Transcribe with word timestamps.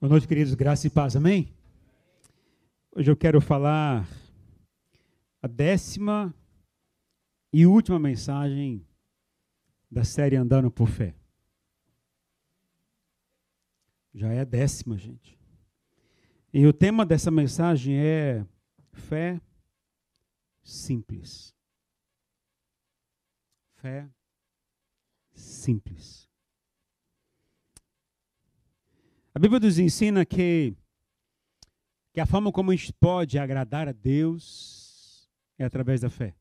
Boa 0.00 0.10
noite, 0.10 0.28
queridos. 0.28 0.54
Graça 0.54 0.86
e 0.86 0.90
paz, 0.90 1.16
amém? 1.16 1.52
Hoje 2.94 3.10
eu 3.10 3.16
quero 3.16 3.40
falar 3.40 4.06
a 5.42 5.48
décima 5.48 6.32
e 7.52 7.66
última 7.66 7.98
mensagem 7.98 8.86
da 9.90 10.04
série 10.04 10.36
Andando 10.36 10.70
por 10.70 10.86
Fé. 10.86 11.16
Já 14.14 14.28
é 14.28 14.42
a 14.42 14.44
décima, 14.44 14.96
gente. 14.96 15.36
E 16.52 16.64
o 16.64 16.72
tema 16.72 17.04
dessa 17.04 17.32
mensagem 17.32 17.98
é 17.98 18.46
fé 18.92 19.40
simples. 20.62 21.52
Fé 23.74 24.08
simples. 25.32 26.27
A 29.38 29.40
Bíblia 29.40 29.60
nos 29.60 29.78
ensina 29.78 30.26
que, 30.26 30.74
que 32.12 32.20
a 32.20 32.26
forma 32.26 32.50
como 32.50 32.72
a 32.72 32.74
gente 32.74 32.92
pode 32.94 33.38
agradar 33.38 33.86
a 33.86 33.92
Deus 33.92 35.30
é 35.56 35.64
através 35.64 36.00
da 36.00 36.10
fé. 36.10 36.34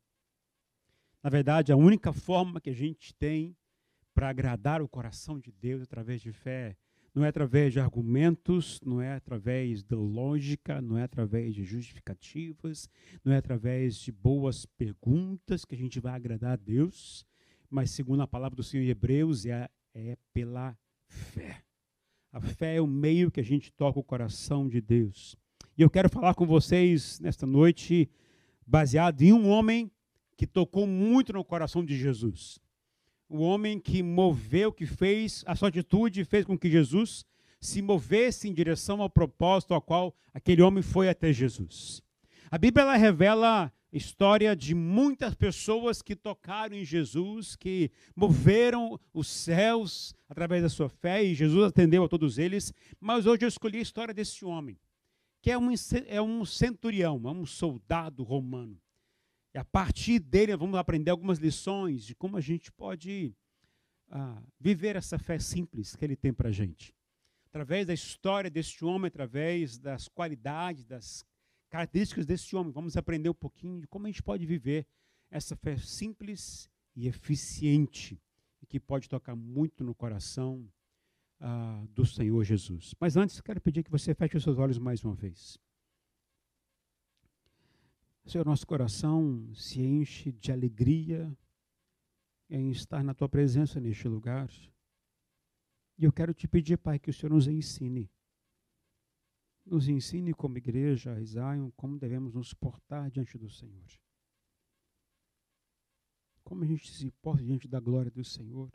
Na 1.21 1.29
verdade, 1.29 1.71
a 1.71 1.75
única 1.75 2.11
forma 2.11 2.59
que 2.59 2.71
a 2.71 2.73
gente 2.73 3.13
tem 3.13 3.55
para 4.15 4.29
agradar 4.29 4.81
o 4.81 4.89
coração 4.89 5.39
de 5.39 5.51
Deus 5.51 5.83
através 5.83 6.23
de 6.23 6.31
fé 6.31 6.75
não 7.13 7.23
é 7.23 7.27
através 7.27 7.71
de 7.71 7.79
argumentos, 7.79 8.81
não 8.83 8.99
é 8.99 9.13
através 9.13 9.83
de 9.83 9.93
lógica, 9.93 10.81
não 10.81 10.97
é 10.97 11.03
através 11.03 11.53
de 11.53 11.63
justificativas, 11.63 12.89
não 13.23 13.31
é 13.31 13.37
através 13.37 13.97
de 13.97 14.11
boas 14.11 14.65
perguntas 14.65 15.65
que 15.65 15.75
a 15.75 15.77
gente 15.77 15.99
vai 15.99 16.15
agradar 16.15 16.53
a 16.53 16.55
Deus, 16.55 17.27
mas 17.69 17.91
segundo 17.91 18.23
a 18.23 18.27
palavra 18.27 18.55
do 18.55 18.63
Senhor 18.63 18.83
em 18.83 18.89
Hebreus, 18.89 19.45
é, 19.45 19.69
é 19.93 20.17
pela 20.33 20.75
fé. 21.05 21.66
A 22.31 22.41
fé 22.41 22.75
é 22.75 22.81
o 22.81 22.87
meio 22.87 23.31
que 23.31 23.39
a 23.39 23.43
gente 23.43 23.71
toca 23.71 23.99
o 23.99 24.03
coração 24.03 24.67
de 24.67 24.81
Deus. 24.81 25.35
E 25.77 25.81
eu 25.81 25.89
quero 25.89 26.09
falar 26.09 26.33
com 26.33 26.45
vocês 26.45 27.19
nesta 27.19 27.45
noite, 27.45 28.09
baseado 28.65 29.21
em 29.21 29.31
um 29.31 29.47
homem 29.47 29.91
que 30.35 30.45
tocou 30.45 30.85
muito 30.85 31.33
no 31.33 31.43
coração 31.43 31.83
de 31.83 31.97
Jesus. 31.97 32.59
O 33.29 33.39
homem 33.39 33.79
que 33.79 34.01
moveu, 34.01 34.71
que 34.71 34.85
fez, 34.85 35.43
a 35.47 35.55
sua 35.55 35.69
atitude 35.69 36.23
fez 36.23 36.45
com 36.45 36.57
que 36.57 36.69
Jesus 36.69 37.25
se 37.59 37.81
movesse 37.81 38.47
em 38.47 38.53
direção 38.53 39.01
ao 39.01 39.09
propósito 39.09 39.73
ao 39.73 39.81
qual 39.81 40.15
aquele 40.33 40.61
homem 40.61 40.83
foi 40.83 41.09
até 41.09 41.33
Jesus. 41.33 42.01
A 42.49 42.57
Bíblia 42.57 42.83
ela 42.83 42.95
revela 42.95 43.71
história 43.91 44.55
de 44.55 44.75
muitas 44.75 45.33
pessoas 45.33 46.01
que 46.01 46.15
tocaram 46.15 46.75
em 46.75 46.83
Jesus, 46.83 47.55
que 47.55 47.91
moveram 48.15 48.99
os 49.13 49.27
céus 49.27 50.13
através 50.27 50.61
da 50.61 50.69
sua 50.69 50.89
fé, 50.89 51.23
e 51.23 51.33
Jesus 51.33 51.65
atendeu 51.65 52.03
a 52.03 52.09
todos 52.09 52.37
eles. 52.37 52.73
Mas 52.99 53.25
hoje 53.25 53.45
eu 53.45 53.47
escolhi 53.47 53.79
a 53.79 53.81
história 53.81 54.13
desse 54.13 54.43
homem, 54.43 54.77
que 55.41 55.51
é 55.51 55.57
um, 55.57 55.69
é 56.07 56.21
um 56.21 56.45
centurião, 56.45 57.21
é 57.25 57.31
um 57.31 57.45
soldado 57.45 58.23
romano. 58.23 58.79
E 59.53 59.57
a 59.57 59.65
partir 59.65 60.19
dele 60.19 60.55
vamos 60.55 60.77
aprender 60.77 61.11
algumas 61.11 61.39
lições 61.39 62.05
de 62.05 62.13
como 62.13 62.37
a 62.37 62.41
gente 62.41 62.71
pode 62.71 63.33
ah, 64.09 64.41
viver 64.59 64.95
essa 64.95 65.17
fé 65.17 65.39
simples 65.39 65.95
que 65.95 66.05
ele 66.05 66.15
tem 66.15 66.33
para 66.33 66.49
a 66.49 66.51
gente. 66.51 66.93
Através 67.47 67.87
da 67.87 67.93
história 67.93 68.49
deste 68.49 68.85
homem, 68.85 69.07
através 69.07 69.77
das 69.77 70.07
qualidades, 70.07 70.85
das 70.85 71.25
características 71.69 72.25
desse 72.25 72.55
homem. 72.55 72.71
Vamos 72.71 72.97
aprender 72.97 73.29
um 73.29 73.33
pouquinho 73.33 73.81
de 73.81 73.87
como 73.87 74.05
a 74.05 74.09
gente 74.09 74.23
pode 74.23 74.45
viver 74.45 74.85
essa 75.29 75.55
fé 75.55 75.77
simples 75.77 76.69
e 76.95 77.07
eficiente, 77.07 78.21
que 78.67 78.79
pode 78.79 79.07
tocar 79.07 79.35
muito 79.35 79.83
no 79.83 79.95
coração 79.95 80.69
ah, 81.39 81.85
do 81.91 82.05
Senhor 82.05 82.43
Jesus. 82.43 82.93
Mas 82.99 83.15
antes, 83.15 83.39
quero 83.39 83.61
pedir 83.61 83.83
que 83.83 83.91
você 83.91 84.13
feche 84.13 84.37
os 84.37 84.43
seus 84.43 84.57
olhos 84.57 84.77
mais 84.77 85.03
uma 85.05 85.13
vez. 85.13 85.57
Senhor, 88.25 88.45
nosso 88.45 88.67
coração 88.67 89.53
se 89.53 89.81
enche 89.81 90.33
de 90.33 90.51
alegria 90.51 91.33
em 92.49 92.71
estar 92.71 93.01
na 93.03 93.13
tua 93.13 93.29
presença 93.29 93.79
neste 93.79 94.07
lugar. 94.07 94.49
E 95.97 96.03
eu 96.03 96.11
quero 96.11 96.33
te 96.33 96.47
pedir, 96.47 96.77
Pai, 96.77 96.99
que 96.99 97.09
o 97.09 97.13
Senhor 97.13 97.31
nos 97.31 97.47
ensine 97.47 98.09
nos 99.69 99.87
ensine 99.87 100.33
como 100.33 100.57
igreja, 100.57 101.21
Zion, 101.23 101.69
como 101.75 101.99
devemos 101.99 102.33
nos 102.33 102.53
portar 102.53 103.09
diante 103.11 103.37
do 103.37 103.49
Senhor. 103.49 103.87
Como 106.43 106.63
a 106.63 106.67
gente 106.67 106.89
se 106.89 107.11
porta 107.11 107.43
diante 107.43 107.67
da 107.67 107.79
glória 107.79 108.09
do 108.09 108.23
Senhor. 108.23 108.71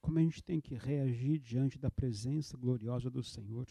Como 0.00 0.18
a 0.18 0.22
gente 0.22 0.42
tem 0.42 0.60
que 0.60 0.74
reagir 0.74 1.38
diante 1.38 1.78
da 1.78 1.90
presença 1.90 2.56
gloriosa 2.56 3.10
do 3.10 3.22
Senhor. 3.22 3.66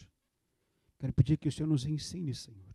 Quero 0.98 1.12
pedir 1.12 1.36
que 1.36 1.48
o 1.48 1.52
Senhor 1.52 1.68
nos 1.68 1.84
ensine, 1.84 2.34
Senhor. 2.34 2.72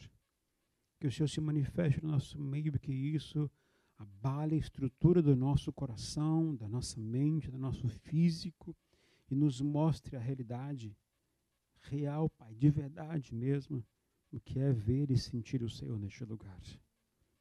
Que 0.99 1.07
o 1.07 1.11
Senhor 1.11 1.27
se 1.27 1.39
manifeste 1.39 2.03
no 2.03 2.11
nosso 2.11 2.37
meio 2.37 2.75
e 2.75 2.79
que 2.79 2.91
isso 2.91 3.49
abale 3.97 4.55
a 4.55 4.59
estrutura 4.59 5.21
do 5.21 5.35
nosso 5.35 5.71
coração, 5.71 6.55
da 6.55 6.67
nossa 6.67 6.99
mente, 6.99 7.49
do 7.49 7.57
nosso 7.57 7.87
físico 7.87 8.75
e 9.29 9.35
nos 9.35 9.61
mostre 9.61 10.15
a 10.15 10.19
realidade 10.19 10.95
real, 11.81 12.29
Pai, 12.29 12.53
de 12.55 12.69
verdade 12.69 13.33
mesmo, 13.33 13.83
o 14.31 14.39
que 14.39 14.59
é 14.59 14.71
ver 14.71 15.09
e 15.11 15.17
sentir 15.17 15.63
o 15.63 15.69
Senhor 15.69 15.99
neste 15.99 16.23
lugar. 16.23 16.61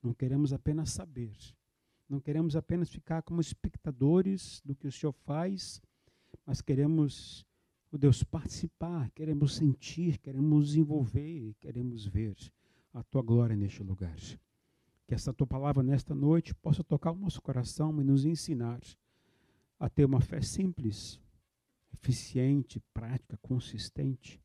Não 0.03 0.15
queremos 0.15 0.53
apenas 0.53 0.91
saber, 0.91 1.37
não 2.09 2.21
queremos 2.21 2.57
apenas 2.57 2.89
ficar 2.89 3.23
como 3.23 3.41
espectadores 3.41 4.63
do 4.65 4.75
que 4.75 4.87
o 4.87 4.93
Senhor 4.93 5.13
faz, 5.13 5.83
mas 6.47 6.63
queremos, 6.63 7.43
o 7.93 7.97
oh 7.97 7.99
Deus, 7.99 8.23
participar, 8.23 9.11
queremos 9.11 9.57
sentir, 9.57 10.19
queremos 10.19 10.75
envolver, 10.75 11.55
queremos 11.61 12.07
ver 12.07 12.37
a 12.95 13.03
tua 13.03 13.23
glória 13.23 13.57
neste 13.57 13.83
lugar. 13.83 14.17
Que 15.07 15.15
essa 15.15 15.33
tua 15.33 15.47
palavra 15.47 15.83
nesta 15.83 16.15
noite 16.15 16.55
possa 16.55 16.83
tocar 16.83 17.13
o 17.13 17.17
nosso 17.17 17.41
coração 17.43 18.01
e 18.01 18.05
nos 18.05 18.25
ensinar 18.25 18.81
a 19.79 19.89
ter 19.89 20.05
uma 20.05 20.21
fé 20.21 20.41
simples, 20.41 21.21
eficiente, 21.93 22.81
prática, 22.93 23.37
consistente 23.39 24.41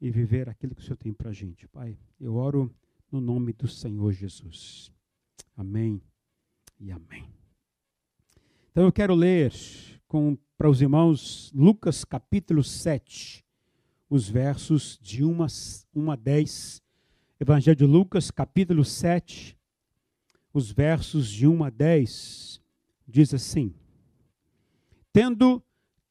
e 0.00 0.10
viver 0.10 0.48
aquilo 0.48 0.74
que 0.74 0.80
o 0.80 0.84
Senhor 0.84 0.96
tem 0.96 1.12
para 1.12 1.30
a 1.30 1.32
gente. 1.32 1.66
Pai, 1.68 1.98
eu 2.20 2.34
oro 2.34 2.74
no 3.10 3.20
nome 3.20 3.52
do 3.52 3.66
Senhor 3.66 4.12
Jesus. 4.12 4.92
Amém 5.56 6.00
e 6.78 6.92
amém. 6.92 7.28
Então 8.70 8.84
eu 8.84 8.92
quero 8.92 9.14
ler 9.14 9.52
para 10.56 10.70
os 10.70 10.80
irmãos 10.80 11.52
Lucas 11.54 12.04
capítulo 12.04 12.62
7, 12.62 13.44
os 14.08 14.28
versos 14.28 14.98
de 15.02 15.24
1 15.24 16.10
a 16.10 16.16
10. 16.16 16.82
Evangelho 17.40 17.76
de 17.76 17.84
Lucas 17.84 18.30
capítulo 18.30 18.84
7, 18.84 19.56
os 20.52 20.70
versos 20.70 21.28
de 21.28 21.46
1 21.46 21.64
a 21.64 21.70
10, 21.70 22.60
diz 23.06 23.32
assim: 23.32 23.74
Tendo 25.12 25.62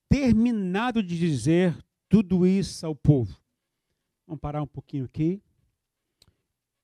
terminado 0.09 1.01
de 1.03 1.17
dizer 1.17 1.77
tudo 2.09 2.45
isso 2.45 2.85
ao 2.85 2.95
povo. 2.95 3.39
Vamos 4.25 4.41
parar 4.41 4.61
um 4.61 4.67
pouquinho 4.67 5.05
aqui. 5.05 5.41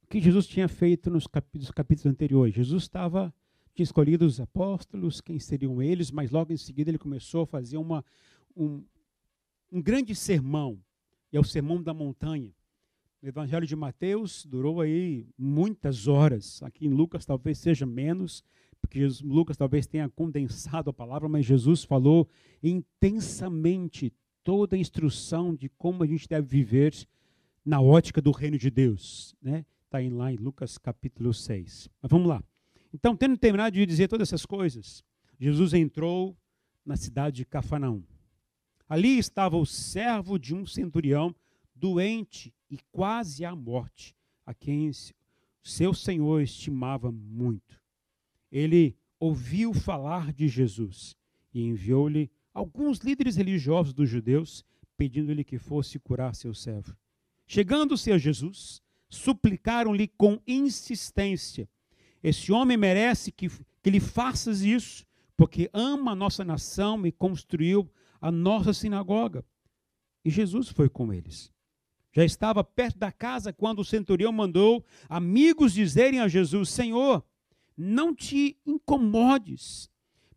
O 0.04 0.08
que 0.08 0.22
Jesus 0.22 0.48
tinha 0.48 0.68
feito 0.68 1.10
nos 1.10 1.28
capítulos, 1.28 1.72
capítulos 1.72 2.12
anteriores? 2.12 2.54
Jesus 2.54 2.84
estava 2.84 3.34
tinha 3.74 3.84
escolhido 3.84 4.26
os 4.26 4.40
apóstolos, 4.40 5.20
quem 5.20 5.40
seriam 5.40 5.82
eles, 5.82 6.12
mas 6.12 6.30
logo 6.30 6.54
em 6.54 6.58
seguida 6.58 6.92
ele 6.92 6.98
começou 7.00 7.42
a 7.42 7.48
fazer 7.48 7.78
uma, 7.78 8.06
um, 8.56 8.84
um 9.72 9.82
grande 9.82 10.14
sermão, 10.14 10.80
é 11.32 11.40
o 11.40 11.44
sermão 11.44 11.82
da 11.82 11.94
montanha. 11.94 12.54
O 13.22 13.28
Evangelho 13.28 13.66
de 13.66 13.76
Mateus 13.76 14.46
durou 14.46 14.80
aí 14.80 15.28
muitas 15.38 16.08
horas, 16.08 16.62
aqui 16.62 16.86
em 16.86 16.90
Lucas 16.90 17.26
talvez 17.26 17.58
seja 17.58 17.86
menos, 17.86 18.44
porque 18.84 19.00
Jesus, 19.00 19.22
Lucas 19.22 19.56
talvez 19.56 19.88
tenha 19.88 20.10
condensado 20.10 20.90
a 20.90 20.94
palavra, 20.94 21.30
mas 21.30 21.46
Jesus 21.46 21.86
falou 21.86 22.28
intensamente 22.62 24.14
toda 24.44 24.76
a 24.76 24.80
instrução 24.80 25.56
de 25.56 25.70
como 25.70 26.04
a 26.04 26.06
gente 26.06 26.28
deve 26.28 26.46
viver 26.46 26.94
na 27.66 27.80
ótica 27.80 28.22
do 28.22 28.30
reino 28.32 28.58
de 28.58 28.70
Deus. 28.70 29.34
Né? 29.42 29.66
Está 29.86 30.00
lá 30.14 30.34
em 30.34 30.36
Lucas 30.36 30.78
capítulo 30.78 31.34
6. 31.34 31.90
Mas 32.02 32.12
vamos 32.12 32.28
lá. 32.28 32.44
Então, 32.94 33.16
tendo 33.16 33.38
terminado 33.38 33.74
de 33.74 33.86
dizer 33.86 34.10
todas 34.10 34.28
essas 34.28 34.46
coisas, 34.46 35.02
Jesus 35.40 35.74
entrou 35.74 36.38
na 36.86 36.98
cidade 36.98 37.38
de 37.38 37.46
Cafarnaum. 37.46 38.04
Ali 38.88 39.18
estava 39.18 39.56
o 39.56 39.66
servo 39.66 40.38
de 40.38 40.54
um 40.54 40.66
centurião 40.66 41.34
doente 41.74 42.54
e 42.70 42.78
quase 42.92 43.46
à 43.46 43.56
morte, 43.56 44.14
a 44.46 44.54
quem 44.54 44.92
seu 45.64 45.94
senhor 45.94 46.42
estimava 46.42 47.10
muito 47.14 47.82
ele 48.54 48.96
ouviu 49.20 49.74
falar 49.74 50.32
de 50.32 50.48
Jesus 50.48 51.18
e 51.52 51.64
enviou-lhe 51.64 52.30
alguns 52.54 53.00
líderes 53.00 53.36
religiosos 53.36 53.94
dos 53.94 54.08
judeus, 54.08 54.64
pedindo-lhe 54.96 55.44
que 55.44 55.58
fosse 55.58 55.98
curar 55.98 56.36
seu 56.36 56.54
servo. 56.54 56.96
Chegando-se 57.48 58.12
a 58.12 58.18
Jesus, 58.18 58.80
suplicaram-lhe 59.10 60.08
com 60.08 60.40
insistência: 60.46 61.68
Esse 62.22 62.52
homem 62.52 62.78
merece 62.78 63.32
que, 63.32 63.50
que 63.82 63.90
lhe 63.90 64.00
faças 64.00 64.62
isso, 64.62 65.04
porque 65.36 65.68
ama 65.74 66.12
a 66.12 66.16
nossa 66.16 66.46
nação 66.46 67.06
e 67.08 67.12
construiu 67.12 67.90
a 68.22 68.32
nossa 68.32 68.72
sinagoga. 68.72 69.44
E 70.24 70.30
Jesus 70.30 70.70
foi 70.70 70.90
com 70.90 71.12
eles. 71.12 71.52
Já 72.12 72.24
estava 72.24 72.64
perto 72.64 73.00
da 73.00 73.12
casa 73.12 73.52
quando 73.52 73.80
o 73.80 73.86
centurião 73.86 74.32
mandou 74.32 74.86
amigos 75.10 75.74
dizerem 75.74 76.20
a 76.20 76.28
Jesus: 76.28 76.70
Senhor, 76.70 77.26
não 77.78 78.14
te 78.14 78.58
incomodes, 78.66 79.90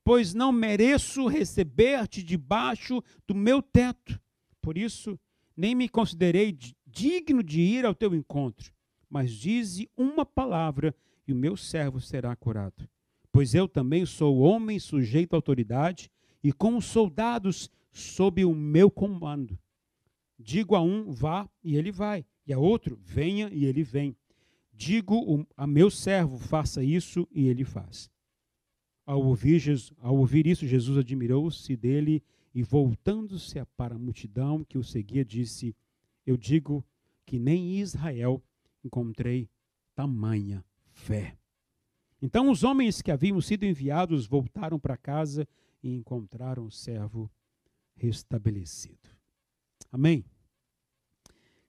pois 0.05 0.35
não 0.35 0.53
mereço 0.53 1.27
receber-te 1.27 2.23
debaixo 2.23 3.03
do 3.27 3.35
meu 3.35 3.61
teto. 3.61 4.21
Por 4.61 4.79
isso, 4.79 5.19
nem 5.57 5.75
me 5.75 5.89
considerei 5.89 6.57
digno 6.87 7.43
de 7.43 7.61
ir 7.61 7.85
ao 7.85 7.95
teu 7.95 8.15
encontro. 8.15 8.73
Mas 9.09 9.31
dize 9.33 9.89
uma 9.97 10.25
palavra 10.27 10.95
e 11.27 11.33
o 11.33 11.37
meu 11.37 11.57
servo 11.57 12.01
será 12.01 12.35
curado. 12.37 12.89
Pois 13.33 13.55
eu 13.55 13.69
também 13.69 14.07
sou 14.07 14.39
homem 14.39 14.79
sujeito 14.79 15.35
à 15.35 15.37
autoridade 15.37 16.11
e 16.43 16.53
com 16.53 16.77
os 16.77 16.87
soldados 16.87 17.71
sob 17.93 18.45
o 18.45 18.55
meu 18.55 18.91
comando. 18.91 19.59
Digo 20.39 20.75
a 20.77 20.81
um, 20.81 21.11
vá, 21.11 21.49
e 21.65 21.77
ele 21.77 21.91
vai, 21.91 22.25
e 22.47 22.53
a 22.53 22.59
outro, 22.59 22.99
venha, 23.03 23.49
e 23.53 23.65
ele 23.65 23.83
vem. 23.83 24.17
Digo 24.77 25.47
a 25.57 25.67
meu 25.67 25.91
servo, 25.91 26.37
faça 26.37 26.85
isso, 26.85 27.27
e 27.31 27.49
ele 27.49 27.65
faz. 27.65 28.11
Ao 29.07 29.25
ouvir, 29.25 29.59
Jesus, 29.59 29.93
ao 29.99 30.17
ouvir 30.17 30.47
isso, 30.47 30.67
Jesus 30.67 30.99
admirou-se 30.99 31.75
dele 31.77 32.23
e, 32.55 32.63
voltando-se 32.63 33.65
para 33.77 33.95
a 33.95 33.99
multidão 33.99 34.63
que 34.63 34.77
o 34.77 34.85
seguia, 34.85 35.25
disse: 35.25 35.75
Eu 36.27 36.37
digo 36.37 36.85
que 37.25 37.39
nem 37.39 37.77
em 37.77 37.81
Israel 37.81 38.43
encontrei 38.85 39.49
tamanha 39.95 40.63
fé. 40.91 41.39
Então 42.21 42.51
os 42.51 42.63
homens 42.63 43.01
que 43.01 43.11
haviam 43.11 43.41
sido 43.41 43.65
enviados 43.65 44.27
voltaram 44.27 44.79
para 44.79 44.97
casa 44.97 45.49
e 45.83 45.95
encontraram 45.95 46.67
o 46.67 46.71
servo 46.71 47.31
restabelecido. 47.95 49.11
Amém? 49.91 50.25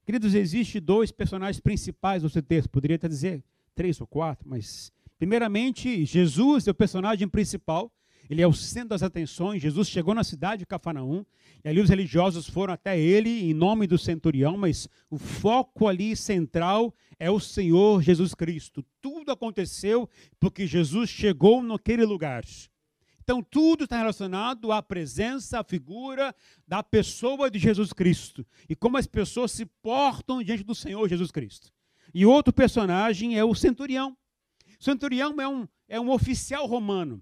Queridos, 0.07 0.33
existe 0.35 0.79
dois 0.79 1.11
personagens 1.11 1.59
principais 1.59 2.23
seu 2.31 2.41
texto. 2.41 2.69
Poderia 2.69 2.95
até 2.95 3.09
dizer 3.09 3.43
três 3.75 3.99
ou 3.99 4.07
quatro, 4.07 4.47
mas 4.47 4.89
primeiramente 5.19 6.05
Jesus 6.05 6.65
é 6.65 6.71
o 6.71 6.73
personagem 6.73 7.27
principal. 7.27 7.91
Ele 8.29 8.41
é 8.41 8.47
o 8.47 8.53
centro 8.53 8.87
das 8.87 9.03
atenções. 9.03 9.61
Jesus 9.61 9.89
chegou 9.89 10.15
na 10.15 10.23
cidade 10.23 10.59
de 10.59 10.65
Cafarnaum 10.65 11.25
e 11.61 11.67
ali 11.67 11.81
os 11.81 11.89
religiosos 11.89 12.47
foram 12.47 12.73
até 12.73 12.97
ele 12.97 13.49
em 13.49 13.53
nome 13.53 13.85
do 13.85 13.97
centurião, 13.97 14.55
mas 14.55 14.87
o 15.09 15.17
foco 15.17 15.89
ali 15.89 16.15
central 16.15 16.95
é 17.19 17.29
o 17.29 17.37
Senhor 17.37 18.01
Jesus 18.01 18.33
Cristo. 18.33 18.85
Tudo 19.01 19.33
aconteceu 19.33 20.09
porque 20.39 20.65
Jesus 20.65 21.09
chegou 21.09 21.61
naquele 21.61 22.05
lugar. 22.05 22.45
Então, 23.29 23.43
tudo 23.43 23.83
está 23.83 23.97
relacionado 23.97 24.71
à 24.71 24.81
presença, 24.81 25.59
à 25.59 25.63
figura 25.63 26.33
da 26.65 26.81
pessoa 26.81 27.51
de 27.51 27.59
Jesus 27.59 27.91
Cristo 27.91 28.47
e 28.69 28.73
como 28.73 28.95
as 28.95 29.05
pessoas 29.05 29.51
se 29.51 29.65
portam 29.65 30.41
diante 30.41 30.63
do 30.63 30.73
Senhor 30.73 31.09
Jesus 31.09 31.29
Cristo. 31.29 31.69
E 32.13 32.25
outro 32.25 32.53
personagem 32.53 33.37
é 33.37 33.43
o 33.43 33.53
centurião. 33.53 34.15
O 34.79 34.81
centurião 34.81 35.35
é 35.41 35.45
um, 35.45 35.67
é 35.89 35.99
um 35.99 36.09
oficial 36.09 36.65
romano, 36.67 37.21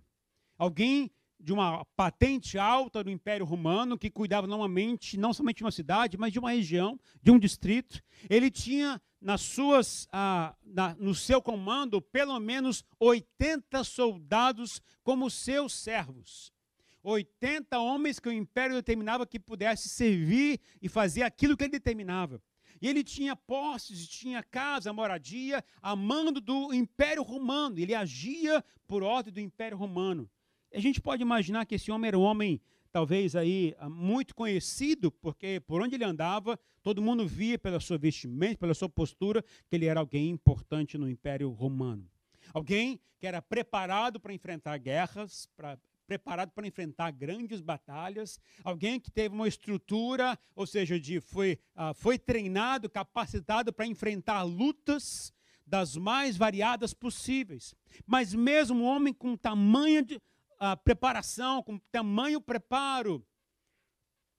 alguém 0.59 1.09
de 1.39 1.51
uma 1.51 1.83
patente 1.95 2.55
alta 2.55 3.03
do 3.03 3.09
Império 3.09 3.43
Romano 3.43 3.97
que 3.97 4.11
cuidava 4.11 4.45
normalmente 4.45 5.17
não 5.17 5.33
somente 5.33 5.57
de 5.57 5.63
uma 5.63 5.71
cidade, 5.71 6.19
mas 6.19 6.31
de 6.31 6.37
uma 6.37 6.51
região, 6.51 6.99
de 7.19 7.31
um 7.31 7.39
distrito. 7.39 7.99
Ele 8.29 8.51
tinha 8.51 9.01
nas 9.25 9.41
suas, 9.41 10.07
ah, 10.11 10.55
na, 10.63 10.93
no 10.99 11.15
seu 11.15 11.41
comando 11.41 11.99
pelo 11.99 12.39
menos 12.39 12.85
80 12.99 13.83
soldados 13.83 14.79
como 15.03 15.31
seus 15.31 15.73
servos. 15.73 16.53
80 17.01 17.79
homens 17.79 18.19
que 18.19 18.29
o 18.29 18.31
império 18.31 18.75
determinava 18.75 19.25
que 19.25 19.39
pudesse 19.39 19.89
servir 19.89 20.59
e 20.79 20.87
fazer 20.87 21.23
aquilo 21.23 21.57
que 21.57 21.63
ele 21.63 21.71
determinava. 21.71 22.39
E 22.79 22.87
ele 22.87 23.03
tinha 23.03 23.35
posses, 23.35 24.07
tinha 24.07 24.43
casa, 24.43 24.93
moradia, 24.93 25.65
a 25.81 25.95
mando 25.95 26.39
do 26.39 26.71
Império 26.71 27.23
Romano. 27.23 27.79
Ele 27.79 27.95
agia 27.95 28.63
por 28.85 29.01
ordem 29.01 29.33
do 29.33 29.39
Império 29.39 29.75
Romano. 29.75 30.29
A 30.71 30.79
gente 30.79 31.01
pode 31.01 31.23
imaginar 31.23 31.65
que 31.65 31.73
esse 31.73 31.91
homem 31.91 32.09
era 32.09 32.19
um 32.19 32.21
homem 32.21 32.61
talvez 32.95 33.35
aí 33.35 33.75
ah, 33.77 33.89
muito 33.89 34.33
conhecido, 34.33 35.11
porque 35.11 35.59
por 35.67 35.81
onde 35.81 35.95
ele 35.95 36.05
andava, 36.05 36.57
todo 36.81 37.01
mundo 37.01 37.27
via 37.27 37.59
pela 37.59 37.77
sua 37.77 37.97
vestimenta, 37.97 38.57
pela 38.57 38.73
sua 38.73 38.87
postura, 38.87 39.43
que 39.67 39.75
ele 39.75 39.85
era 39.85 39.99
alguém 39.99 40.29
importante 40.29 40.97
no 40.97 41.09
Império 41.09 41.49
Romano. 41.49 42.09
Alguém 42.53 42.97
que 43.19 43.27
era 43.27 43.41
preparado 43.41 44.17
para 44.17 44.33
enfrentar 44.33 44.77
guerras, 44.77 45.45
pra, 45.57 45.77
preparado 46.07 46.51
para 46.51 46.65
enfrentar 46.65 47.11
grandes 47.11 47.59
batalhas, 47.59 48.39
alguém 48.63 48.97
que 48.97 49.11
teve 49.11 49.35
uma 49.35 49.49
estrutura, 49.49 50.39
ou 50.55 50.65
seja, 50.65 50.97
de, 50.97 51.19
foi, 51.19 51.59
uh, 51.75 51.93
foi 51.93 52.17
treinado, 52.17 52.89
capacitado 52.89 53.73
para 53.73 53.85
enfrentar 53.85 54.43
lutas 54.43 55.33
das 55.67 55.97
mais 55.97 56.37
variadas 56.37 56.93
possíveis. 56.93 57.75
Mas 58.07 58.33
mesmo 58.33 58.83
um 58.83 58.85
homem 58.85 59.13
com 59.13 59.35
tamanho 59.35 60.01
de, 60.01 60.21
a 60.59 60.75
preparação, 60.75 61.61
com 61.63 61.77
tamanho 61.91 62.41
preparo. 62.41 63.25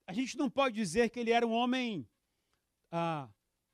A 0.06 0.12
gente 0.12 0.36
não 0.36 0.48
pode 0.48 0.74
dizer 0.74 1.10
que 1.10 1.20
ele 1.20 1.30
era 1.30 1.46
um 1.46 1.52
homem 1.52 2.08
ah, 2.90 3.28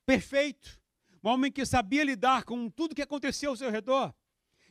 perfeito, 0.06 0.80
um 1.22 1.28
homem 1.28 1.52
que 1.52 1.64
sabia 1.64 2.04
lidar 2.04 2.44
com 2.44 2.68
tudo 2.70 2.94
que 2.94 3.02
aconteceu 3.02 3.50
ao 3.50 3.56
seu 3.56 3.70
redor. 3.70 4.14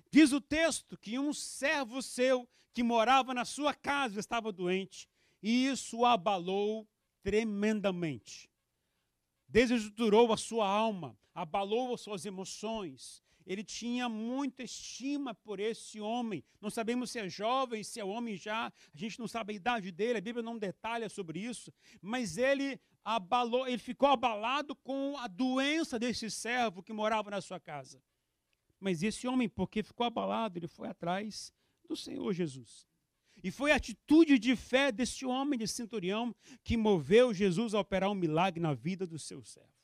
Diz 0.10 0.32
o 0.32 0.42
texto 0.42 0.98
que 0.98 1.18
um 1.18 1.32
servo 1.32 2.02
seu 2.02 2.50
que 2.74 2.84
morava 2.84 3.34
na 3.34 3.46
sua 3.46 3.74
casa 3.74 4.20
estava 4.20 4.52
doente, 4.52 5.08
e 5.42 5.68
isso 5.68 6.00
o 6.00 6.06
abalou 6.06 6.88
tremendamente. 7.24 8.50
Desestruturou 9.48 10.32
a 10.32 10.38
sua 10.38 10.68
alma, 10.68 11.18
abalou 11.34 11.94
as 11.94 12.02
suas 12.02 12.26
emoções, 12.26 13.24
ele 13.52 13.64
tinha 13.64 14.08
muita 14.08 14.64
estima 14.64 15.36
por 15.36 15.60
esse 15.60 16.00
homem. 16.00 16.42
Não 16.62 16.70
sabemos 16.70 17.12
se 17.12 17.20
é 17.20 17.28
jovem, 17.28 17.84
se 17.84 18.00
é 18.00 18.06
homem 18.06 18.38
já, 18.38 18.68
a 18.68 18.98
gente 18.98 19.20
não 19.20 19.28
sabe 19.28 19.52
a 19.52 19.56
idade 19.56 19.92
dele, 19.92 20.20
a 20.20 20.22
Bíblia 20.22 20.42
não 20.42 20.58
detalha 20.58 21.10
sobre 21.10 21.40
isso, 21.40 21.74
mas 22.02 22.38
ele 22.38 22.80
abalou, 23.04 23.68
ele 23.68 23.78
ficou 23.78 24.08
abalado 24.08 24.74
com 24.74 25.18
a 25.18 25.28
doença 25.28 26.00
desse 26.00 26.32
servo 26.32 26.82
que 26.82 26.94
morava 26.94 27.30
na 27.30 27.42
sua 27.42 27.60
casa. 27.60 28.02
Mas 28.80 29.04
esse 29.04 29.28
homem, 29.28 29.50
porque 29.50 29.84
ficou 29.84 30.06
abalado, 30.06 30.58
ele 30.58 30.68
foi 30.68 30.88
atrás 30.88 31.54
do 31.88 31.96
Senhor 31.96 32.32
Jesus. 32.32 32.88
E 33.44 33.52
foi 33.52 33.72
a 33.72 33.76
atitude 33.76 34.40
de 34.40 34.56
fé 34.56 34.94
desse 34.94 35.26
homem, 35.26 35.60
de 35.60 35.68
centurião, 35.68 36.34
que 36.64 36.78
moveu 36.78 37.34
Jesus 37.34 37.74
a 37.74 37.82
operar 37.82 38.10
um 38.10 38.16
milagre 38.16 38.62
na 38.62 38.74
vida 38.74 39.06
do 39.06 39.20
seu 39.20 39.44
servo. 39.44 39.81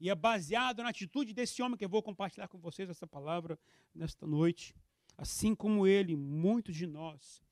E 0.00 0.08
é 0.08 0.14
baseado 0.14 0.82
na 0.82 0.90
atitude 0.90 1.32
desse 1.32 1.60
homem 1.60 1.76
que 1.76 1.84
eu 1.84 1.88
vou 1.88 2.02
compartilhar 2.02 2.48
com 2.48 2.58
vocês 2.58 2.88
essa 2.88 3.06
palavra 3.06 3.58
nesta 3.94 4.26
noite. 4.26 4.74
Assim 5.16 5.54
como 5.54 5.86
ele, 5.86 6.14
muitos 6.14 6.76
de 6.76 6.86
nós, 6.86 7.42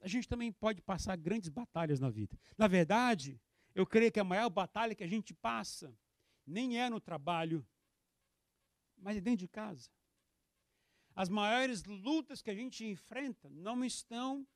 a 0.00 0.06
gente 0.06 0.28
também 0.28 0.52
pode 0.52 0.80
passar 0.80 1.16
grandes 1.16 1.48
batalhas 1.48 1.98
na 1.98 2.08
vida. 2.08 2.38
Na 2.56 2.68
verdade, 2.68 3.40
eu 3.74 3.84
creio 3.84 4.12
que 4.12 4.20
a 4.20 4.24
maior 4.24 4.48
batalha 4.48 4.94
que 4.94 5.02
a 5.02 5.08
gente 5.08 5.34
passa 5.34 5.92
nem 6.46 6.78
é 6.80 6.88
no 6.88 7.00
trabalho, 7.00 7.66
mas 8.96 9.16
é 9.16 9.20
dentro 9.20 9.40
de 9.40 9.48
casa. 9.48 9.90
As 11.14 11.28
maiores 11.28 11.82
lutas 11.84 12.40
que 12.40 12.50
a 12.50 12.54
gente 12.54 12.84
enfrenta 12.84 13.50
não 13.50 13.84
estão 13.84 14.46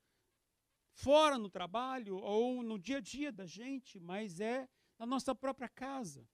fora 0.93 1.37
no 1.37 1.49
trabalho 1.49 2.15
ou 2.17 2.63
no 2.63 2.79
dia 2.79 2.97
a 2.97 3.01
dia 3.01 3.31
da 3.31 3.45
gente, 3.45 3.99
mas 3.99 4.39
é 4.39 4.69
na 4.97 5.05
nossa 5.05 5.35
própria 5.35 5.67
casa. 5.67 6.25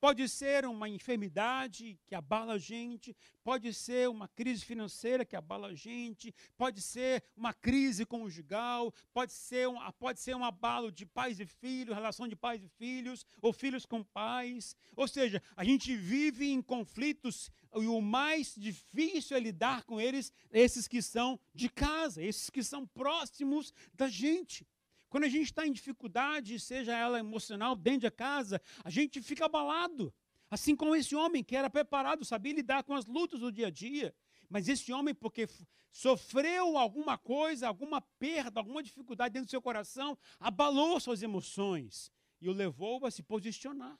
Pode 0.00 0.26
ser 0.30 0.64
uma 0.64 0.88
enfermidade 0.88 2.00
que 2.06 2.14
abala 2.14 2.54
a 2.54 2.58
gente, 2.58 3.14
pode 3.44 3.74
ser 3.74 4.08
uma 4.08 4.26
crise 4.28 4.64
financeira 4.64 5.26
que 5.26 5.36
abala 5.36 5.68
a 5.68 5.74
gente, 5.74 6.34
pode 6.56 6.80
ser 6.80 7.22
uma 7.36 7.52
crise 7.52 8.06
conjugal, 8.06 8.94
pode 9.12 9.34
ser 9.34 9.68
um, 9.68 9.76
pode 9.98 10.18
ser 10.18 10.34
um 10.34 10.42
abalo 10.42 10.90
de 10.90 11.04
pais 11.04 11.38
e 11.38 11.44
filhos, 11.44 11.94
relação 11.94 12.26
de 12.26 12.34
pais 12.34 12.64
e 12.64 12.68
filhos, 12.68 13.26
ou 13.42 13.52
filhos 13.52 13.84
com 13.84 14.02
pais. 14.02 14.74
Ou 14.96 15.06
seja, 15.06 15.42
a 15.54 15.64
gente 15.64 15.94
vive 15.94 16.50
em 16.50 16.62
conflitos 16.62 17.50
e 17.76 17.86
o 17.86 18.00
mais 18.00 18.54
difícil 18.56 19.36
é 19.36 19.40
lidar 19.40 19.84
com 19.84 20.00
eles, 20.00 20.32
esses 20.50 20.88
que 20.88 21.02
são 21.02 21.38
de 21.54 21.68
casa, 21.68 22.22
esses 22.22 22.48
que 22.48 22.64
são 22.64 22.86
próximos 22.86 23.74
da 23.92 24.08
gente. 24.08 24.66
Quando 25.10 25.24
a 25.24 25.28
gente 25.28 25.46
está 25.46 25.66
em 25.66 25.72
dificuldade, 25.72 26.58
seja 26.60 26.96
ela 26.96 27.18
emocional, 27.18 27.74
dentro 27.74 28.08
de 28.08 28.10
casa, 28.12 28.62
a 28.84 28.88
gente 28.88 29.20
fica 29.20 29.44
abalado. 29.44 30.14
Assim 30.48 30.76
como 30.76 30.94
esse 30.94 31.16
homem 31.16 31.42
que 31.42 31.56
era 31.56 31.68
preparado, 31.68 32.24
sabia 32.24 32.54
lidar 32.54 32.84
com 32.84 32.94
as 32.94 33.06
lutas 33.06 33.40
do 33.40 33.50
dia 33.50 33.66
a 33.66 33.70
dia. 33.70 34.14
Mas 34.48 34.68
esse 34.68 34.92
homem, 34.92 35.12
porque 35.12 35.48
sofreu 35.92 36.78
alguma 36.78 37.18
coisa, 37.18 37.66
alguma 37.66 38.00
perda, 38.00 38.60
alguma 38.60 38.82
dificuldade 38.82 39.32
dentro 39.32 39.48
do 39.48 39.50
seu 39.50 39.60
coração, 39.60 40.16
abalou 40.38 40.98
suas 41.00 41.22
emoções 41.22 42.12
e 42.40 42.48
o 42.48 42.52
levou 42.52 43.04
a 43.04 43.10
se 43.10 43.22
posicionar. 43.22 43.98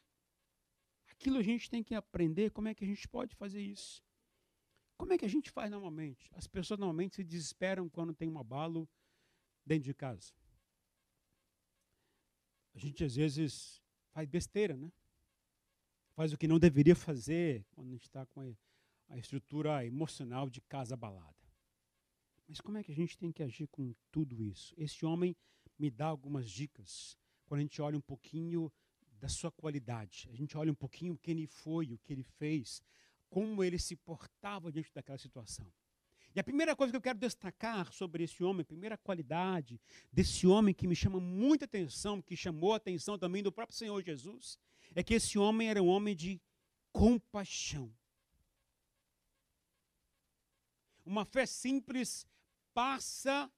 Aquilo 1.08 1.38
a 1.38 1.42
gente 1.42 1.68
tem 1.68 1.82
que 1.82 1.94
aprender 1.94 2.50
como 2.50 2.68
é 2.68 2.74
que 2.74 2.84
a 2.84 2.86
gente 2.86 3.06
pode 3.08 3.34
fazer 3.34 3.60
isso. 3.60 4.02
Como 4.96 5.12
é 5.12 5.18
que 5.18 5.24
a 5.24 5.28
gente 5.28 5.50
faz 5.50 5.70
normalmente? 5.70 6.30
As 6.34 6.46
pessoas 6.46 6.78
normalmente 6.78 7.16
se 7.16 7.24
desesperam 7.24 7.88
quando 7.88 8.14
tem 8.14 8.28
um 8.28 8.38
abalo 8.38 8.88
dentro 9.66 9.84
de 9.84 9.94
casa. 9.94 10.32
A 12.74 12.78
gente 12.78 13.04
às 13.04 13.14
vezes 13.14 13.80
faz 14.12 14.28
besteira, 14.28 14.76
né? 14.76 14.90
faz 16.20 16.34
o 16.34 16.36
que 16.36 16.46
não 16.46 16.58
deveria 16.58 16.94
fazer 16.94 17.64
quando 17.70 17.88
a 17.88 17.92
gente 17.92 18.02
está 18.02 18.26
com 18.26 18.54
a 19.08 19.16
estrutura 19.16 19.84
emocional 19.86 20.50
de 20.50 20.60
casa 20.60 20.92
abalada. 20.92 21.34
Mas 22.46 22.60
como 22.60 22.76
é 22.76 22.82
que 22.82 22.92
a 22.92 22.94
gente 22.94 23.16
tem 23.16 23.32
que 23.32 23.42
agir 23.42 23.66
com 23.68 23.94
tudo 24.10 24.42
isso? 24.42 24.74
Esse 24.76 25.06
homem 25.06 25.34
me 25.78 25.90
dá 25.90 26.06
algumas 26.06 26.50
dicas 26.50 27.16
quando 27.46 27.60
a 27.60 27.62
gente 27.62 27.80
olha 27.80 27.96
um 27.96 28.02
pouquinho 28.02 28.70
da 29.18 29.28
sua 29.28 29.50
qualidade, 29.50 30.28
a 30.30 30.34
gente 30.34 30.56
olha 30.58 30.70
um 30.70 30.74
pouquinho 30.74 31.16
quem 31.16 31.38
ele 31.38 31.46
foi, 31.46 31.92
o 31.92 31.98
que 31.98 32.12
ele 32.12 32.22
fez, 32.22 32.82
como 33.28 33.64
ele 33.64 33.78
se 33.78 33.96
portava 33.96 34.70
diante 34.70 34.92
daquela 34.92 35.18
situação. 35.18 35.72
E 36.34 36.38
a 36.38 36.44
primeira 36.44 36.76
coisa 36.76 36.92
que 36.92 36.96
eu 36.96 37.02
quero 37.02 37.18
destacar 37.18 37.92
sobre 37.92 38.22
esse 38.22 38.42
homem, 38.44 38.62
a 38.62 38.64
primeira 38.64 38.96
qualidade 38.96 39.80
desse 40.12 40.46
homem 40.46 40.72
que 40.72 40.86
me 40.86 40.94
chama 40.94 41.18
muita 41.18 41.64
atenção, 41.64 42.22
que 42.22 42.36
chamou 42.36 42.72
a 42.72 42.76
atenção 42.76 43.18
também 43.18 43.42
do 43.42 43.50
próprio 43.50 43.76
Senhor 43.76 44.00
Jesus, 44.02 44.58
é 44.94 45.02
que 45.02 45.14
esse 45.14 45.38
homem 45.38 45.68
era 45.68 45.82
um 45.82 45.88
homem 45.88 46.14
de 46.14 46.40
compaixão. 46.92 47.92
Uma 51.04 51.24
fé 51.24 51.46
simples 51.46 52.24
passa 52.72 53.50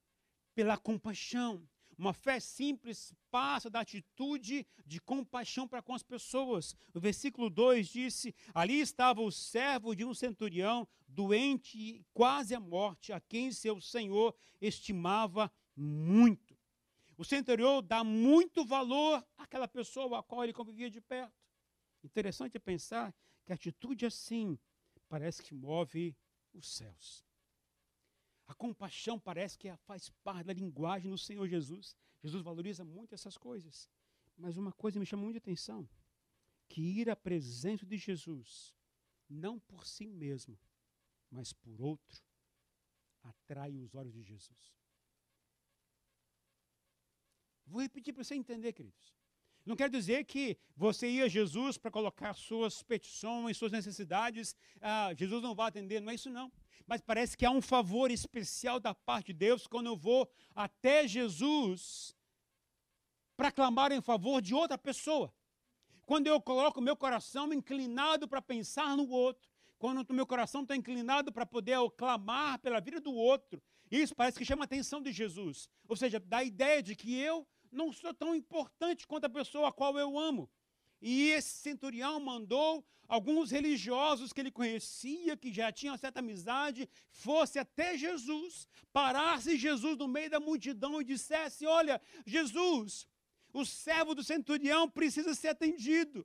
pela 0.55 0.79
compaixão. 0.79 1.69
Uma 2.03 2.13
fé 2.13 2.41
simples 2.41 3.15
passa 3.31 3.71
da 3.71 3.79
atitude 3.79 4.67
de 4.85 5.01
compaixão 5.01 5.69
para 5.69 5.81
com 5.81 5.95
as 5.95 6.03
pessoas. 6.03 6.75
O 6.93 6.99
versículo 6.99 7.49
2 7.49 7.87
disse: 7.87 8.35
Ali 8.53 8.81
estava 8.81 9.21
o 9.21 9.31
servo 9.31 9.95
de 9.95 10.05
um 10.05 10.13
centurião, 10.13 10.89
doente 11.07 12.05
quase 12.13 12.57
à 12.57 12.59
morte, 12.59 13.13
a 13.13 13.21
quem 13.21 13.53
seu 13.53 13.81
senhor 13.81 14.35
estimava 14.61 15.49
muito. 15.77 16.59
O 17.17 17.25
centurião 17.25 17.81
dá 17.81 18.03
muito 18.03 18.65
valor 18.65 19.25
àquela 19.39 19.69
pessoa 19.69 20.19
a 20.19 20.23
qual 20.25 20.43
ele 20.43 20.53
convivia 20.53 20.91
de 20.91 21.01
perto. 21.01 21.41
Interessante 22.03 22.59
pensar 22.59 23.15
que 23.45 23.53
a 23.53 23.55
atitude 23.55 24.07
assim 24.07 24.59
parece 25.09 25.41
que 25.41 25.55
move 25.55 26.17
os 26.53 26.67
céus. 26.67 27.25
A 28.53 28.55
compaixão 28.55 29.19
parece 29.19 29.59
que 29.59 29.75
faz 29.79 30.11
parte 30.23 30.45
da 30.45 30.53
linguagem 30.53 31.11
do 31.11 31.17
Senhor 31.17 31.49
Jesus. 31.49 31.97
Jesus 32.23 32.43
valoriza 32.43 32.85
muito 32.85 33.15
essas 33.15 33.39
coisas. 33.39 33.89
Mas 34.37 34.59
uma 34.59 34.73
coisa 34.73 35.01
me 35.01 35.07
chama 35.07 35.23
muito 35.23 35.39
atenção: 35.39 35.89
que 36.69 36.83
ir 36.83 37.09
à 37.09 37.17
presença 37.17 37.87
de 37.87 37.97
Jesus, 37.97 38.77
não 39.27 39.59
por 39.59 39.87
si 39.87 40.07
mesmo, 40.07 40.59
mas 41.31 41.55
por 41.55 41.81
outro, 41.81 42.23
atrai 43.23 43.75
os 43.79 43.95
olhos 43.95 44.13
de 44.13 44.23
Jesus. 44.23 44.77
Vou 47.65 47.81
repetir 47.81 48.13
para 48.13 48.23
você 48.23 48.35
entender, 48.35 48.75
queridos. 48.75 49.15
Não 49.65 49.77
quer 49.77 49.89
dizer 49.89 50.27
que 50.27 50.59
você 50.77 51.09
ia 51.09 51.25
a 51.25 51.29
Jesus 51.29 51.79
para 51.79 51.91
colocar 51.91 52.35
suas 52.35 52.83
petições, 52.83 53.57
suas 53.57 53.73
necessidades, 53.73 54.55
ah, 54.79 55.15
Jesus 55.15 55.43
não 55.43 55.55
vai 55.55 55.69
atender, 55.69 56.03
não 56.03 56.13
é 56.13 56.17
isso 56.17 56.29
não. 56.29 56.53
Mas 56.87 57.01
parece 57.01 57.37
que 57.37 57.45
há 57.45 57.51
um 57.51 57.63
favor 57.63 58.11
especial 58.11 58.81
da 58.81 58.95
parte 58.95 59.27
de 59.27 59.35
Deus 59.35 59.67
quando 59.67 59.87
eu 59.87 59.97
vou 59.97 60.29
até 60.55 61.07
Jesus 61.07 62.15
para 63.37 63.51
clamar 63.51 63.93
em 63.93 64.01
favor 64.01 64.41
de 64.41 64.55
outra 64.55 64.79
pessoa. 64.79 65.33
Quando 66.07 66.27
eu 66.27 66.41
coloco 66.41 66.81
meu 66.81 66.97
coração 66.97 67.53
inclinado 67.53 68.29
para 68.29 68.43
pensar 68.43 68.97
no 68.97 69.09
outro, 69.09 69.51
quando 69.79 70.09
o 70.09 70.15
meu 70.15 70.27
coração 70.27 70.63
está 70.63 70.77
inclinado 70.77 71.33
para 71.33 71.45
poder 71.45 71.77
clamar 71.97 72.59
pela 72.61 72.81
vida 72.81 73.01
do 73.01 73.13
outro, 73.13 73.63
isso 73.91 74.15
parece 74.15 74.39
que 74.39 74.45
chama 74.45 74.63
a 74.63 74.65
atenção 74.65 75.03
de 75.03 75.11
Jesus. 75.11 75.69
Ou 75.89 75.97
seja, 75.97 76.21
dá 76.21 76.39
a 76.39 76.45
ideia 76.45 76.83
de 76.83 76.95
que 76.95 77.15
eu 77.19 77.47
não 77.71 77.93
sou 77.93 78.15
tão 78.15 78.35
importante 78.35 79.07
quanto 79.07 79.25
a 79.25 79.31
pessoa 79.31 79.69
a 79.69 79.73
qual 79.73 79.99
eu 79.99 80.19
amo. 80.19 80.49
E 81.03 81.31
esse 81.31 81.55
centurião 81.55 82.21
mandou 82.21 82.87
alguns 83.09 83.51
religiosos 83.51 84.33
que 84.33 84.41
ele 84.41 84.53
conhecia, 84.53 85.37
que 85.37 85.53
já 85.53 85.73
tinham 85.73 85.99
certa 85.99 86.21
amizade, 86.21 86.89
fosse 87.11 87.59
até 87.59 87.99
Jesus, 87.99 88.69
parasse 88.93 89.57
Jesus 89.57 89.99
no 89.99 90.07
meio 90.07 90.31
da 90.31 90.39
multidão 90.39 91.01
e 91.01 91.05
dissesse: 91.05 91.67
Olha, 91.67 92.01
Jesus, 92.25 93.09
o 93.53 93.67
servo 93.67 94.15
do 94.15 94.23
centurião 94.23 94.89
precisa 94.89 95.35
ser 95.35 95.49
atendido. 95.49 96.25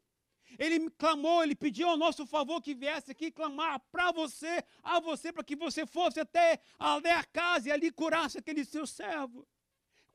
Ele 0.58 0.90
clamou, 0.92 1.44
ele 1.44 1.56
pediu 1.56 1.90
ao 1.90 1.98
nosso 1.98 2.26
favor 2.26 2.62
que 2.62 2.74
viesse 2.74 3.12
aqui 3.12 3.32
clamar 3.32 3.80
para 3.92 4.12
você, 4.12 4.64
a 4.82 5.00
você, 5.00 5.34
para 5.34 5.44
que 5.44 5.56
você 5.56 5.86
fosse 5.86 6.20
até, 6.20 6.60
até 6.80 7.12
a 7.12 7.24
casa 7.24 7.68
e 7.68 7.72
ali 7.72 7.92
curasse 7.92 8.38
aquele 8.38 8.64
seu 8.64 8.86
servo. 8.88 9.46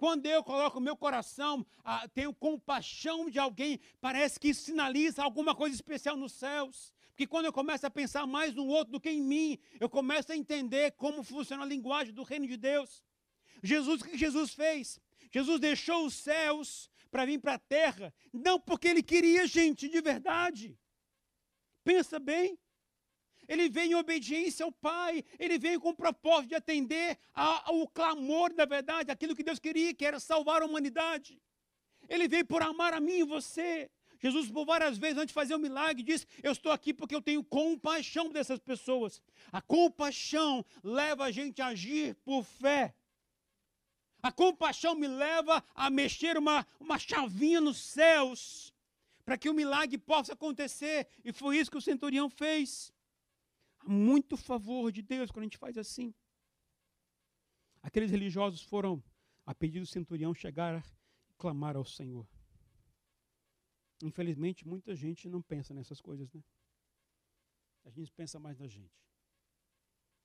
Quando 0.03 0.27
eu 0.27 0.43
coloco 0.43 0.79
o 0.79 0.83
meu 0.83 0.97
coração, 0.97 1.65
ah, 1.85 2.09
tenho 2.09 2.35
compaixão 2.35 3.31
de 3.31 3.39
alguém, 3.39 3.79
parece 4.01 4.41
que 4.41 4.49
isso 4.49 4.63
sinaliza 4.63 5.23
alguma 5.23 5.55
coisa 5.55 5.77
especial 5.77 6.17
nos 6.17 6.33
céus. 6.33 6.93
Porque 7.11 7.25
quando 7.25 7.45
eu 7.45 7.53
começo 7.53 7.87
a 7.87 7.91
pensar 7.91 8.27
mais 8.27 8.53
no 8.53 8.67
outro 8.67 8.95
do 8.95 9.01
que 9.01 9.11
em 9.11 9.23
mim, 9.23 9.61
eu 9.79 9.89
começo 9.89 10.33
a 10.33 10.37
entender 10.37 10.91
como 10.97 11.23
funciona 11.23 11.63
a 11.63 11.67
linguagem 11.67 12.13
do 12.13 12.25
reino 12.25 12.49
de 12.49 12.57
Deus. 12.57 13.05
Jesus, 13.63 14.01
o 14.01 14.05
que 14.05 14.19
Jesus 14.19 14.53
fez? 14.53 14.99
Jesus 15.31 15.61
deixou 15.61 16.05
os 16.05 16.15
céus 16.15 16.91
para 17.09 17.25
vir 17.25 17.39
para 17.39 17.55
a 17.55 17.59
terra, 17.61 18.13
não 18.33 18.59
porque 18.59 18.89
ele 18.89 19.05
queria 19.05 19.47
gente 19.47 19.89
de 19.89 20.01
verdade. 20.01 20.77
Pensa 21.85 22.19
bem, 22.19 22.59
ele 23.49 23.69
veio 23.69 23.93
em 23.93 23.95
obediência 23.95 24.65
ao 24.65 24.73
Pai, 24.73 25.25
ele 25.39 25.59
veio 25.59 25.81
com 25.81 25.91
o 25.91 25.97
propósito 25.97 26.51
de 26.51 26.55
atender 26.55 27.19
ao 27.35 27.87
clamor 27.89 28.53
da 28.53 28.65
verdade, 28.65 29.11
aquilo 29.11 29.35
que 29.35 29.43
Deus 29.43 29.59
queria, 29.59 29.95
que 29.95 30.05
era 30.05 30.21
salvar 30.21 30.63
a 30.63 30.67
humanidade. 30.67 31.41
Ele 32.09 32.29
veio 32.29 32.47
por 32.47 32.63
amar 32.63 32.93
a 32.93 33.01
mim 33.01 33.19
e 33.21 33.25
você. 33.25 33.91
Jesus, 34.19 34.51
por 34.51 34.65
várias 34.65 34.99
vezes, 34.99 35.19
antes 35.19 35.29
de 35.29 35.35
fazer 35.35 35.55
o 35.55 35.57
um 35.57 35.61
milagre, 35.61 36.03
disse: 36.03 36.27
Eu 36.43 36.53
estou 36.53 36.71
aqui 36.71 36.95
porque 36.95 37.15
eu 37.15 37.21
tenho 37.21 37.43
compaixão 37.43 38.31
dessas 38.31 38.61
pessoas. 38.61 39.21
A 39.51 39.61
compaixão 39.61 40.65
leva 40.83 41.25
a 41.25 41.31
gente 41.33 41.61
a 41.61 41.67
agir 41.69 42.15
por 42.25 42.45
fé. 42.45 42.95
A 44.23 44.31
compaixão 44.31 44.95
me 44.95 45.09
leva 45.09 45.65
a 45.75 45.91
mexer 45.91 46.39
uma, 46.39 46.65
uma 46.79 46.97
chavinha 46.97 47.61
nos 47.61 47.79
céus, 47.79 48.73
para 49.25 49.37
que 49.37 49.51
o 49.51 49.55
milagre 49.55 49.99
possa 49.99 50.35
acontecer. 50.35 51.09
E 51.25 51.33
foi 51.33 51.59
isso 51.59 51.71
que 51.71 51.79
o 51.79 51.83
centurião 51.83 52.31
fez. 52.31 52.93
Muito 53.85 54.37
favor 54.37 54.93
de 54.93 55.03
Deus 55.03 55.31
quando 55.31 55.43
a 55.43 55.47
gente 55.47 55.59
faz 55.59 55.77
assim. 55.77 56.15
Aqueles 57.83 58.11
religiosos 58.11 58.63
foram, 58.63 59.03
a 59.45 59.55
pedido 59.55 59.85
do 59.85 59.89
centurião, 59.89 60.33
chegar 60.33 60.85
e 61.29 61.35
clamar 61.35 61.77
ao 61.77 61.85
Senhor. 61.85 62.27
Infelizmente, 64.03 64.67
muita 64.67 64.95
gente 64.95 65.29
não 65.29 65.43
pensa 65.43 65.75
nessas 65.75 66.01
coisas, 66.01 66.33
né? 66.33 66.43
A 67.85 67.91
gente 67.91 68.13
pensa 68.13 68.39
mais 68.39 68.59
na 68.59 68.69
gente. 68.69 69.03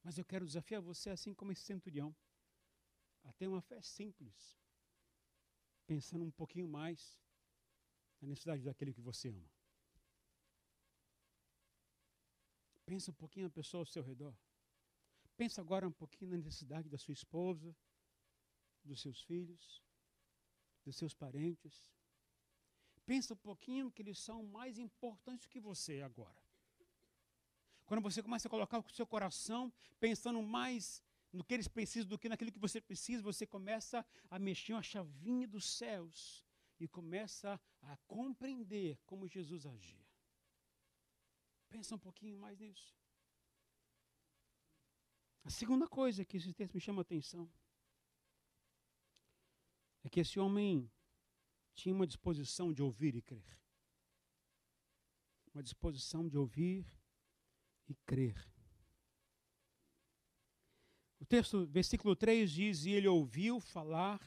Mas 0.04 0.18
eu 0.18 0.26
quero 0.26 0.46
desafiar 0.46 0.82
você, 0.82 1.10
assim 1.10 1.34
como 1.34 1.52
esse 1.52 1.64
centurião, 1.64 2.16
a 3.24 3.34
ter 3.34 3.48
uma 3.48 3.62
fé 3.62 3.82
simples, 3.82 4.58
pensando 5.86 6.24
um 6.24 6.32
pouquinho 6.32 6.68
mais 6.68 7.20
na 8.22 8.28
necessidade 8.28 8.64
daquele 8.64 8.94
que 8.94 9.02
você 9.02 9.30
ama. 9.30 9.57
Pensa 12.88 13.12
um 13.12 13.13
pouquinho 13.13 13.48
na 13.48 13.51
pessoa 13.51 13.82
ao 13.82 13.86
seu 13.86 14.01
redor. 14.01 14.34
Pensa 15.36 15.60
agora 15.60 15.86
um 15.86 15.91
pouquinho 15.91 16.32
na 16.32 16.38
necessidade 16.38 16.88
da 16.88 16.98
sua 16.98 17.12
esposa, 17.12 17.75
dos 18.82 19.01
seus 19.01 19.22
filhos, 19.22 19.84
dos 20.86 20.96
seus 20.96 21.13
parentes. 21.13 21.91
Pensa 23.06 23.34
um 23.34 23.38
pouquinho 23.50 23.91
que 23.91 24.01
eles 24.01 24.17
são 24.17 24.41
mais 24.41 24.79
importantes 24.79 25.48
que 25.48 25.60
você 25.60 26.01
agora. 26.01 26.41
Quando 27.86 28.01
você 28.01 28.24
começa 28.24 28.48
a 28.48 28.51
colocar 28.56 28.79
o 28.79 28.89
seu 28.89 29.06
coração 29.06 29.72
pensando 30.00 30.41
mais 30.41 31.03
no 31.34 31.44
que 31.44 31.56
eles 31.56 31.67
precisam 31.67 32.08
do 32.08 32.17
que 32.17 32.29
naquilo 32.29 32.53
que 32.53 32.65
você 32.67 32.79
precisa, 32.79 33.22
você 33.22 33.46
começa 33.46 34.06
a 34.29 34.39
mexer 34.39 34.72
uma 34.72 34.82
chavinha 34.82 35.46
dos 35.46 35.65
céus 35.65 36.46
e 36.79 36.88
começa 36.88 37.60
a 37.82 37.98
compreender 38.08 38.98
como 39.06 39.27
Jesus 39.27 39.65
agia. 39.65 40.07
Pensa 41.70 41.96
um 41.96 42.00
pouquinho 42.00 42.38
mais 42.38 42.58
nisso. 42.60 42.96
A 45.44 45.50
segunda 45.50 45.88
coisa 45.88 46.26
que 46.26 46.38
esse 46.38 46.54
texto 46.54 46.74
me 46.74 46.82
chama 46.82 47.02
a 47.02 47.04
atenção 47.04 47.50
é 50.04 50.10
que 50.10 50.20
esse 50.20 50.40
homem 50.40 50.92
tinha 51.74 51.96
uma 51.96 52.08
disposição 52.08 52.74
de 52.74 52.82
ouvir 52.82 53.16
e 53.16 53.22
crer. 53.22 53.60
Uma 55.54 55.64
disposição 55.64 56.28
de 56.28 56.38
ouvir 56.38 56.86
e 57.88 57.96
crer. 57.96 58.36
O 61.20 61.26
texto, 61.26 61.66
versículo 61.66 62.16
3 62.16 62.52
diz: 62.52 62.86
E 62.86 62.92
ele 62.92 63.08
ouviu 63.08 63.60
falar 63.60 64.20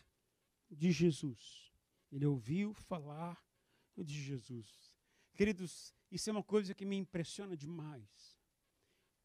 de 0.71 0.91
Jesus. 0.91 1.73
Ele 2.11 2.27
ouviu 2.27 2.73
falar 2.75 3.45
de 3.97 4.23
Jesus. 4.23 4.90
Queridos, 5.35 5.95
isso 6.11 6.29
é 6.29 6.33
uma 6.33 6.43
coisa 6.43 6.75
que 6.75 6.85
me 6.85 6.97
impressiona 6.97 7.57
demais. 7.57 8.39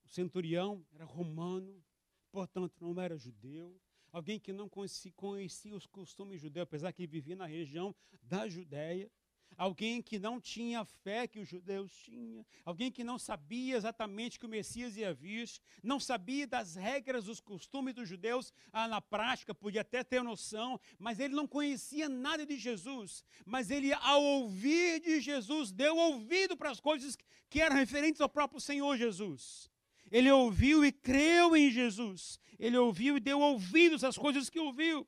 O 0.03 0.09
centurião 0.09 0.85
era 0.93 1.05
romano, 1.05 1.83
portanto 2.31 2.73
não 2.79 3.01
era 3.01 3.17
judeu, 3.17 3.79
alguém 4.11 4.39
que 4.39 4.53
não 4.53 4.69
conhecia, 4.69 5.11
conhecia 5.13 5.75
os 5.75 5.85
costumes 5.85 6.41
judeus, 6.41 6.63
apesar 6.63 6.93
que 6.93 7.05
vivia 7.05 7.35
na 7.35 7.45
região 7.45 7.93
da 8.21 8.47
Judéia. 8.47 9.11
Alguém 9.57 10.01
que 10.01 10.19
não 10.19 10.39
tinha 10.39 10.81
a 10.81 10.85
fé 10.85 11.27
que 11.27 11.39
os 11.39 11.47
judeus 11.47 11.91
tinham, 12.03 12.45
alguém 12.63 12.91
que 12.91 13.03
não 13.03 13.17
sabia 13.17 13.75
exatamente 13.75 14.39
que 14.39 14.45
o 14.45 14.49
Messias 14.49 14.97
ia 14.97 15.13
vir, 15.13 15.49
não 15.83 15.99
sabia 15.99 16.47
das 16.47 16.75
regras, 16.75 17.25
dos 17.25 17.39
costumes 17.39 17.93
dos 17.93 18.07
judeus, 18.07 18.53
ah, 18.71 18.87
na 18.87 19.01
prática, 19.01 19.53
podia 19.53 19.81
até 19.81 20.03
ter 20.03 20.23
noção, 20.23 20.79
mas 20.97 21.19
ele 21.19 21.33
não 21.33 21.47
conhecia 21.47 22.09
nada 22.09 22.45
de 22.45 22.57
Jesus. 22.57 23.23
Mas 23.45 23.69
ele, 23.69 23.93
ao 23.93 24.23
ouvir 24.23 25.01
de 25.01 25.19
Jesus, 25.21 25.71
deu 25.71 25.95
ouvido 25.95 26.57
para 26.57 26.71
as 26.71 26.79
coisas 26.79 27.17
que 27.49 27.61
eram 27.61 27.75
referentes 27.75 28.21
ao 28.21 28.29
próprio 28.29 28.59
Senhor 28.59 28.97
Jesus. 28.97 29.69
Ele 30.11 30.31
ouviu 30.31 30.85
e 30.85 30.91
creu 30.91 31.55
em 31.55 31.71
Jesus. 31.71 32.39
Ele 32.59 32.77
ouviu 32.77 33.17
e 33.17 33.19
deu 33.19 33.39
ouvidos 33.39 34.03
às 34.03 34.17
coisas 34.17 34.49
que 34.49 34.59
ouviu. 34.59 35.07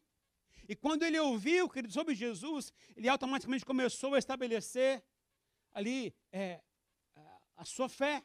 E 0.68 0.76
quando 0.76 1.04
ele 1.04 1.18
ouviu, 1.20 1.70
querido, 1.70 1.94
sobre 1.94 2.14
Jesus, 2.14 2.74
ele 2.96 3.08
automaticamente 3.08 3.66
começou 3.66 4.14
a 4.16 4.20
estabelecer 4.20 5.04
ali 5.74 6.14
é, 6.32 6.62
a 7.56 7.64
sua 7.64 7.88
fé. 7.88 8.24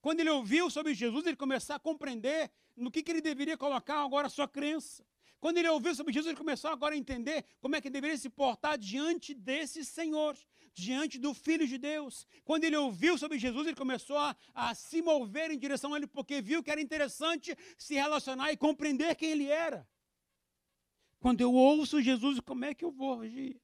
Quando 0.00 0.20
ele 0.20 0.30
ouviu 0.30 0.70
sobre 0.70 0.94
Jesus, 0.94 1.26
ele 1.26 1.36
começou 1.36 1.74
a 1.74 1.80
compreender 1.80 2.50
no 2.76 2.90
que, 2.90 3.02
que 3.02 3.10
ele 3.10 3.20
deveria 3.20 3.56
colocar 3.56 4.04
agora 4.04 4.26
a 4.26 4.30
sua 4.30 4.46
crença. 4.46 5.04
Quando 5.40 5.58
ele 5.58 5.68
ouviu 5.68 5.94
sobre 5.94 6.12
Jesus, 6.12 6.28
ele 6.28 6.38
começou 6.38 6.70
agora 6.70 6.94
a 6.94 6.98
entender 6.98 7.44
como 7.60 7.76
é 7.76 7.80
que 7.80 7.90
deveria 7.90 8.16
se 8.16 8.30
portar 8.30 8.78
diante 8.78 9.34
desse 9.34 9.84
Senhor, 9.84 10.36
diante 10.72 11.18
do 11.18 11.34
Filho 11.34 11.66
de 11.66 11.76
Deus. 11.76 12.26
Quando 12.44 12.64
ele 12.64 12.76
ouviu 12.76 13.18
sobre 13.18 13.38
Jesus, 13.38 13.66
ele 13.66 13.76
começou 13.76 14.16
a, 14.16 14.34
a 14.54 14.74
se 14.74 15.02
mover 15.02 15.50
em 15.50 15.58
direção 15.58 15.92
a 15.92 15.98
ele, 15.98 16.06
porque 16.06 16.40
viu 16.40 16.62
que 16.62 16.70
era 16.70 16.80
interessante 16.80 17.56
se 17.76 17.94
relacionar 17.94 18.52
e 18.52 18.56
compreender 18.56 19.14
quem 19.16 19.32
ele 19.32 19.48
era. 19.48 19.86
Quando 21.24 21.40
eu 21.40 21.54
ouço 21.54 22.02
Jesus, 22.02 22.38
como 22.40 22.66
é 22.66 22.74
que 22.74 22.84
eu 22.84 22.92
vou 22.92 23.18
agir? 23.18 23.58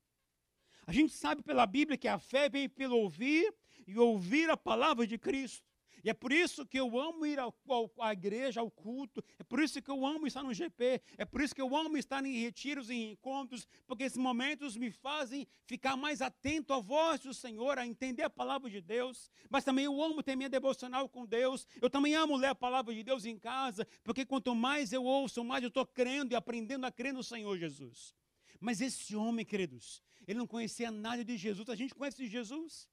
A 0.87 0.93
gente 0.93 1.13
sabe 1.13 1.43
pela 1.43 1.67
Bíblia 1.67 1.99
que 1.99 2.09
a 2.09 2.19
fé 2.19 2.49
vem 2.49 2.67
pelo 2.71 2.97
ouvir 2.97 3.55
e 3.87 3.99
ouvir 3.99 4.49
a 4.49 4.57
palavra 4.57 5.07
de 5.07 5.19
Cristo. 5.19 5.70
E 6.03 6.11
é 6.11 6.15
por 6.15 6.33
isso 6.33 6.67
que 6.67 6.79
eu 6.79 6.99
amo 6.99 7.27
ir 7.27 7.39
ao, 7.39 7.55
ao, 7.69 7.91
à 8.01 8.13
igreja, 8.13 8.61
ao 8.61 8.71
culto. 8.71 9.23
É 9.39 9.43
por 9.43 9.61
isso 9.61 9.81
que 9.81 9.91
eu 9.91 10.05
amo 10.05 10.27
estar 10.27 10.43
no 10.43 10.55
GP. 10.55 11.03
É 11.19 11.25
por 11.25 11.41
isso 11.41 11.55
que 11.55 11.61
eu 11.61 11.75
amo 11.77 11.97
estar 11.97 12.25
em 12.25 12.41
retiros 12.41 12.91
em 12.91 13.13
encontros, 13.13 13.67
porque 13.87 14.05
esses 14.05 14.19
momentos 14.19 14.77
me 14.77 14.91
fazem 14.91 15.47
ficar 15.67 15.97
mais 15.97 16.21
atento 16.21 16.73
à 16.73 16.81
voz 16.81 17.21
do 17.21 17.35
Senhor, 17.35 17.79
a 17.79 17.87
entender 17.87 18.23
a 18.23 18.31
palavra 18.31 18.71
de 18.71 18.81
Deus. 18.81 19.31
Mas 19.49 19.65
também 19.65 19.85
eu 19.85 20.03
amo 20.03 20.23
ter 20.23 20.37
minha 20.37 20.49
devocional 20.49 21.09
com 21.09 21.27
Deus. 21.27 21.67
Eu 21.81 21.91
também 21.91 22.15
amo 22.15 22.37
ler 22.37 22.49
a 22.49 22.55
palavra 22.55 22.95
de 22.95 23.03
Deus 23.03 23.25
em 23.25 23.39
casa, 23.39 23.87
porque 24.03 24.25
quanto 24.25 24.55
mais 24.55 24.93
eu 24.93 25.05
ouço, 25.05 25.45
mais 25.45 25.63
eu 25.63 25.69
estou 25.69 25.87
crendo 25.87 26.33
e 26.33 26.37
aprendendo 26.37 26.85
a 26.85 26.93
crer 26.93 27.13
no 27.13 27.23
Senhor 27.23 27.57
Jesus. 27.59 28.15
Mas 28.61 28.81
esse 28.81 29.17
homem, 29.17 29.45
queridos, 29.45 30.03
ele 30.27 30.39
não 30.39 30.47
conhecia 30.47 30.91
nada 30.91 31.25
de 31.25 31.37
Jesus. 31.37 31.69
A 31.69 31.75
gente 31.75 31.95
conhece 31.95 32.27
Jesus. 32.27 32.89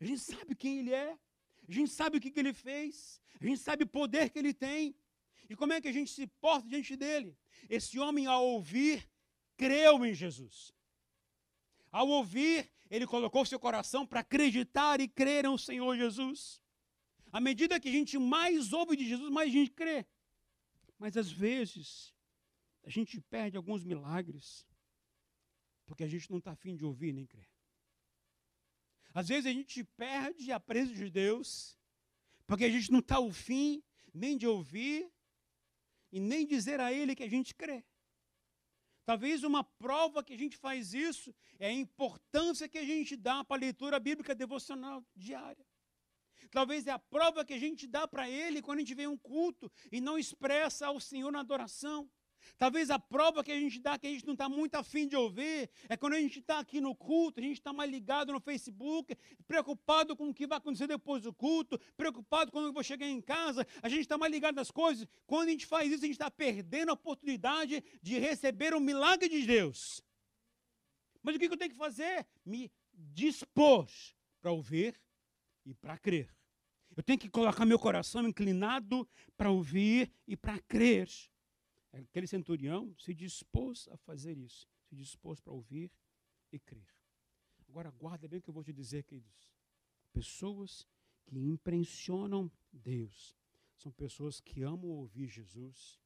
A 0.00 0.04
gente 0.04 0.20
sabe 0.20 0.54
quem 0.54 0.80
ele 0.80 0.92
é. 0.92 1.18
A 1.72 1.74
gente 1.74 1.90
sabe 1.90 2.18
o 2.18 2.20
que, 2.20 2.30
que 2.30 2.38
ele 2.38 2.52
fez, 2.52 3.18
a 3.40 3.46
gente 3.46 3.58
sabe 3.58 3.84
o 3.84 3.86
poder 3.86 4.28
que 4.28 4.38
ele 4.38 4.52
tem. 4.52 4.94
E 5.48 5.56
como 5.56 5.72
é 5.72 5.80
que 5.80 5.88
a 5.88 5.92
gente 5.92 6.10
se 6.10 6.26
porta 6.26 6.68
diante 6.68 6.94
dele? 6.96 7.34
Esse 7.66 7.98
homem, 7.98 8.26
ao 8.26 8.44
ouvir, 8.44 9.08
creu 9.56 10.04
em 10.04 10.12
Jesus. 10.12 10.74
Ao 11.90 12.06
ouvir, 12.06 12.70
ele 12.90 13.06
colocou 13.06 13.46
seu 13.46 13.58
coração 13.58 14.06
para 14.06 14.20
acreditar 14.20 15.00
e 15.00 15.08
crer 15.08 15.44
no 15.44 15.58
Senhor 15.58 15.96
Jesus. 15.96 16.60
À 17.32 17.40
medida 17.40 17.80
que 17.80 17.88
a 17.88 17.92
gente 17.92 18.18
mais 18.18 18.74
ouve 18.74 18.94
de 18.94 19.08
Jesus, 19.08 19.30
mais 19.30 19.48
a 19.48 19.52
gente 19.52 19.70
crê. 19.70 20.04
Mas 20.98 21.16
às 21.16 21.32
vezes, 21.32 22.14
a 22.84 22.90
gente 22.90 23.18
perde 23.18 23.56
alguns 23.56 23.82
milagres, 23.82 24.66
porque 25.86 26.04
a 26.04 26.08
gente 26.08 26.30
não 26.30 26.36
está 26.36 26.52
afim 26.52 26.76
de 26.76 26.84
ouvir 26.84 27.14
nem 27.14 27.24
crer. 27.24 27.48
Às 29.14 29.28
vezes 29.28 29.46
a 29.46 29.52
gente 29.52 29.84
perde 29.84 30.50
a 30.50 30.58
presença 30.58 31.04
de 31.04 31.10
Deus, 31.10 31.78
porque 32.46 32.64
a 32.64 32.70
gente 32.70 32.90
não 32.90 33.00
está 33.00 33.16
ao 33.16 33.30
fim 33.30 33.82
nem 34.12 34.36
de 34.36 34.46
ouvir 34.46 35.10
e 36.10 36.20
nem 36.20 36.46
dizer 36.46 36.80
a 36.80 36.92
Ele 36.92 37.14
que 37.14 37.22
a 37.22 37.28
gente 37.28 37.54
crê. 37.54 37.84
Talvez 39.04 39.42
uma 39.42 39.64
prova 39.64 40.22
que 40.22 40.32
a 40.32 40.38
gente 40.38 40.56
faz 40.56 40.94
isso 40.94 41.34
é 41.58 41.68
a 41.68 41.72
importância 41.72 42.68
que 42.68 42.78
a 42.78 42.84
gente 42.84 43.16
dá 43.16 43.44
para 43.44 43.56
a 43.56 43.60
leitura 43.60 43.98
bíblica 43.98 44.34
devocional 44.34 45.04
diária. 45.14 45.66
Talvez 46.50 46.86
é 46.86 46.90
a 46.90 46.98
prova 46.98 47.44
que 47.44 47.54
a 47.54 47.58
gente 47.58 47.86
dá 47.86 48.06
para 48.06 48.28
Ele 48.28 48.62
quando 48.62 48.78
a 48.78 48.80
gente 48.80 48.94
vem 48.94 49.06
a 49.06 49.10
um 49.10 49.16
culto 49.16 49.70
e 49.90 50.00
não 50.00 50.18
expressa 50.18 50.86
ao 50.86 51.00
Senhor 51.00 51.30
na 51.30 51.40
adoração. 51.40 52.10
Talvez 52.56 52.90
a 52.90 52.98
prova 52.98 53.42
que 53.42 53.52
a 53.52 53.58
gente 53.58 53.80
dá, 53.80 53.98
que 53.98 54.06
a 54.06 54.10
gente 54.10 54.26
não 54.26 54.34
está 54.34 54.48
muito 54.48 54.74
afim 54.74 55.06
de 55.06 55.16
ouvir, 55.16 55.70
é 55.88 55.96
quando 55.96 56.14
a 56.14 56.20
gente 56.20 56.38
está 56.38 56.58
aqui 56.58 56.80
no 56.80 56.94
culto, 56.94 57.40
a 57.40 57.42
gente 57.42 57.58
está 57.58 57.72
mais 57.72 57.90
ligado 57.90 58.32
no 58.32 58.40
Facebook, 58.40 59.16
preocupado 59.46 60.16
com 60.16 60.28
o 60.28 60.34
que 60.34 60.46
vai 60.46 60.58
acontecer 60.58 60.86
depois 60.86 61.22
do 61.22 61.32
culto, 61.32 61.78
preocupado 61.96 62.52
quando 62.52 62.66
eu 62.66 62.72
vou 62.72 62.82
chegar 62.82 63.06
em 63.06 63.20
casa, 63.20 63.66
a 63.82 63.88
gente 63.88 64.00
está 64.00 64.16
mais 64.18 64.32
ligado 64.32 64.54
nas 64.54 64.70
coisas. 64.70 65.06
Quando 65.26 65.48
a 65.48 65.50
gente 65.50 65.66
faz 65.66 65.90
isso, 65.90 66.04
a 66.04 66.06
gente 66.06 66.14
está 66.14 66.30
perdendo 66.30 66.90
a 66.90 66.94
oportunidade 66.94 67.82
de 68.00 68.18
receber 68.18 68.74
o 68.74 68.80
milagre 68.80 69.28
de 69.28 69.46
Deus. 69.46 70.02
Mas 71.22 71.36
o 71.36 71.38
que 71.38 71.46
eu 71.46 71.56
tenho 71.56 71.70
que 71.70 71.76
fazer? 71.76 72.26
Me 72.44 72.70
dispor 72.92 73.88
para 74.40 74.50
ouvir 74.50 75.00
e 75.64 75.74
para 75.74 75.96
crer. 75.96 76.34
Eu 76.96 77.02
tenho 77.02 77.18
que 77.18 77.30
colocar 77.30 77.64
meu 77.64 77.78
coração 77.78 78.28
inclinado 78.28 79.08
para 79.36 79.50
ouvir 79.50 80.12
e 80.26 80.36
para 80.36 80.58
crer. 80.60 81.08
Aquele 81.92 82.26
centurião 82.26 82.94
se 82.98 83.12
dispôs 83.12 83.86
a 83.88 83.96
fazer 83.98 84.38
isso, 84.38 84.66
se 84.88 84.96
dispôs 84.96 85.40
para 85.40 85.52
ouvir 85.52 85.92
e 86.50 86.58
crer. 86.58 86.88
Agora, 87.68 87.90
guarda 87.90 88.26
bem 88.26 88.38
o 88.38 88.42
que 88.42 88.48
eu 88.48 88.54
vou 88.54 88.64
te 88.64 88.72
dizer, 88.72 89.04
queridos. 89.04 89.52
Pessoas 90.12 90.88
que 91.26 91.38
impressionam 91.38 92.50
Deus 92.72 93.36
são 93.76 93.92
pessoas 93.92 94.40
que 94.40 94.62
amam 94.62 94.90
ouvir 94.90 95.28
Jesus 95.28 96.00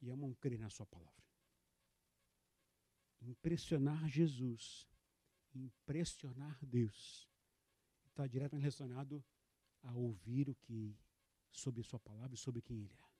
e 0.00 0.10
amam 0.10 0.34
crer 0.34 0.58
na 0.58 0.70
Sua 0.70 0.86
palavra. 0.86 1.12
Impressionar 3.20 4.08
Jesus, 4.08 4.88
impressionar 5.54 6.58
Deus, 6.64 7.28
está 8.04 8.26
diretamente 8.26 8.62
relacionado 8.62 9.24
a 9.82 9.92
ouvir 9.92 10.48
o 10.48 10.54
que 10.54 10.98
sobre 11.52 11.82
Sua 11.84 12.00
palavra 12.00 12.34
e 12.34 12.38
sobre 12.38 12.60
quem 12.60 12.82
Ele 12.82 12.92
é 12.92 13.13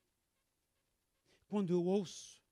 quando 1.55 1.71
eu 1.71 1.85
ouço 1.85 2.43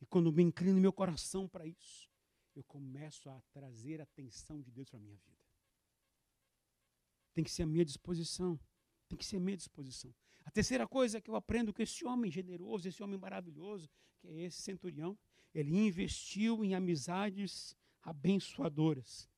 e 0.00 0.06
quando 0.06 0.32
me 0.32 0.42
inclino 0.42 0.80
meu 0.80 0.92
coração 0.92 1.46
para 1.46 1.64
isso, 1.64 2.10
eu 2.56 2.64
começo 2.64 3.30
a 3.30 3.40
trazer 3.52 4.00
a 4.00 4.02
atenção 4.02 4.60
de 4.60 4.68
Deus 4.72 4.90
para 4.90 4.98
a 4.98 5.00
minha 5.00 5.16
vida. 5.16 5.38
Tem 7.32 7.44
que 7.44 7.52
ser 7.52 7.62
a 7.62 7.66
minha 7.66 7.84
disposição. 7.84 8.58
Tem 9.08 9.16
que 9.16 9.24
ser 9.24 9.36
a 9.36 9.40
minha 9.40 9.56
disposição. 9.56 10.12
A 10.44 10.50
terceira 10.50 10.88
coisa 10.88 11.20
que 11.20 11.30
eu 11.30 11.36
aprendo 11.36 11.72
com 11.72 11.80
esse 11.80 12.04
homem 12.04 12.32
generoso, 12.32 12.88
esse 12.88 13.00
homem 13.00 13.16
maravilhoso, 13.16 13.88
que 14.18 14.26
é 14.26 14.46
esse 14.46 14.60
centurião, 14.60 15.16
ele 15.54 15.76
investiu 15.76 16.64
em 16.64 16.74
amizades 16.74 17.76
abençoadoras. 18.02 19.30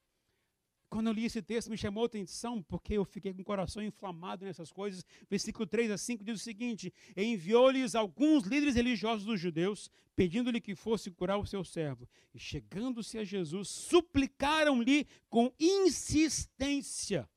Quando 0.90 1.06
eu 1.06 1.12
li 1.12 1.24
esse 1.24 1.40
texto, 1.40 1.70
me 1.70 1.78
chamou 1.78 2.02
a 2.02 2.06
atenção, 2.06 2.60
porque 2.60 2.94
eu 2.94 3.04
fiquei 3.04 3.32
com 3.32 3.42
o 3.42 3.44
coração 3.44 3.80
inflamado 3.80 4.44
nessas 4.44 4.72
coisas. 4.72 5.04
Versículo 5.30 5.64
3 5.64 5.92
a 5.92 5.96
5 5.96 6.24
diz 6.24 6.40
o 6.40 6.42
seguinte: 6.42 6.92
Enviou-lhes 7.16 7.94
alguns 7.94 8.42
líderes 8.42 8.74
religiosos 8.74 9.24
dos 9.24 9.40
judeus, 9.40 9.88
pedindo-lhe 10.16 10.60
que 10.60 10.74
fosse 10.74 11.08
curar 11.08 11.38
o 11.38 11.46
seu 11.46 11.62
servo. 11.62 12.08
E 12.34 12.40
chegando-se 12.40 13.18
a 13.18 13.24
Jesus, 13.24 13.68
suplicaram-lhe 13.68 15.06
com 15.28 15.52
insistência. 15.60 17.30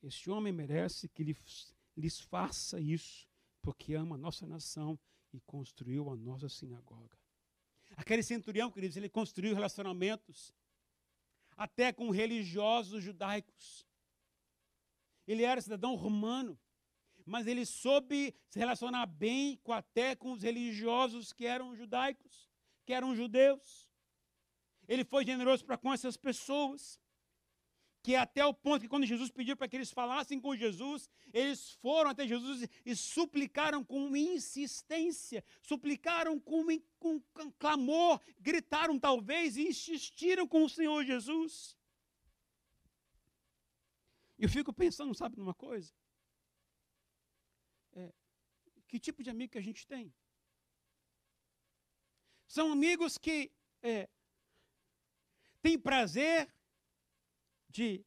Este 0.00 0.30
homem 0.30 0.52
merece 0.52 1.08
que 1.08 1.24
lhes, 1.96 2.20
faça 2.20 2.80
isso, 2.80 3.28
porque 3.60 3.94
ama 3.94 4.14
a 4.14 4.18
nossa 4.18 4.46
nação 4.46 4.96
e 5.32 5.40
construiu 5.40 6.10
a 6.10 6.16
nossa 6.16 6.48
sinagoga. 6.48 7.18
Aquele 7.96 8.22
centurião, 8.22 8.70
queridos, 8.70 8.96
ele 8.96 9.08
construiu 9.08 9.52
relacionamentos 9.52 10.54
até 11.56 11.92
com 11.92 12.10
religiosos 12.10 13.02
judaicos. 13.02 13.86
Ele 15.26 15.42
era 15.42 15.60
cidadão 15.60 15.94
romano, 15.94 16.58
mas 17.24 17.46
ele 17.46 17.64
soube 17.64 18.34
se 18.48 18.58
relacionar 18.58 19.06
bem 19.06 19.56
com, 19.62 19.72
até 19.72 20.14
com 20.14 20.32
os 20.32 20.42
religiosos 20.42 21.32
que 21.32 21.46
eram 21.46 21.74
judaicos, 21.74 22.50
que 22.84 22.92
eram 22.92 23.14
judeus. 23.14 23.88
Ele 24.88 25.04
foi 25.04 25.24
generoso 25.24 25.64
para 25.64 25.78
com 25.78 25.92
essas 25.92 26.16
pessoas 26.16 27.00
que 28.02 28.14
é 28.14 28.18
até 28.18 28.44
o 28.44 28.52
ponto 28.52 28.82
que 28.82 28.88
quando 28.88 29.06
Jesus 29.06 29.30
pediu 29.30 29.56
para 29.56 29.68
que 29.68 29.76
eles 29.76 29.92
falassem 29.92 30.40
com 30.40 30.56
Jesus, 30.56 31.08
eles 31.32 31.70
foram 31.74 32.10
até 32.10 32.26
Jesus 32.26 32.68
e 32.84 32.96
suplicaram 32.96 33.84
com 33.84 34.16
insistência, 34.16 35.44
suplicaram 35.60 36.40
com, 36.40 36.64
com, 36.98 37.20
com 37.20 37.52
clamor, 37.52 38.20
gritaram 38.40 38.98
talvez 38.98 39.56
e 39.56 39.68
insistiram 39.68 40.48
com 40.48 40.64
o 40.64 40.68
Senhor 40.68 41.04
Jesus. 41.04 41.76
Eu 44.36 44.48
fico 44.48 44.72
pensando, 44.72 45.14
sabe, 45.14 45.38
numa 45.38 45.54
coisa? 45.54 45.94
É, 47.92 48.12
que 48.88 48.98
tipo 48.98 49.22
de 49.22 49.30
amigo 49.30 49.52
que 49.52 49.58
a 49.58 49.62
gente 49.62 49.86
tem? 49.86 50.12
São 52.48 52.72
amigos 52.72 53.16
que 53.16 53.52
é, 53.80 54.08
têm 55.62 55.78
prazer 55.78 56.52
de 57.72 58.04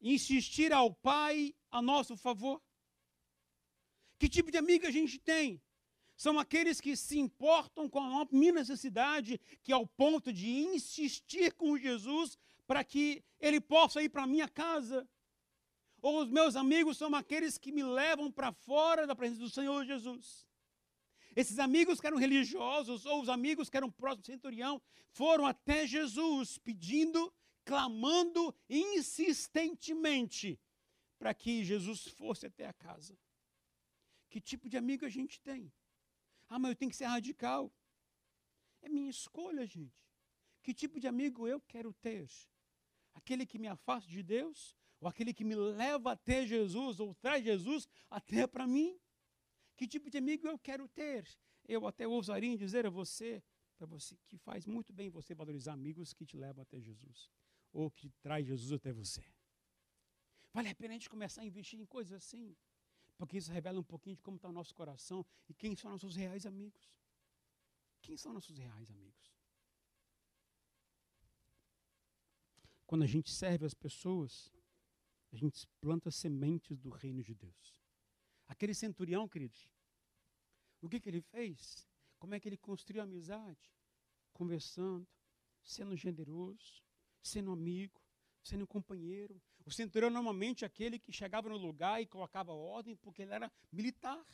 insistir 0.00 0.72
ao 0.72 0.92
Pai 0.92 1.54
a 1.70 1.80
nosso 1.80 2.16
favor? 2.16 2.62
Que 4.18 4.28
tipo 4.28 4.50
de 4.50 4.58
amigo 4.58 4.86
a 4.86 4.90
gente 4.90 5.18
tem? 5.18 5.62
São 6.16 6.36
aqueles 6.38 6.80
que 6.80 6.96
se 6.96 7.16
importam 7.18 7.88
com 7.88 8.00
a 8.00 8.26
minha 8.32 8.52
necessidade, 8.52 9.40
que 9.62 9.72
ao 9.72 9.86
ponto 9.86 10.32
de 10.32 10.48
insistir 10.48 11.52
com 11.52 11.78
Jesus 11.78 12.36
para 12.66 12.82
que 12.82 13.22
ele 13.38 13.60
possa 13.60 14.02
ir 14.02 14.08
para 14.08 14.24
a 14.24 14.26
minha 14.26 14.48
casa. 14.48 15.08
Ou 16.02 16.22
os 16.22 16.28
meus 16.28 16.56
amigos 16.56 16.96
são 16.96 17.14
aqueles 17.14 17.56
que 17.56 17.70
me 17.70 17.84
levam 17.84 18.32
para 18.32 18.52
fora 18.52 19.06
da 19.06 19.14
presença 19.14 19.42
do 19.42 19.50
Senhor 19.50 19.84
Jesus. 19.84 20.46
Esses 21.36 21.60
amigos 21.60 22.00
que 22.00 22.06
eram 22.08 22.18
religiosos, 22.18 23.06
ou 23.06 23.22
os 23.22 23.28
amigos 23.28 23.70
que 23.70 23.76
eram 23.76 23.90
próximos 23.90 24.26
do 24.26 24.32
centurião, 24.32 24.82
foram 25.10 25.46
até 25.46 25.86
Jesus 25.86 26.58
pedindo, 26.58 27.32
clamando 27.68 28.54
insistentemente 28.66 30.58
para 31.18 31.34
que 31.34 31.62
Jesus 31.62 32.06
fosse 32.06 32.46
até 32.46 32.66
a 32.66 32.72
casa. 32.72 33.14
Que 34.30 34.40
tipo 34.40 34.70
de 34.70 34.78
amigo 34.78 35.04
a 35.04 35.08
gente 35.10 35.38
tem? 35.38 35.70
Ah, 36.48 36.58
mas 36.58 36.70
eu 36.70 36.76
tenho 36.76 36.90
que 36.90 36.96
ser 36.96 37.04
radical. 37.04 37.70
É 38.80 38.88
minha 38.88 39.10
escolha, 39.10 39.66
gente. 39.66 40.02
Que 40.62 40.72
tipo 40.72 40.98
de 40.98 41.06
amigo 41.06 41.46
eu 41.46 41.60
quero 41.60 41.92
ter? 41.92 42.26
Aquele 43.12 43.44
que 43.44 43.58
me 43.58 43.68
afasta 43.68 44.10
de 44.10 44.22
Deus? 44.22 44.74
Ou 44.98 45.06
aquele 45.06 45.34
que 45.34 45.44
me 45.44 45.54
leva 45.54 46.12
até 46.12 46.46
Jesus, 46.46 46.98
ou 46.98 47.14
traz 47.16 47.44
Jesus 47.44 47.86
até 48.08 48.46
para 48.46 48.66
mim? 48.66 48.98
Que 49.76 49.86
tipo 49.86 50.08
de 50.08 50.16
amigo 50.16 50.48
eu 50.48 50.58
quero 50.58 50.88
ter? 50.88 51.28
Eu 51.66 51.86
até 51.86 52.08
ousaria 52.08 52.56
dizer 52.56 52.86
a 52.86 52.90
você, 52.90 53.42
para 53.76 53.86
você, 53.86 54.16
que 54.26 54.38
faz 54.38 54.66
muito 54.66 54.90
bem 54.90 55.10
você 55.10 55.34
valorizar 55.34 55.74
amigos 55.74 56.14
que 56.14 56.24
te 56.24 56.38
levam 56.38 56.62
até 56.62 56.80
Jesus, 56.80 57.30
ou 57.72 57.90
que 57.90 58.10
traz 58.20 58.46
Jesus 58.46 58.72
até 58.72 58.92
você. 58.92 59.24
Vale 60.52 60.68
a 60.68 60.74
pena 60.74 60.94
a 60.94 60.96
gente 60.96 61.10
começar 61.10 61.42
a 61.42 61.46
investir 61.46 61.78
em 61.78 61.86
coisas 61.86 62.12
assim. 62.12 62.56
Porque 63.16 63.36
isso 63.36 63.52
revela 63.52 63.80
um 63.80 63.84
pouquinho 63.84 64.16
de 64.16 64.22
como 64.22 64.36
está 64.36 64.48
o 64.48 64.52
nosso 64.52 64.74
coração 64.74 65.26
e 65.48 65.54
quem 65.54 65.74
são 65.74 65.90
nossos 65.90 66.14
reais 66.14 66.46
amigos. 66.46 66.88
Quem 68.00 68.16
são 68.16 68.32
nossos 68.32 68.56
reais 68.56 68.90
amigos? 68.90 69.36
Quando 72.86 73.02
a 73.02 73.06
gente 73.06 73.30
serve 73.30 73.66
as 73.66 73.74
pessoas, 73.74 74.50
a 75.32 75.36
gente 75.36 75.66
planta 75.80 76.10
sementes 76.10 76.78
do 76.78 76.90
reino 76.90 77.22
de 77.22 77.34
Deus. 77.34 77.82
Aquele 78.46 78.72
centurião, 78.72 79.28
queridos, 79.28 79.68
o 80.80 80.88
que, 80.88 81.00
que 81.00 81.08
ele 81.08 81.20
fez? 81.20 81.86
Como 82.18 82.34
é 82.34 82.40
que 82.40 82.48
ele 82.48 82.56
construiu 82.56 83.02
amizade? 83.02 83.70
Conversando, 84.32 85.06
sendo 85.62 85.94
generoso, 85.96 86.82
sendo 87.22 87.52
amigo, 87.52 88.00
sendo 88.42 88.66
companheiro. 88.66 89.40
O 89.64 89.70
centurião 89.70 90.10
normalmente 90.10 90.64
é 90.64 90.66
aquele 90.66 90.98
que 90.98 91.12
chegava 91.12 91.48
no 91.48 91.56
lugar 91.56 92.00
e 92.00 92.06
colocava 92.06 92.52
ordem 92.52 92.96
porque 92.96 93.22
ele 93.22 93.34
era 93.34 93.52
militar. 93.70 94.24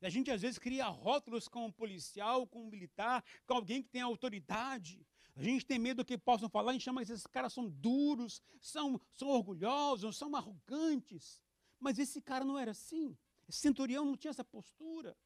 E 0.00 0.06
a 0.06 0.10
gente 0.10 0.30
às 0.30 0.42
vezes 0.42 0.58
cria 0.58 0.86
rótulos 0.86 1.48
com 1.48 1.66
um 1.66 1.72
policial, 1.72 2.46
com 2.46 2.62
um 2.62 2.70
militar, 2.70 3.24
com 3.46 3.54
alguém 3.54 3.82
que 3.82 3.88
tem 3.88 4.02
autoridade. 4.02 5.06
A 5.34 5.42
gente 5.42 5.66
tem 5.66 5.78
medo 5.78 5.98
do 5.98 6.04
que 6.04 6.16
possam 6.16 6.48
falar, 6.48 6.70
a 6.70 6.72
gente 6.72 6.84
chama 6.84 7.02
esses 7.02 7.26
caras 7.26 7.52
são 7.52 7.68
duros, 7.68 8.40
são, 8.60 8.98
são 9.12 9.28
orgulhosos, 9.28 10.16
são 10.16 10.34
arrogantes. 10.34 11.42
Mas 11.78 11.98
esse 11.98 12.22
cara 12.22 12.44
não 12.44 12.58
era 12.58 12.70
assim. 12.70 13.16
Esse 13.46 13.58
centurião 13.58 14.04
não 14.04 14.16
tinha 14.16 14.30
essa 14.30 14.44
postura. 14.44 15.16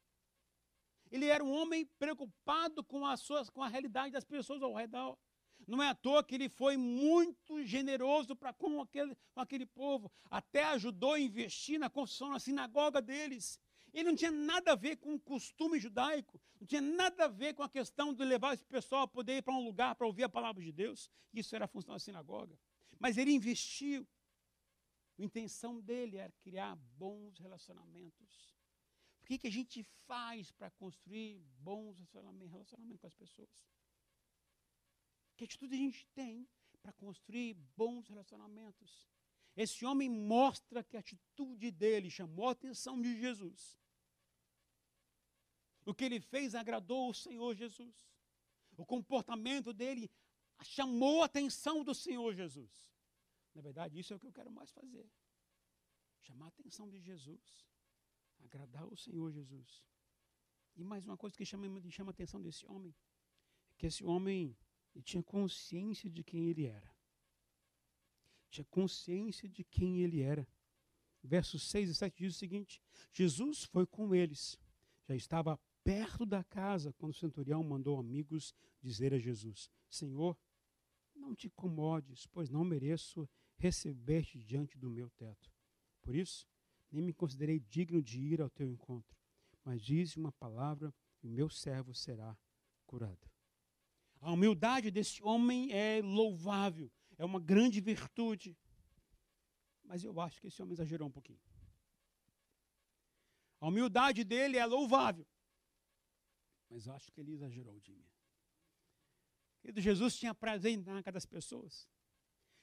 Ele 1.09 1.25
era 1.25 1.43
um 1.43 1.51
homem 1.51 1.85
preocupado 1.97 2.83
com, 2.83 3.05
as 3.05 3.21
suas, 3.21 3.49
com 3.49 3.63
a 3.63 3.67
realidade 3.67 4.11
das 4.11 4.23
pessoas 4.23 4.61
ao 4.61 4.73
redor. 4.73 5.17
Não 5.67 5.81
é 5.81 5.89
à 5.89 5.95
toa 5.95 6.23
que 6.23 6.35
ele 6.35 6.49
foi 6.49 6.75
muito 6.75 7.63
generoso 7.63 8.35
para 8.35 8.51
com 8.53 8.81
aquele, 8.81 9.15
com 9.33 9.41
aquele 9.41 9.65
povo. 9.65 10.11
Até 10.29 10.63
ajudou 10.65 11.13
a 11.13 11.19
investir 11.19 11.79
na 11.79 11.89
construção 11.89 12.31
da 12.31 12.39
sinagoga 12.39 13.01
deles. 13.01 13.59
Ele 13.93 14.09
não 14.09 14.15
tinha 14.15 14.31
nada 14.31 14.71
a 14.71 14.75
ver 14.75 14.97
com 14.97 15.13
o 15.15 15.19
costume 15.19 15.79
judaico, 15.79 16.39
não 16.59 16.65
tinha 16.65 16.81
nada 16.81 17.25
a 17.25 17.27
ver 17.27 17.53
com 17.53 17.61
a 17.61 17.69
questão 17.69 18.13
de 18.13 18.23
levar 18.23 18.53
esse 18.53 18.65
pessoal 18.65 19.03
a 19.03 19.07
poder 19.07 19.37
ir 19.37 19.41
para 19.41 19.53
um 19.53 19.63
lugar 19.63 19.95
para 19.95 20.07
ouvir 20.07 20.23
a 20.23 20.29
palavra 20.29 20.63
de 20.63 20.71
Deus. 20.71 21.11
Isso 21.33 21.55
era 21.55 21.65
a 21.65 21.67
função 21.67 21.93
da 21.93 21.99
sinagoga. 21.99 22.57
Mas 22.99 23.17
ele 23.17 23.31
investiu. 23.31 24.07
A 25.19 25.23
intenção 25.23 25.79
dele 25.81 26.17
era 26.17 26.31
criar 26.41 26.75
bons 26.97 27.37
relacionamentos. 27.37 28.55
O 29.21 29.25
que, 29.25 29.37
que 29.37 29.47
a 29.47 29.51
gente 29.51 29.83
faz 30.07 30.51
para 30.51 30.71
construir 30.71 31.39
bons 31.59 31.97
relacionamentos 32.49 32.99
com 32.99 33.07
as 33.07 33.13
pessoas? 33.13 33.49
Que 35.41 35.45
atitude 35.45 35.73
a 35.73 35.77
gente 35.77 36.05
tem 36.13 36.47
para 36.83 36.93
construir 36.93 37.55
bons 37.75 38.07
relacionamentos? 38.07 39.09
Esse 39.55 39.83
homem 39.83 40.07
mostra 40.07 40.83
que 40.83 40.95
a 40.95 40.99
atitude 40.99 41.71
dele 41.71 42.11
chamou 42.11 42.49
a 42.49 42.51
atenção 42.51 43.01
de 43.01 43.19
Jesus. 43.19 43.75
O 45.83 45.95
que 45.95 46.03
ele 46.03 46.21
fez 46.21 46.53
agradou 46.53 47.09
o 47.09 47.13
Senhor 47.15 47.55
Jesus. 47.55 47.95
O 48.77 48.85
comportamento 48.85 49.73
dele 49.73 50.11
chamou 50.61 51.23
a 51.23 51.25
atenção 51.25 51.83
do 51.83 51.95
Senhor 51.95 52.35
Jesus. 52.35 52.93
Na 53.55 53.63
verdade, 53.63 53.97
isso 53.97 54.13
é 54.13 54.17
o 54.17 54.19
que 54.19 54.27
eu 54.27 54.31
quero 54.31 54.51
mais 54.51 54.69
fazer. 54.71 55.09
Chamar 56.19 56.45
a 56.45 56.49
atenção 56.49 56.87
de 56.87 56.99
Jesus. 56.99 57.65
Agradar 58.43 58.85
o 58.85 58.95
Senhor 58.95 59.31
Jesus. 59.31 59.87
E 60.75 60.83
mais 60.83 61.03
uma 61.03 61.17
coisa 61.17 61.35
que 61.35 61.47
chama, 61.47 61.65
chama 61.89 62.11
a 62.11 62.13
atenção 62.13 62.39
desse 62.39 62.63
homem. 62.67 62.93
É 63.71 63.73
que 63.73 63.87
esse 63.87 64.05
homem 64.05 64.55
ele 64.93 65.03
tinha 65.03 65.23
consciência 65.23 66.09
de 66.09 66.23
quem 66.23 66.49
ele 66.49 66.65
era. 66.65 66.93
Tinha 68.49 68.65
consciência 68.65 69.47
de 69.47 69.63
quem 69.63 69.99
ele 69.99 70.21
era. 70.21 70.47
Versos 71.23 71.69
6 71.69 71.89
e 71.89 71.95
7 71.95 72.17
diz 72.17 72.35
o 72.35 72.39
seguinte: 72.39 72.81
Jesus 73.13 73.63
foi 73.63 73.85
com 73.85 74.13
eles. 74.13 74.59
Já 75.07 75.15
estava 75.15 75.59
perto 75.83 76.25
da 76.25 76.43
casa 76.43 76.93
quando 76.93 77.11
o 77.11 77.17
centurião 77.17 77.63
mandou 77.63 77.97
amigos 77.97 78.53
dizer 78.81 79.13
a 79.13 79.19
Jesus: 79.19 79.69
Senhor, 79.89 80.37
não 81.15 81.35
te 81.35 81.47
incomodes, 81.47 82.27
pois 82.27 82.49
não 82.49 82.65
mereço 82.65 83.29
receber-te 83.57 84.39
diante 84.39 84.77
do 84.77 84.89
meu 84.89 85.09
teto. 85.11 85.51
Por 86.01 86.15
isso, 86.15 86.47
nem 86.91 87.01
me 87.01 87.13
considerei 87.13 87.59
digno 87.59 88.01
de 88.01 88.19
ir 88.19 88.41
ao 88.41 88.49
teu 88.49 88.67
encontro. 88.67 89.15
Mas 89.63 89.81
dize 89.81 90.17
uma 90.17 90.31
palavra 90.31 90.93
e 91.21 91.29
meu 91.29 91.49
servo 91.49 91.93
será 91.93 92.35
curado. 92.85 93.30
A 94.21 94.31
humildade 94.31 94.91
desse 94.91 95.21
homem 95.23 95.71
é 95.71 95.99
louvável, 96.01 96.91
é 97.17 97.25
uma 97.25 97.39
grande 97.39 97.81
virtude. 97.81 98.55
Mas 99.83 100.03
eu 100.03 100.19
acho 100.21 100.39
que 100.39 100.47
esse 100.47 100.61
homem 100.61 100.73
exagerou 100.73 101.07
um 101.07 101.11
pouquinho. 101.11 101.41
A 103.59 103.67
humildade 103.67 104.23
dele 104.23 104.57
é 104.57 104.65
louvável. 104.65 105.27
Mas 106.69 106.85
eu 106.85 106.93
acho 106.93 107.11
que 107.11 107.19
ele 107.19 107.33
exagerou, 107.33 107.79
Jimmy. 107.79 108.09
Querido, 109.59 109.81
Jesus 109.81 110.15
tinha 110.17 110.33
prazer 110.33 110.71
em 110.71 110.75
entrar 110.75 110.93
na 110.93 111.03
casa 111.03 111.15
das 111.15 111.25
pessoas. 111.25 111.87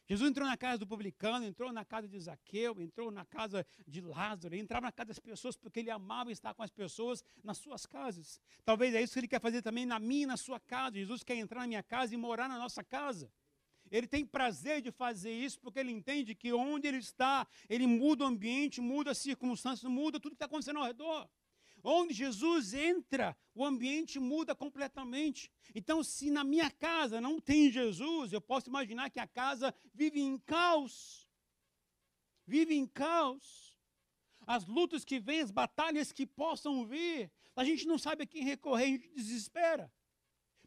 Jesus 0.08 0.30
entrou 0.30 0.48
na 0.48 0.56
casa 0.56 0.78
do 0.78 0.86
publicano, 0.86 1.44
entrou 1.44 1.70
na 1.70 1.84
casa 1.84 2.08
de 2.08 2.18
Zaqueu, 2.18 2.80
entrou 2.80 3.10
na 3.10 3.26
casa 3.26 3.66
de 3.86 4.00
Lázaro, 4.00 4.56
entrava 4.56 4.86
na 4.86 4.92
casa 4.92 5.08
das 5.08 5.18
pessoas 5.18 5.54
porque 5.54 5.80
ele 5.80 5.90
amava 5.90 6.32
estar 6.32 6.54
com 6.54 6.62
as 6.62 6.70
pessoas 6.70 7.22
nas 7.44 7.58
suas 7.58 7.84
casas. 7.84 8.40
Talvez 8.64 8.94
é 8.94 9.02
isso 9.02 9.12
que 9.12 9.20
ele 9.20 9.28
quer 9.28 9.40
fazer 9.40 9.60
também 9.60 9.84
na 9.84 9.98
minha 9.98 10.22
e 10.22 10.26
na 10.26 10.38
sua 10.38 10.58
casa. 10.58 10.96
Jesus 10.96 11.22
quer 11.22 11.36
entrar 11.36 11.60
na 11.60 11.66
minha 11.66 11.82
casa 11.82 12.14
e 12.14 12.16
morar 12.16 12.48
na 12.48 12.58
nossa 12.58 12.82
casa. 12.82 13.30
Ele 13.90 14.06
tem 14.06 14.24
prazer 14.24 14.80
de 14.80 14.90
fazer 14.90 15.32
isso 15.32 15.60
porque 15.60 15.78
ele 15.78 15.92
entende 15.92 16.34
que 16.34 16.54
onde 16.54 16.88
ele 16.88 16.98
está, 16.98 17.46
ele 17.68 17.86
muda 17.86 18.24
o 18.24 18.26
ambiente, 18.26 18.80
muda 18.80 19.10
as 19.10 19.18
circunstâncias, 19.18 19.90
muda 19.90 20.18
tudo 20.18 20.32
que 20.32 20.36
está 20.36 20.46
acontecendo 20.46 20.78
ao 20.78 20.86
redor. 20.86 21.28
Onde 21.82 22.14
Jesus 22.14 22.74
entra, 22.74 23.36
o 23.54 23.64
ambiente 23.64 24.18
muda 24.18 24.54
completamente. 24.54 25.50
Então, 25.74 26.02
se 26.02 26.30
na 26.30 26.44
minha 26.44 26.70
casa 26.70 27.20
não 27.20 27.40
tem 27.40 27.70
Jesus, 27.70 28.32
eu 28.32 28.40
posso 28.40 28.68
imaginar 28.68 29.10
que 29.10 29.20
a 29.20 29.26
casa 29.26 29.74
vive 29.94 30.20
em 30.20 30.38
caos. 30.38 31.28
Vive 32.46 32.74
em 32.74 32.86
caos. 32.86 33.76
As 34.46 34.66
lutas 34.66 35.04
que 35.04 35.20
vêm, 35.20 35.40
as 35.40 35.50
batalhas 35.50 36.10
que 36.10 36.26
possam 36.26 36.86
vir, 36.86 37.30
a 37.54 37.64
gente 37.64 37.86
não 37.86 37.98
sabe 37.98 38.22
a 38.24 38.26
quem 38.26 38.42
recorrer, 38.42 38.84
a 38.84 38.88
gente 38.88 39.08
desespera. 39.10 39.92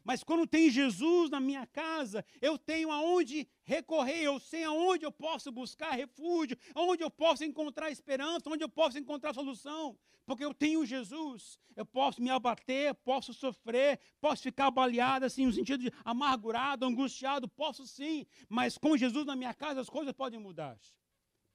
Mas 0.04 0.24
quando 0.24 0.46
tem 0.46 0.70
Jesus 0.70 1.30
na 1.30 1.38
minha 1.38 1.66
casa, 1.66 2.24
eu 2.40 2.58
tenho 2.58 2.90
aonde 2.90 3.48
recorrer, 3.62 4.22
eu 4.22 4.40
sei 4.40 4.64
aonde 4.64 5.04
eu 5.04 5.12
posso 5.12 5.52
buscar 5.52 5.92
refúgio, 5.92 6.56
aonde 6.74 7.02
eu 7.02 7.10
posso 7.10 7.44
encontrar 7.44 7.90
esperança, 7.90 8.50
onde 8.50 8.64
eu 8.64 8.68
posso 8.68 8.98
encontrar 8.98 9.32
solução. 9.32 9.96
Porque 10.24 10.44
eu 10.44 10.54
tenho 10.54 10.84
Jesus. 10.84 11.58
Eu 11.76 11.86
posso 11.86 12.22
me 12.22 12.30
abater, 12.30 12.94
posso 12.96 13.32
sofrer, 13.32 14.00
posso 14.20 14.42
ficar 14.42 14.70
baleado, 14.70 15.24
assim, 15.24 15.46
no 15.46 15.52
sentido 15.52 15.82
de 15.82 15.92
amargurado, 16.04 16.84
angustiado, 16.84 17.48
posso 17.48 17.86
sim. 17.86 18.26
Mas 18.48 18.76
com 18.78 18.96
Jesus 18.96 19.24
na 19.24 19.36
minha 19.36 19.54
casa 19.54 19.80
as 19.80 19.88
coisas 19.88 20.12
podem 20.12 20.38
mudar. 20.38 20.78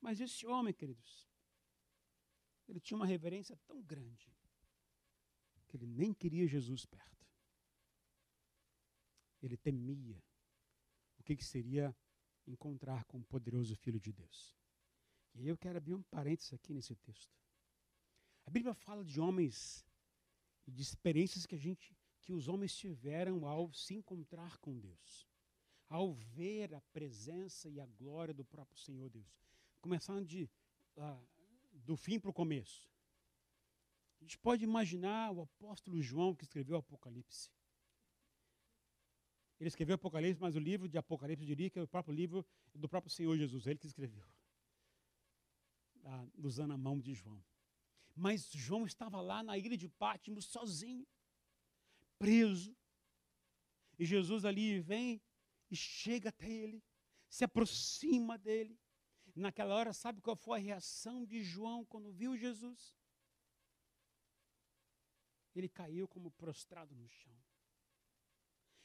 Mas 0.02 0.20
esse 0.20 0.46
homem, 0.46 0.74
queridos, 0.74 1.28
ele 2.68 2.80
tinha 2.80 2.98
uma 2.98 3.06
reverência 3.06 3.58
tão 3.68 3.82
grande 3.82 4.32
que 5.68 5.76
ele 5.76 5.88
nem 5.88 6.14
queria 6.14 6.48
Jesus 6.48 6.86
perto 6.86 7.17
ele 9.42 9.58
temia 9.58 10.22
o 11.20 11.24
que, 11.24 11.36
que 11.36 11.44
seria 11.44 11.96
encontrar 12.46 13.04
com 13.06 13.20
o 13.20 13.24
poderoso 13.26 13.76
Filho 13.76 14.00
de 14.00 14.12
Deus. 14.12 14.56
E 15.36 15.48
eu 15.48 15.58
quero 15.58 15.78
abrir 15.78 15.94
um 15.94 16.02
parênteses 16.04 16.54
aqui 16.54 16.74
nesse 16.74 16.96
texto. 16.96 17.36
A 18.46 18.50
Bíblia 18.50 18.74
fala 18.74 19.04
de 19.04 19.20
homens 19.20 19.86
e 20.66 20.72
de 20.72 20.82
experiências 20.82 21.46
que 21.46 21.56
a 21.56 21.58
gente, 21.58 21.96
que 22.22 22.34
os 22.34 22.48
homens 22.48 22.76
tiveram 22.76 23.46
ao 23.46 23.72
se 23.74 23.94
encontrar 23.94 24.58
com 24.60 24.80
Deus, 24.80 25.28
ao 25.90 26.14
ver 26.14 26.74
a 26.74 26.82
presença 26.94 27.70
e 27.70 27.80
a 27.80 27.86
glória 27.86 28.34
do 28.34 28.46
próprio 28.46 28.80
Senhor 28.80 29.10
Deus. 29.10 29.28
Começando 29.82 30.26
de, 30.26 30.50
uh, 30.96 31.28
do 31.72 31.96
fim 31.96 32.20
para 32.20 32.32
o 32.32 32.34
começo. 32.34 32.90
A 34.20 34.24
gente 34.24 34.38
pode 34.40 34.64
imaginar 34.64 35.32
o 35.32 35.42
apóstolo 35.42 36.02
João 36.02 36.36
que 36.36 36.44
escreveu 36.44 36.78
o 36.78 36.80
Apocalipse. 36.80 37.52
Ele 39.60 39.68
escreveu 39.68 39.96
Apocalipse, 39.96 40.42
mas 40.42 40.56
o 40.56 40.60
livro 40.60 40.88
de 40.88 40.98
Apocalipse 40.98 41.44
eu 41.44 41.48
diria 41.48 41.70
que 41.70 41.80
é 41.80 41.82
o 41.82 41.88
próprio 41.88 42.14
livro 42.14 42.46
do 42.74 42.88
próprio 42.88 43.12
Senhor 43.12 43.36
Jesus, 43.36 43.66
ele 43.66 43.80
que 43.80 43.88
escreveu, 43.88 44.24
ah, 46.04 46.28
usando 46.38 46.74
a 46.74 46.78
mão 46.78 47.00
de 47.00 47.14
João. 47.14 47.44
Mas 48.16 48.52
João 48.52 48.86
estava 48.86 49.20
lá 49.22 49.42
na 49.42 49.58
ilha 49.58 49.78
de 49.78 49.88
Pátimo, 49.88 50.42
sozinho, 50.42 51.08
preso. 52.18 52.76
E 53.98 54.06
Jesus 54.06 54.46
ali 54.46 54.80
vem 54.80 55.22
e 55.70 55.76
chega 55.76 56.30
até 56.30 56.50
ele, 56.50 56.84
se 57.28 57.44
aproxima 57.44 58.38
dele. 58.38 58.80
Naquela 59.36 59.76
hora, 59.76 59.94
sabe 59.94 60.22
qual 60.22 60.36
foi 60.36 60.60
a 60.60 60.62
reação 60.62 61.26
de 61.26 61.44
João 61.44 61.86
quando 61.86 62.12
viu 62.12 62.36
Jesus? 62.36 62.96
Ele 65.56 65.70
caiu 65.70 66.08
como 66.08 66.32
prostrado 66.32 66.96
no 66.96 67.08
chão. 67.08 67.47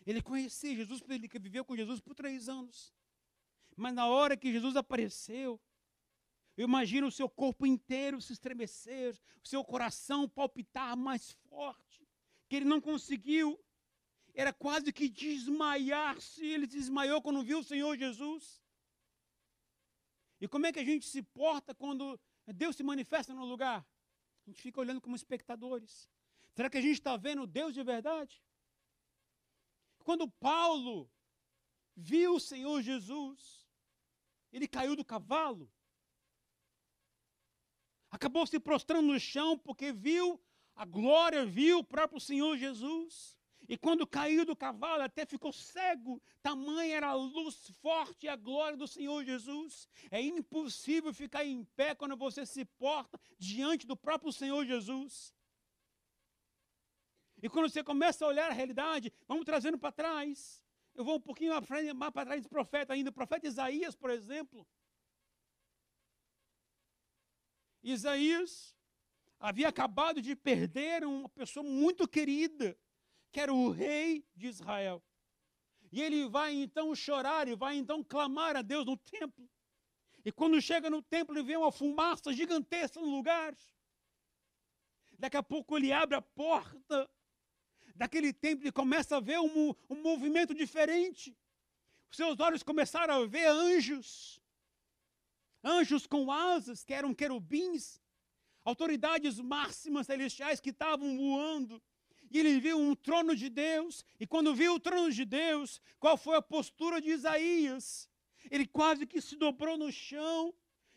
Ele 0.04 0.20
conhecia 0.20 0.74
Jesus, 0.74 1.02
ele 1.08 1.28
viveu 1.28 1.64
com 1.64 1.76
Jesus 1.76 2.00
por 2.00 2.14
três 2.14 2.48
anos. 2.48 2.92
Mas 3.76 3.94
na 3.94 4.06
hora 4.06 4.36
que 4.36 4.52
Jesus 4.52 4.76
apareceu, 4.76 5.60
eu 6.56 6.64
imagino 6.64 7.06
o 7.06 7.12
seu 7.12 7.28
corpo 7.28 7.66
inteiro 7.66 8.20
se 8.20 8.32
estremecer, 8.32 9.18
o 9.42 9.48
seu 9.48 9.64
coração 9.64 10.28
palpitar 10.28 10.96
mais 10.96 11.32
forte, 11.48 12.06
que 12.48 12.56
ele 12.56 12.66
não 12.66 12.80
conseguiu. 12.80 13.58
Era 14.34 14.52
quase 14.52 14.92
que 14.92 15.08
desmaiar-se. 15.08 16.44
Ele 16.44 16.66
desmaiou 16.66 17.20
quando 17.22 17.42
viu 17.42 17.60
o 17.60 17.64
Senhor 17.64 17.96
Jesus. 17.96 18.62
E 20.40 20.48
como 20.48 20.66
é 20.66 20.72
que 20.72 20.80
a 20.80 20.84
gente 20.84 21.06
se 21.06 21.22
porta 21.22 21.74
quando 21.74 22.18
Deus 22.46 22.76
se 22.76 22.82
manifesta 22.82 23.32
no 23.32 23.44
lugar? 23.44 23.86
A 24.46 24.50
gente 24.50 24.60
fica 24.60 24.80
olhando 24.80 25.00
como 25.00 25.14
espectadores. 25.14 26.10
Será 26.54 26.68
que 26.68 26.78
a 26.78 26.80
gente 26.80 26.94
está 26.94 27.16
vendo 27.16 27.46
Deus 27.46 27.72
de 27.72 27.82
verdade? 27.82 28.42
Quando 30.02 30.28
Paulo 30.28 31.10
viu 31.96 32.34
o 32.34 32.40
Senhor 32.40 32.82
Jesus, 32.82 33.66
ele 34.52 34.68
caiu 34.68 34.94
do 34.94 35.04
cavalo, 35.04 35.70
acabou 38.10 38.46
se 38.46 38.60
prostrando 38.60 39.12
no 39.12 39.18
chão 39.18 39.58
porque 39.58 39.92
viu 39.92 40.40
a 40.74 40.84
glória, 40.84 41.44
viu 41.44 41.78
o 41.78 41.84
próprio 41.84 42.20
Senhor 42.20 42.56
Jesus. 42.56 43.36
E 43.68 43.76
quando 43.78 44.06
caiu 44.06 44.44
do 44.44 44.56
cavalo, 44.56 45.02
até 45.02 45.24
ficou 45.24 45.52
cego. 45.52 46.20
Tamanha 46.42 46.96
era 46.96 47.08
a 47.08 47.14
luz 47.14 47.70
forte 47.80 48.26
e 48.26 48.28
a 48.28 48.36
glória 48.36 48.76
do 48.76 48.88
Senhor 48.88 49.24
Jesus. 49.24 49.88
É 50.10 50.20
impossível 50.20 51.14
ficar 51.14 51.44
em 51.44 51.64
pé 51.76 51.94
quando 51.94 52.16
você 52.16 52.44
se 52.44 52.64
porta 52.64 53.18
diante 53.38 53.86
do 53.86 53.96
próprio 53.96 54.32
Senhor 54.32 54.66
Jesus. 54.66 55.32
E 57.42 57.48
quando 57.48 57.68
você 57.68 57.82
começa 57.82 58.24
a 58.24 58.28
olhar 58.28 58.48
a 58.48 58.54
realidade, 58.54 59.12
vamos 59.26 59.44
trazendo 59.44 59.76
para 59.76 59.90
trás. 59.90 60.64
Eu 60.94 61.04
vou 61.04 61.16
um 61.16 61.20
pouquinho 61.20 61.52
mais 61.96 62.12
para 62.12 62.24
trás 62.24 62.42
do 62.42 62.48
profeta 62.48 62.92
ainda. 62.92 63.10
O 63.10 63.12
profeta 63.12 63.48
Isaías, 63.48 63.96
por 63.96 64.10
exemplo. 64.10 64.64
Isaías 67.82 68.76
havia 69.40 69.68
acabado 69.68 70.22
de 70.22 70.36
perder 70.36 71.04
uma 71.04 71.28
pessoa 71.30 71.64
muito 71.64 72.06
querida, 72.06 72.78
que 73.32 73.40
era 73.40 73.52
o 73.52 73.70
rei 73.70 74.24
de 74.36 74.46
Israel. 74.46 75.02
E 75.90 76.00
ele 76.00 76.28
vai 76.28 76.54
então 76.54 76.94
chorar 76.94 77.48
e 77.48 77.56
vai 77.56 77.76
então 77.76 78.04
clamar 78.04 78.56
a 78.56 78.62
Deus 78.62 78.86
no 78.86 78.96
templo. 78.96 79.50
E 80.24 80.30
quando 80.30 80.62
chega 80.62 80.88
no 80.88 81.02
templo, 81.02 81.34
ele 81.34 81.42
vê 81.42 81.56
uma 81.56 81.72
fumaça 81.72 82.32
gigantesca 82.32 83.00
no 83.00 83.10
lugar. 83.10 83.56
Daqui 85.18 85.36
a 85.36 85.42
pouco 85.42 85.76
ele 85.76 85.92
abre 85.92 86.16
a 86.16 86.22
porta 86.22 87.10
daquele 88.02 88.32
templo 88.32 88.66
e 88.66 88.72
começa 88.72 89.16
a 89.16 89.20
ver 89.20 89.38
um, 89.38 89.72
um 89.88 90.02
movimento 90.02 90.52
diferente. 90.52 91.38
Os 92.10 92.16
seus 92.16 92.40
olhos 92.40 92.60
começaram 92.64 93.14
a 93.14 93.26
ver 93.26 93.46
anjos, 93.46 94.40
anjos 95.62 96.04
com 96.04 96.32
asas, 96.32 96.82
que 96.82 96.92
eram 96.92 97.14
querubins, 97.14 98.00
autoridades 98.64 99.38
máximas 99.38 100.06
celestiais 100.06 100.58
que 100.58 100.70
estavam 100.70 101.16
voando. 101.16 101.80
E 102.28 102.40
ele 102.40 102.58
viu 102.58 102.76
um 102.76 102.92
trono 102.96 103.36
de 103.36 103.48
Deus, 103.48 104.04
e 104.18 104.26
quando 104.26 104.52
viu 104.52 104.74
o 104.74 104.80
trono 104.80 105.12
de 105.12 105.24
Deus, 105.24 105.80
qual 106.00 106.16
foi 106.16 106.36
a 106.36 106.42
postura 106.42 107.00
de 107.00 107.10
Isaías? 107.10 108.08
Ele 108.50 108.66
quase 108.66 109.06
que 109.06 109.20
se 109.20 109.36
dobrou 109.36 109.78
no 109.78 109.92
chão 109.92 110.52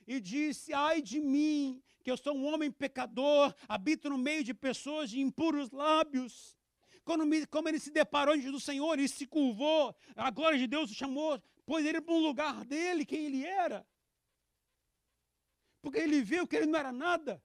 e 0.08 0.20
disse: 0.20 0.74
Ai 0.74 1.04
de 1.04 1.20
mim, 1.20 1.84
que 2.04 2.10
eu 2.10 2.18
sou 2.18 2.36
um 2.36 2.48
homem 2.48 2.72
pecador, 2.72 3.54
habito 3.68 4.10
no 4.10 4.18
meio 4.18 4.44
de 4.44 4.56
pessoas 4.56 5.12
de 5.12 5.20
impuros 5.20 5.70
lábios. 5.70 6.56
Quando 7.06 7.26
me, 7.26 7.46
como 7.46 7.70
ele 7.70 7.80
se 7.80 7.92
deparou 7.92 8.36
diante 8.36 8.52
do 8.52 8.60
Senhor, 8.60 8.98
ele 8.98 9.08
se 9.08 9.28
curvou, 9.28 9.96
a 10.16 10.32
glória 10.32 10.58
de 10.58 10.66
Deus 10.66 10.90
o 10.90 10.94
chamou, 10.96 11.40
pôs 11.64 11.86
ele 11.86 12.02
para 12.02 12.14
um 12.14 12.20
lugar 12.20 12.66
dele, 12.66 13.06
quem 13.06 13.28
ele 13.28 13.46
era. 13.46 13.88
Porque 15.84 16.00
ele 16.00 16.24
viu 16.24 16.48
que 16.48 16.56
ele 16.56 16.66
não 16.66 16.80
era 16.80 16.92
nada. 16.92 17.42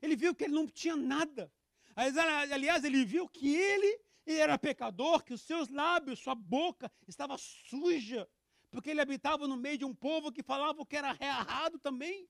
Ele 0.00 0.14
viu 0.14 0.32
que 0.32 0.44
ele 0.44 0.54
não 0.54 0.68
tinha 0.68 0.94
nada. 0.94 1.52
Aliás, 1.96 2.84
ele 2.84 3.04
viu 3.04 3.28
que 3.28 3.52
ele, 3.52 4.00
era 4.24 4.56
pecador, 4.56 5.24
que 5.24 5.34
os 5.34 5.42
seus 5.42 5.68
lábios, 5.68 6.20
sua 6.20 6.36
boca 6.36 6.90
estava 7.08 7.36
suja, 7.36 8.30
porque 8.70 8.90
ele 8.90 9.00
habitava 9.00 9.48
no 9.48 9.56
meio 9.56 9.76
de 9.76 9.84
um 9.84 9.94
povo 9.94 10.30
que 10.30 10.40
falava 10.40 10.86
que 10.86 10.96
era 10.96 11.16
errado 11.20 11.80
também. 11.80 12.28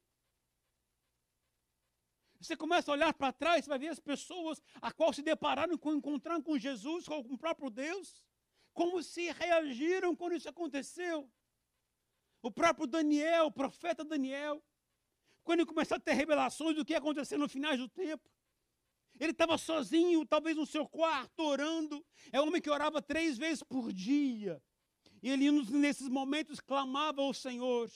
Você 2.40 2.56
começa 2.56 2.90
a 2.90 2.94
olhar 2.94 3.12
para 3.12 3.32
trás, 3.32 3.64
você 3.64 3.68
vai 3.68 3.78
ver 3.78 3.88
as 3.88 4.00
pessoas 4.00 4.62
a 4.80 4.90
qual 4.90 5.12
se 5.12 5.22
depararam 5.22 5.76
com 5.76 5.92
encontrar 5.92 6.42
com 6.42 6.58
Jesus, 6.58 7.06
com 7.06 7.18
o 7.18 7.38
próprio 7.38 7.68
Deus, 7.68 8.24
como 8.72 9.02
se 9.02 9.30
reagiram 9.30 10.16
quando 10.16 10.36
isso 10.36 10.48
aconteceu. 10.48 11.30
O 12.42 12.50
próprio 12.50 12.86
Daniel, 12.86 13.46
o 13.46 13.52
profeta 13.52 14.02
Daniel, 14.02 14.64
quando 15.44 15.60
ele 15.60 15.66
começou 15.66 15.96
a 15.96 16.00
ter 16.00 16.14
revelações 16.14 16.74
do 16.74 16.84
que 16.84 16.94
ia 16.94 16.98
acontecer 16.98 17.36
no 17.36 17.48
final 17.48 17.76
do 17.76 17.88
tempo, 17.88 18.26
ele 19.18 19.32
estava 19.32 19.58
sozinho, 19.58 20.24
talvez 20.24 20.56
no 20.56 20.64
seu 20.64 20.88
quarto, 20.88 21.40
orando. 21.40 22.02
É 22.32 22.40
um 22.40 22.48
homem 22.48 22.62
que 22.62 22.70
orava 22.70 23.02
três 23.02 23.36
vezes 23.36 23.62
por 23.62 23.92
dia. 23.92 24.62
E 25.22 25.28
ele, 25.28 25.50
nesses 25.50 26.08
momentos, 26.08 26.58
clamava 26.58 27.20
ao 27.20 27.34
Senhor. 27.34 27.90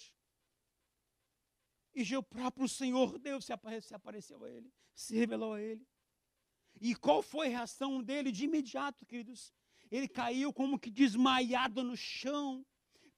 E 1.94 2.16
o 2.16 2.22
próprio 2.22 2.68
Senhor 2.68 3.18
Deus 3.18 3.44
se 3.44 3.52
apareceu 3.52 4.42
a 4.44 4.50
ele, 4.50 4.72
se 4.94 5.14
revelou 5.14 5.52
a 5.52 5.60
ele. 5.60 5.86
E 6.80 6.94
qual 6.94 7.22
foi 7.22 7.46
a 7.46 7.50
reação 7.50 8.02
dele 8.02 8.32
de 8.32 8.44
imediato, 8.44 9.06
queridos? 9.06 9.54
Ele 9.90 10.08
caiu 10.08 10.52
como 10.52 10.78
que 10.78 10.90
desmaiado 10.90 11.84
no 11.84 11.96
chão. 11.96 12.66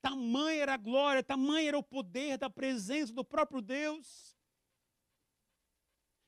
Tamanha 0.03 0.63
era 0.63 0.75
a 0.75 0.77
glória, 0.77 1.23
tamanho 1.23 1.69
era 1.69 1.79
o 1.79 1.83
poder 1.83 2.37
da 2.37 2.51
presença 2.51 3.13
do 3.13 3.25
próprio 3.25 3.63
Deus. 3.63 4.37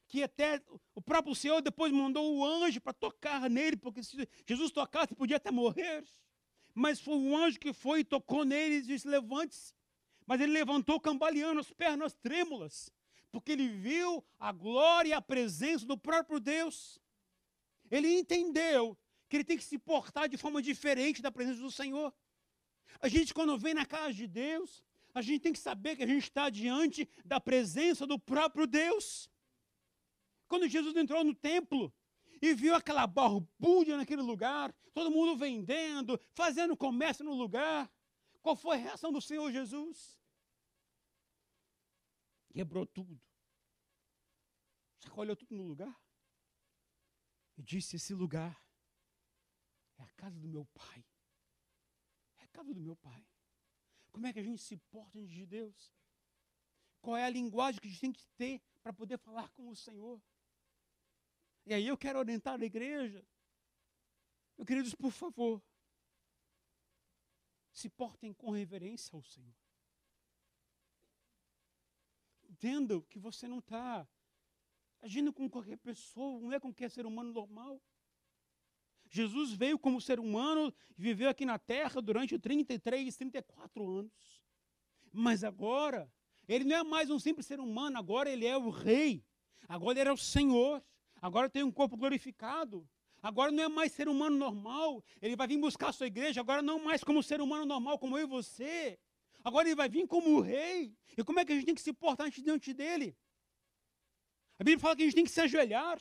Que 0.07 0.23
até 0.23 0.63
o 0.95 1.03
próprio 1.03 1.35
Senhor 1.35 1.61
depois 1.61 1.93
mandou 1.93 2.35
o 2.35 2.45
anjo 2.45 2.81
para 2.81 2.95
tocar 2.95 3.51
nele, 3.51 3.77
porque 3.77 4.03
se 4.03 4.27
Jesus 4.47 4.71
tocasse, 4.71 5.15
podia 5.15 5.37
até 5.37 5.51
morrer. 5.51 6.03
Mas 6.75 6.99
foi 6.99 7.15
o 7.15 7.37
anjo 7.37 7.61
que 7.61 7.75
foi 7.75 8.01
e 8.01 8.05
tocou 8.05 8.43
nele 8.43 8.77
e 8.77 8.83
disse: 8.83 9.07
Levante-se. 9.07 9.75
Mas 10.29 10.43
ele 10.43 10.53
levantou 10.53 11.01
cambaleando, 11.01 11.59
as 11.59 11.73
pernas 11.73 12.13
trêmulas, 12.13 12.93
porque 13.31 13.53
ele 13.53 13.67
viu 13.67 14.23
a 14.39 14.53
glória 14.53 15.09
e 15.09 15.13
a 15.15 15.23
presença 15.23 15.87
do 15.87 15.97
próprio 15.97 16.39
Deus. 16.39 17.01
Ele 17.91 18.19
entendeu 18.19 18.95
que 19.27 19.39
ele 19.39 19.45
tem 19.45 19.57
que 19.57 19.65
se 19.65 19.79
portar 19.79 20.29
de 20.29 20.37
forma 20.37 20.61
diferente 20.61 21.23
da 21.23 21.33
presença 21.33 21.63
do 21.63 21.71
Senhor. 21.71 22.13
A 23.01 23.09
gente, 23.09 23.33
quando 23.33 23.57
vem 23.57 23.73
na 23.73 23.87
casa 23.87 24.13
de 24.13 24.27
Deus, 24.27 24.85
a 25.15 25.23
gente 25.23 25.41
tem 25.41 25.53
que 25.55 25.59
saber 25.59 25.97
que 25.97 26.03
a 26.03 26.07
gente 26.07 26.25
está 26.25 26.51
diante 26.51 27.09
da 27.25 27.41
presença 27.41 28.07
do 28.07 28.19
próprio 28.19 28.67
Deus. 28.67 29.31
Quando 30.47 30.69
Jesus 30.69 30.95
entrou 30.95 31.25
no 31.25 31.35
templo 31.35 31.91
e 32.43 32.53
viu 32.53 32.75
aquela 32.75 33.07
barbúrdia 33.07 33.97
naquele 33.97 34.21
lugar, 34.21 34.75
todo 34.93 35.11
mundo 35.11 35.39
vendendo, 35.39 36.21
fazendo 36.35 36.77
comércio 36.77 37.25
no 37.25 37.33
lugar, 37.33 37.91
qual 38.43 38.55
foi 38.55 38.77
a 38.77 38.81
reação 38.81 39.11
do 39.11 39.23
Senhor 39.23 39.51
Jesus? 39.51 40.18
Quebrou 42.59 42.85
tudo. 42.85 43.23
Sacolhou 44.99 45.37
tudo 45.37 45.55
no 45.55 45.63
lugar. 45.63 45.97
E 47.57 47.63
disse: 47.63 47.95
Esse 47.95 48.13
lugar 48.13 48.61
é 49.97 50.03
a 50.03 50.11
casa 50.15 50.41
do 50.41 50.49
meu 50.49 50.67
pai. 50.67 51.07
É 52.39 52.43
a 52.43 52.49
casa 52.49 52.75
do 52.75 52.81
meu 52.81 52.97
pai. 52.97 53.25
Como 54.11 54.27
é 54.27 54.33
que 54.33 54.41
a 54.41 54.43
gente 54.43 54.61
se 54.61 54.77
porta 54.77 55.13
diante 55.21 55.35
de 55.35 55.47
Deus? 55.47 55.95
Qual 57.01 57.17
é 57.17 57.27
a 57.27 57.31
linguagem 57.31 57.81
que 57.81 57.87
a 57.87 57.91
gente 57.93 58.01
tem 58.01 58.13
que 58.13 58.27
ter 58.37 58.61
para 58.83 58.93
poder 58.93 59.19
falar 59.19 59.49
com 59.51 59.69
o 59.69 59.77
Senhor? 59.77 60.21
E 61.65 61.73
aí 61.73 61.87
eu 61.87 61.97
quero 61.97 62.19
orientar 62.19 62.61
a 62.61 62.65
igreja. 62.65 63.25
Meu 64.57 64.67
queridos, 64.67 64.97
por 64.97 65.13
favor, 65.13 65.63
se 67.73 67.89
portem 67.89 68.35
com 68.35 68.51
reverência 68.51 69.15
ao 69.15 69.23
Senhor. 69.23 69.68
Entendam 72.59 73.01
que 73.03 73.21
você 73.21 73.47
não 73.47 73.61
está 73.61 74.05
agindo 75.01 75.33
com 75.33 75.49
qualquer 75.49 75.79
pessoa, 75.79 76.41
não 76.41 76.53
é 76.53 76.59
com 76.59 76.71
qualquer 76.71 76.91
ser 76.91 77.07
humano 77.07 77.33
normal. 77.33 77.81
Jesus 79.09 79.53
veio 79.53 79.79
como 79.79 80.01
ser 80.01 80.19
humano 80.19 80.75
e 80.99 81.01
viveu 81.01 81.29
aqui 81.29 81.47
na 81.47 81.57
terra 81.57 82.03
durante 82.03 82.37
33, 82.37 83.17
34 83.17 83.89
anos. 83.89 84.43
Mas 85.13 85.45
agora, 85.45 86.13
ele 86.49 86.65
não 86.65 86.77
é 86.77 86.83
mais 86.83 87.11
um 87.11 87.19
simples 87.21 87.47
ser 87.47 87.61
humano, 87.61 87.97
agora 87.97 88.29
ele 88.29 88.45
é 88.45 88.57
o 88.57 88.71
rei. 88.71 89.25
Agora 89.69 90.01
ele 90.01 90.09
é 90.09 90.13
o 90.13 90.17
Senhor. 90.17 90.85
Agora 91.23 91.49
tem 91.49 91.63
um 91.63 91.71
corpo 91.71 91.97
glorificado. 91.97 92.85
Agora 93.23 93.53
não 93.53 93.63
é 93.63 93.69
mais 93.69 93.93
ser 93.93 94.09
humano 94.09 94.37
normal. 94.37 95.05
Ele 95.23 95.37
vai 95.37 95.47
vir 95.47 95.59
buscar 95.59 95.91
a 95.91 95.93
sua 95.93 96.09
igreja, 96.09 96.41
agora 96.41 96.61
não 96.61 96.83
mais 96.83 97.05
como 97.05 97.23
ser 97.23 97.41
humano 97.41 97.65
normal, 97.65 98.01
como 98.01 98.19
eu 98.19 98.25
e 98.25 98.29
você. 98.29 98.99
Agora 99.49 99.67
ele 99.67 99.75
vai 99.75 99.89
vir 99.89 100.07
como 100.07 100.43
rei. 100.43 100.95
E 101.17 101.25
como 101.25 101.41
é 101.41 101.45
que 101.45 101.53
a 101.53 101.55
gente 101.55 101.65
tem 101.65 101.75
que 101.75 101.81
se 101.81 101.95
portar 101.95 102.29
diante 102.31 102.75
dele? 102.75 103.17
A 104.59 104.63
Bíblia 104.63 104.79
fala 104.79 104.95
que 104.95 105.03
a 105.03 105.07
gente 105.07 105.15
tem 105.15 105.25
que 105.25 105.31
se 105.31 105.41
ajoelhar, 105.41 105.99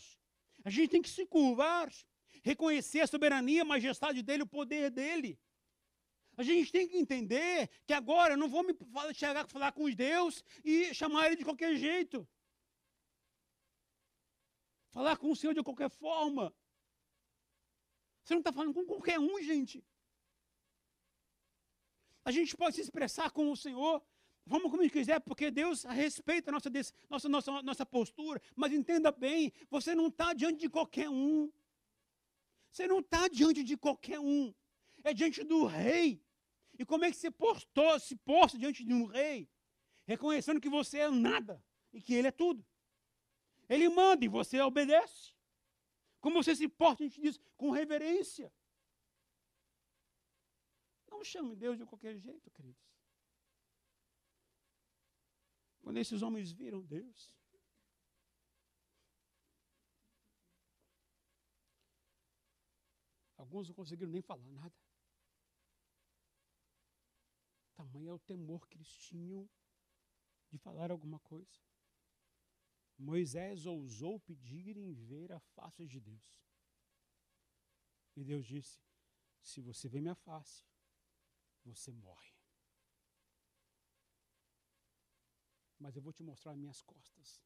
a 0.65 0.69
gente 0.69 0.89
tem 0.89 1.01
que 1.01 1.09
se 1.09 1.25
curvar, 1.25 1.89
reconhecer 2.43 2.99
a 2.99 3.07
soberania, 3.07 3.61
a 3.61 3.71
majestade 3.73 4.21
dele, 4.21 4.43
o 4.43 4.47
poder 4.47 4.91
dele. 4.91 5.39
A 6.35 6.43
gente 6.43 6.73
tem 6.73 6.89
que 6.89 6.97
entender 6.97 7.69
que 7.85 7.93
agora 7.93 8.33
eu 8.33 8.37
não 8.37 8.49
vou 8.49 8.63
me 8.63 8.75
chegar 9.13 9.47
falar 9.47 9.71
com 9.71 9.85
os 9.85 9.95
Deus 9.95 10.43
e 10.61 10.93
chamar 10.93 11.27
ele 11.27 11.37
de 11.37 11.45
qualquer 11.45 11.73
jeito. 11.77 12.27
Falar 14.89 15.15
com 15.15 15.31
o 15.31 15.35
Senhor 15.37 15.53
de 15.53 15.63
qualquer 15.63 15.89
forma. 15.89 16.53
Você 18.25 18.33
não 18.33 18.41
está 18.41 18.51
falando 18.51 18.73
com 18.73 18.85
qualquer 18.85 19.17
um, 19.17 19.41
gente. 19.41 19.81
A 22.27 22.31
gente 22.31 22.57
pode 22.57 22.75
se 22.75 22.81
expressar 22.81 23.31
com 23.31 23.49
o 23.49 23.55
Senhor, 23.55 24.03
vamos 24.45 24.69
como 24.69 24.89
quiser, 24.89 25.17
porque 25.21 25.49
Deus 25.49 25.85
respeita 25.85 26.51
a 26.51 26.55
nossa, 26.55 26.69
nossa, 27.09 27.29
nossa, 27.29 27.61
nossa 27.61 27.85
postura. 27.85 28.41
Mas 28.53 28.73
entenda 28.73 29.13
bem, 29.13 29.53
você 29.69 29.95
não 29.95 30.07
está 30.07 30.33
diante 30.33 30.59
de 30.59 30.69
qualquer 30.69 31.09
um. 31.09 31.49
Você 32.69 32.85
não 32.85 32.99
está 32.99 33.29
diante 33.29 33.63
de 33.63 33.77
qualquer 33.77 34.19
um. 34.19 34.53
É 35.05 35.13
diante 35.13 35.41
do 35.41 35.63
rei. 35.63 36.21
E 36.77 36.83
como 36.83 37.05
é 37.05 37.11
que 37.11 37.15
você 37.15 37.31
postou, 37.31 37.97
se 37.97 38.17
posta 38.17 38.57
diante 38.57 38.83
de 38.83 38.93
um 38.93 39.05
rei? 39.05 39.49
Reconhecendo 40.05 40.59
que 40.59 40.67
você 40.67 40.97
é 40.97 41.09
nada 41.09 41.63
e 41.93 42.01
que 42.01 42.13
ele 42.13 42.27
é 42.27 42.31
tudo. 42.31 42.61
Ele 43.69 43.87
manda 43.87 44.25
e 44.25 44.27
você 44.27 44.59
obedece. 44.59 45.31
Como 46.19 46.43
você 46.43 46.53
se 46.57 46.67
porta 46.67 47.05
diante 47.05 47.21
disso? 47.21 47.39
Com 47.55 47.71
reverência. 47.71 48.51
Não 51.17 51.23
chame 51.23 51.55
Deus 51.55 51.79
de 51.79 51.83
qualquer 51.83 52.15
jeito, 52.19 52.51
queridos. 52.51 52.87
Quando 55.79 55.97
esses 55.97 56.21
homens 56.21 56.51
viram 56.51 56.79
Deus, 56.79 57.35
alguns 63.35 63.67
não 63.67 63.73
conseguiram 63.73 64.11
nem 64.11 64.21
falar 64.21 64.45
nada. 64.45 64.75
Tamanho 67.73 68.09
é 68.09 68.13
o 68.13 68.19
temor 68.19 68.67
que 68.67 68.77
eles 68.77 68.95
tinham 68.95 69.49
de 70.51 70.59
falar 70.59 70.91
alguma 70.91 71.19
coisa. 71.21 71.59
Moisés 72.95 73.65
ousou 73.65 74.19
pedirem 74.19 74.93
ver 74.93 75.31
a 75.31 75.39
face 75.39 75.87
de 75.87 75.99
Deus. 75.99 76.39
E 78.15 78.23
Deus 78.23 78.45
disse: 78.45 78.79
Se 79.41 79.61
você 79.61 79.89
vê 79.89 79.99
minha 79.99 80.13
face, 80.13 80.76
você 81.67 81.91
morre. 81.91 82.33
Mas 85.79 85.95
eu 85.95 86.01
vou 86.01 86.13
te 86.13 86.23
mostrar 86.23 86.55
minhas 86.55 86.81
costas. 86.81 87.41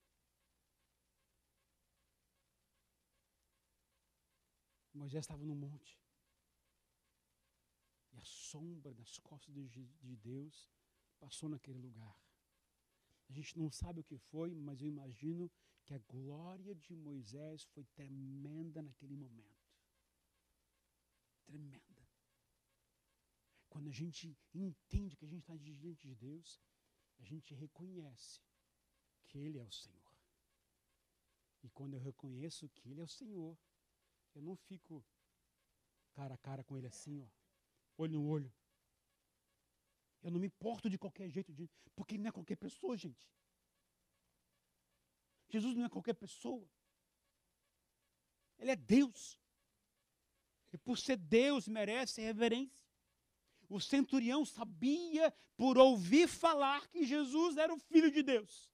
Moisés 4.94 5.24
estava 5.24 5.44
no 5.44 5.56
monte. 5.56 6.00
E 8.14 8.18
a 8.18 8.24
sombra 8.24 8.94
das 8.94 9.18
costas 9.20 9.54
de 9.72 10.16
Deus 10.18 10.70
passou 11.20 11.50
naquele 11.50 11.80
lugar. 11.80 12.18
A 13.30 13.34
gente 13.34 13.58
não 13.58 13.70
sabe 13.72 14.02
o 14.02 14.04
que 14.04 14.18
foi, 14.18 14.54
mas 14.54 14.82
eu 14.82 14.88
imagino 14.88 15.50
que 15.86 15.94
a 15.94 16.00
glória 16.00 16.76
de 16.76 16.96
Moisés 16.96 17.64
foi 17.64 17.86
tremenda 17.86 18.82
naquele 18.82 19.16
momento. 19.16 19.62
Tremenda. 21.46 21.91
Quando 23.72 23.88
a 23.88 23.98
gente 24.02 24.38
entende 24.54 25.16
que 25.16 25.24
a 25.24 25.28
gente 25.30 25.44
está 25.44 25.56
diante 25.56 26.06
de 26.06 26.14
Deus, 26.14 26.62
a 27.20 27.24
gente 27.24 27.54
reconhece 27.54 28.42
que 29.24 29.38
Ele 29.38 29.58
é 29.58 29.64
o 29.64 29.72
Senhor. 29.72 30.12
E 31.64 31.70
quando 31.70 31.94
eu 31.94 32.00
reconheço 32.00 32.68
que 32.76 32.90
Ele 32.90 33.00
é 33.00 33.04
o 33.04 33.08
Senhor, 33.08 33.58
eu 34.36 34.42
não 34.42 34.58
fico 34.58 35.02
cara 36.12 36.34
a 36.34 36.38
cara 36.38 36.66
com 36.66 36.78
Ele 36.78 36.88
assim, 36.88 37.22
ó, 37.22 37.28
olho 37.98 38.20
no 38.20 38.28
olho. 38.28 38.54
Eu 40.22 40.32
não 40.32 40.40
me 40.40 40.50
porto 40.50 40.90
de 40.90 40.98
qualquer 40.98 41.30
jeito, 41.30 41.54
porque 41.96 42.16
ele 42.16 42.24
não 42.24 42.30
é 42.30 42.32
qualquer 42.34 42.58
pessoa, 42.58 42.98
gente. 42.98 43.26
Jesus 45.48 45.76
não 45.78 45.86
é 45.86 45.90
qualquer 45.90 46.14
pessoa. 46.14 46.70
Ele 48.60 48.72
é 48.72 48.76
Deus. 48.76 49.40
E 50.74 50.78
por 50.78 50.98
ser 50.98 51.18
Deus, 51.18 51.70
merece 51.70 52.22
reverência. 52.22 52.81
O 53.72 53.80
centurião 53.80 54.44
sabia, 54.44 55.34
por 55.56 55.78
ouvir 55.78 56.28
falar, 56.28 56.90
que 56.90 57.06
Jesus 57.06 57.56
era 57.56 57.74
o 57.74 57.80
Filho 57.80 58.12
de 58.12 58.22
Deus. 58.22 58.70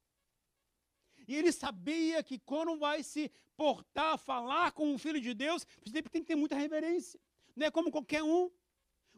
E 1.28 1.36
ele 1.36 1.52
sabia 1.52 2.24
que 2.24 2.40
quando 2.40 2.76
vai 2.80 3.04
se 3.04 3.32
portar, 3.56 4.18
falar 4.18 4.72
com 4.72 4.96
o 4.96 4.98
Filho 4.98 5.22
de 5.22 5.36
Deus, 5.36 5.68
tem 6.12 6.24
que 6.24 6.30
ter 6.30 6.36
muita 6.36 6.56
reverência. 6.56 7.20
Não 7.56 7.68
é 7.68 7.70
como 7.70 7.92
qualquer 7.92 8.24
um. 8.24 8.50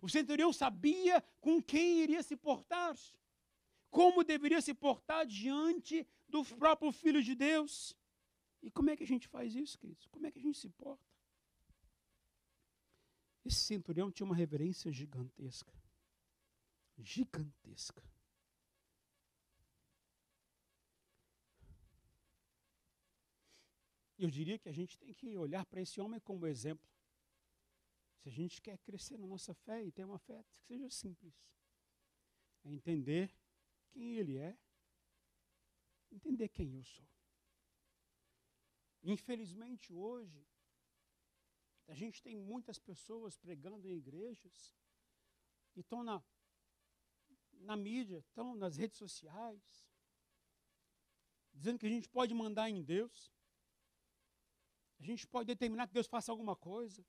O 0.02 0.10
centurião 0.10 0.52
sabia 0.52 1.24
com 1.40 1.62
quem 1.62 2.00
iria 2.00 2.22
se 2.24 2.36
portar, 2.36 2.94
como 3.90 4.22
deveria 4.22 4.60
se 4.60 4.74
portar 4.74 5.26
diante 5.26 6.06
do 6.28 6.44
próprio 6.44 6.92
Filho 6.92 7.24
de 7.24 7.34
Deus. 7.36 7.96
E 8.62 8.70
como 8.70 8.90
é 8.90 8.98
que 8.98 9.04
a 9.04 9.08
gente 9.08 9.30
faz 9.30 9.56
isso, 9.56 9.78
queridos? 9.78 10.08
Como 10.08 10.28
é 10.28 10.32
que 10.32 10.40
a 10.40 10.42
gente 10.42 10.58
se 10.58 10.68
porta? 10.68 11.09
Esse 13.46 13.60
centurião 13.60 14.12
tinha 14.12 14.26
uma 14.26 14.36
reverência 14.36 14.92
gigantesca. 14.92 15.74
Gigantesca. 16.98 18.04
Eu 24.18 24.30
diria 24.30 24.60
que 24.60 24.68
a 24.68 24.72
gente 24.74 24.98
tem 24.98 25.14
que 25.14 25.38
olhar 25.38 25.66
para 25.66 25.82
esse 25.82 26.02
homem 26.02 26.20
como 26.20 26.46
exemplo. 26.46 26.86
Se 28.18 28.28
a 28.28 28.32
gente 28.32 28.62
quer 28.62 28.78
crescer 28.80 29.18
na 29.18 29.26
nossa 29.26 29.54
fé 29.54 29.82
e 29.82 29.94
ter 29.94 30.04
uma 30.04 30.20
fé 30.20 30.44
que 30.44 30.62
seja 30.62 30.90
simples, 30.90 31.34
é 32.66 32.70
entender 32.70 33.34
quem 33.92 34.18
Ele 34.18 34.38
é, 34.38 34.58
entender 36.12 36.50
quem 36.50 36.74
eu 36.74 36.84
sou. 36.84 37.08
Infelizmente, 39.02 39.94
hoje, 39.94 40.46
a 41.90 41.96
gente 41.96 42.22
tem 42.22 42.38
muitas 42.38 42.78
pessoas 42.78 43.36
pregando 43.36 43.88
em 43.88 43.98
igrejas 43.98 44.76
e 45.76 45.80
estão 45.80 46.04
na, 46.04 46.24
na 47.54 47.76
mídia, 47.76 48.20
estão 48.20 48.54
nas 48.56 48.78
redes 48.78 48.98
sociais, 48.98 49.88
dizendo 51.52 51.80
que 51.80 51.88
a 51.88 51.90
gente 51.90 52.08
pode 52.08 52.34
mandar 52.34 52.70
em 52.70 52.84
Deus, 52.84 53.34
a 55.00 55.04
gente 55.04 55.26
pode 55.28 55.48
determinar 55.48 55.88
que 55.88 55.94
Deus 55.94 56.06
faça 56.06 56.32
alguma 56.32 56.56
coisa. 56.56 57.04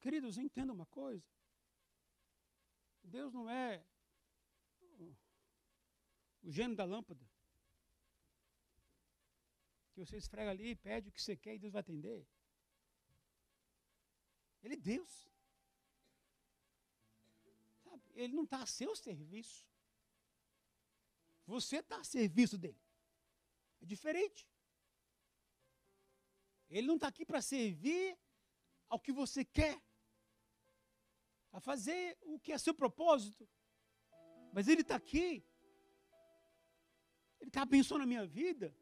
Queridos, 0.00 0.36
entenda 0.36 0.72
uma 0.72 0.86
coisa. 0.86 1.26
Deus 3.02 3.32
não 3.32 3.48
é 3.48 3.82
o 6.42 6.50
gênio 6.50 6.76
da 6.76 6.84
lâmpada. 6.84 7.31
Que 9.92 10.00
você 10.00 10.16
esfrega 10.16 10.50
ali, 10.50 10.74
pede 10.74 11.08
o 11.08 11.12
que 11.12 11.22
você 11.22 11.36
quer 11.36 11.54
e 11.54 11.58
Deus 11.58 11.72
vai 11.72 11.80
atender. 11.80 12.26
Ele 14.62 14.74
é 14.74 14.76
Deus. 14.76 15.30
Sabe? 17.84 18.02
Ele 18.14 18.32
não 18.32 18.44
está 18.44 18.62
a 18.62 18.66
seu 18.66 18.94
serviço. 18.96 19.66
Você 21.46 21.78
está 21.78 21.98
a 22.00 22.04
serviço 22.04 22.56
dele. 22.56 22.80
É 23.80 23.84
diferente. 23.84 24.48
Ele 26.70 26.86
não 26.86 26.94
está 26.94 27.08
aqui 27.08 27.26
para 27.26 27.42
servir 27.42 28.18
ao 28.88 28.98
que 28.98 29.12
você 29.12 29.44
quer. 29.44 29.80
a 31.52 31.60
fazer 31.60 32.16
o 32.22 32.40
que 32.40 32.50
é 32.50 32.56
seu 32.56 32.74
propósito. 32.74 33.46
Mas 34.54 34.68
Ele 34.68 34.80
está 34.80 34.96
aqui. 34.96 35.44
Ele 37.38 37.48
está 37.50 37.62
abençoando 37.62 38.04
a 38.04 38.06
minha 38.06 38.26
vida. 38.26 38.74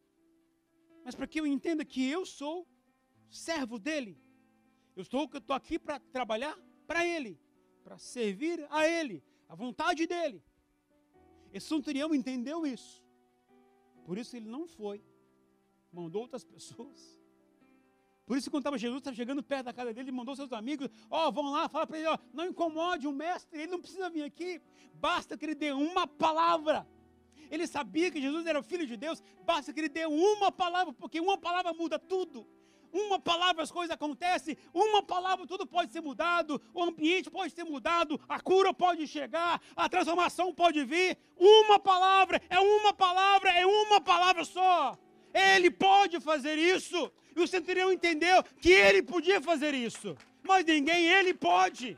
Mas 1.04 1.14
para 1.14 1.26
que 1.26 1.40
eu 1.40 1.46
entenda 1.46 1.84
que 1.84 2.06
eu 2.08 2.24
sou 2.26 2.66
servo 3.28 3.78
dele. 3.78 4.18
Eu 4.96 5.02
estou, 5.02 5.28
eu 5.32 5.38
estou 5.38 5.56
aqui 5.56 5.78
para 5.78 5.98
trabalhar 5.98 6.58
para 6.86 7.06
Ele, 7.06 7.40
para 7.82 7.96
servir 7.98 8.66
a 8.70 8.86
Ele, 8.86 9.22
a 9.48 9.54
vontade 9.54 10.06
dEle. 10.06 10.42
Esse 11.52 11.68
centurião 11.68 12.14
entendeu 12.14 12.66
isso. 12.66 13.02
Por 14.04 14.18
isso 14.18 14.36
ele 14.36 14.48
não 14.48 14.66
foi, 14.66 15.04
mandou 15.92 16.22
outras 16.22 16.44
pessoas. 16.44 17.18
Por 18.26 18.38
isso, 18.38 18.48
quando 18.48 18.60
estava 18.62 18.78
Jesus, 18.78 18.98
estava 18.98 19.16
chegando 19.16 19.42
perto 19.42 19.64
da 19.64 19.72
casa 19.72 19.92
dele, 19.92 20.08
ele 20.08 20.16
mandou 20.16 20.36
seus 20.36 20.52
amigos: 20.52 20.88
Ó, 21.10 21.26
oh, 21.28 21.32
vão 21.32 21.50
lá, 21.50 21.68
fala 21.68 21.84
para 21.84 21.98
ele: 21.98 22.06
ó, 22.06 22.18
não 22.32 22.46
incomode 22.46 23.08
o 23.08 23.12
mestre, 23.12 23.58
ele 23.60 23.72
não 23.72 23.80
precisa 23.80 24.08
vir 24.08 24.22
aqui, 24.22 24.62
basta 24.94 25.36
que 25.36 25.44
ele 25.44 25.54
dê 25.54 25.72
uma 25.72 26.06
palavra. 26.06 26.86
Ele 27.50 27.66
sabia 27.66 28.10
que 28.10 28.20
Jesus 28.20 28.46
era 28.46 28.60
o 28.60 28.62
Filho 28.62 28.86
de 28.86 28.96
Deus, 28.96 29.22
basta 29.44 29.72
que 29.72 29.80
ele 29.80 29.88
dê 29.88 30.06
uma 30.06 30.52
palavra, 30.52 30.92
porque 30.92 31.20
uma 31.20 31.36
palavra 31.36 31.72
muda 31.72 31.98
tudo. 31.98 32.46
Uma 32.92 33.20
palavra 33.20 33.62
as 33.62 33.70
coisas 33.70 33.94
acontecem, 33.94 34.56
uma 34.74 35.02
palavra 35.02 35.46
tudo 35.46 35.64
pode 35.66 35.92
ser 35.92 36.00
mudado, 36.00 36.60
o 36.74 36.82
ambiente 36.82 37.30
pode 37.30 37.52
ser 37.54 37.64
mudado, 37.64 38.20
a 38.28 38.40
cura 38.40 38.74
pode 38.74 39.06
chegar, 39.06 39.60
a 39.76 39.88
transformação 39.88 40.52
pode 40.52 40.84
vir. 40.84 41.16
Uma 41.36 41.78
palavra, 41.78 42.40
é 42.48 42.58
uma 42.58 42.92
palavra, 42.92 43.50
é 43.52 43.64
uma 43.64 44.00
palavra 44.00 44.44
só. 44.44 44.98
Ele 45.32 45.70
pode 45.70 46.20
fazer 46.20 46.58
isso. 46.58 47.10
E 47.36 47.40
o 47.40 47.46
centurião 47.46 47.92
entendeu 47.92 48.42
que 48.60 48.72
ele 48.72 49.02
podia 49.02 49.40
fazer 49.40 49.72
isso, 49.72 50.16
mas 50.42 50.64
ninguém, 50.64 51.06
ele 51.06 51.32
pode. 51.32 51.96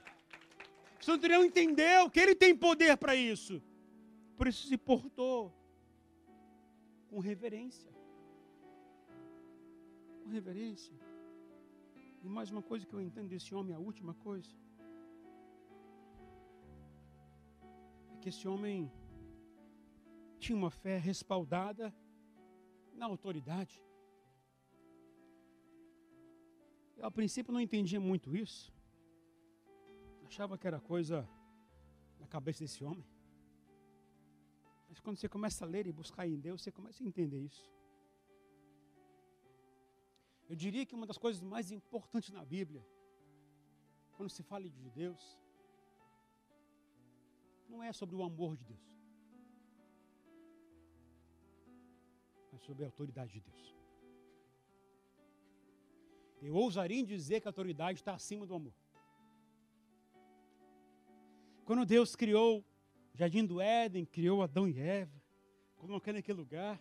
O 1.00 1.04
centurião 1.04 1.42
entendeu 1.42 2.10
que 2.10 2.20
ele 2.20 2.34
tem 2.34 2.54
poder 2.54 2.98
para 2.98 3.16
isso. 3.16 3.62
Por 4.36 4.46
isso 4.46 4.66
se 4.66 4.76
portou 4.76 5.52
com 7.08 7.18
reverência 7.20 7.92
com 10.22 10.30
reverência. 10.30 10.94
E 12.22 12.28
mais 12.28 12.50
uma 12.50 12.62
coisa 12.62 12.86
que 12.86 12.94
eu 12.94 13.00
entendo 13.00 13.28
desse 13.28 13.54
homem, 13.54 13.74
a 13.74 13.78
última 13.78 14.14
coisa, 14.14 14.50
é 18.12 18.16
que 18.20 18.28
esse 18.28 18.46
homem 18.46 18.90
tinha 20.38 20.56
uma 20.56 20.70
fé 20.70 20.96
respaldada 20.98 21.92
na 22.94 23.06
autoridade. 23.06 23.82
Eu, 26.96 27.06
a 27.06 27.10
princípio, 27.10 27.52
não 27.52 27.60
entendia 27.60 28.00
muito 28.00 28.36
isso. 28.36 28.72
Achava 30.24 30.56
que 30.56 30.66
era 30.66 30.80
coisa 30.80 31.28
na 32.20 32.26
cabeça 32.26 32.60
desse 32.60 32.84
homem. 32.84 33.04
Mas 34.92 35.00
quando 35.00 35.16
você 35.16 35.26
começa 35.26 35.64
a 35.64 35.68
ler 35.74 35.86
e 35.86 35.92
buscar 36.00 36.26
em 36.28 36.38
Deus, 36.38 36.60
você 36.60 36.70
começa 36.70 37.02
a 37.02 37.06
entender 37.06 37.38
isso. 37.50 37.66
Eu 40.50 40.54
diria 40.54 40.84
que 40.84 40.94
uma 40.94 41.06
das 41.06 41.16
coisas 41.16 41.40
mais 41.40 41.70
importantes 41.70 42.30
na 42.30 42.44
Bíblia, 42.44 42.84
quando 44.16 44.28
se 44.28 44.42
fala 44.42 44.68
de 44.68 44.90
Deus, 44.90 45.22
não 47.70 47.82
é 47.82 47.90
sobre 47.90 48.14
o 48.16 48.22
amor 48.22 48.54
de 48.54 48.64
Deus, 48.64 48.88
mas 52.52 52.60
sobre 52.60 52.84
a 52.84 52.88
autoridade 52.88 53.32
de 53.32 53.40
Deus. 53.40 53.74
Eu 56.42 56.54
ousaria 56.54 57.00
em 57.00 57.06
dizer 57.14 57.40
que 57.40 57.48
a 57.48 57.50
autoridade 57.50 58.00
está 58.00 58.12
acima 58.12 58.44
do 58.44 58.54
amor. 58.54 58.74
Quando 61.64 61.86
Deus 61.86 62.14
criou 62.14 62.62
jardim 63.14 63.44
do 63.44 63.60
Éden, 63.60 64.04
criou 64.04 64.42
Adão 64.42 64.68
e 64.68 64.78
Eva, 64.78 65.22
colocou 65.76 66.12
naquele 66.12 66.38
lugar, 66.38 66.80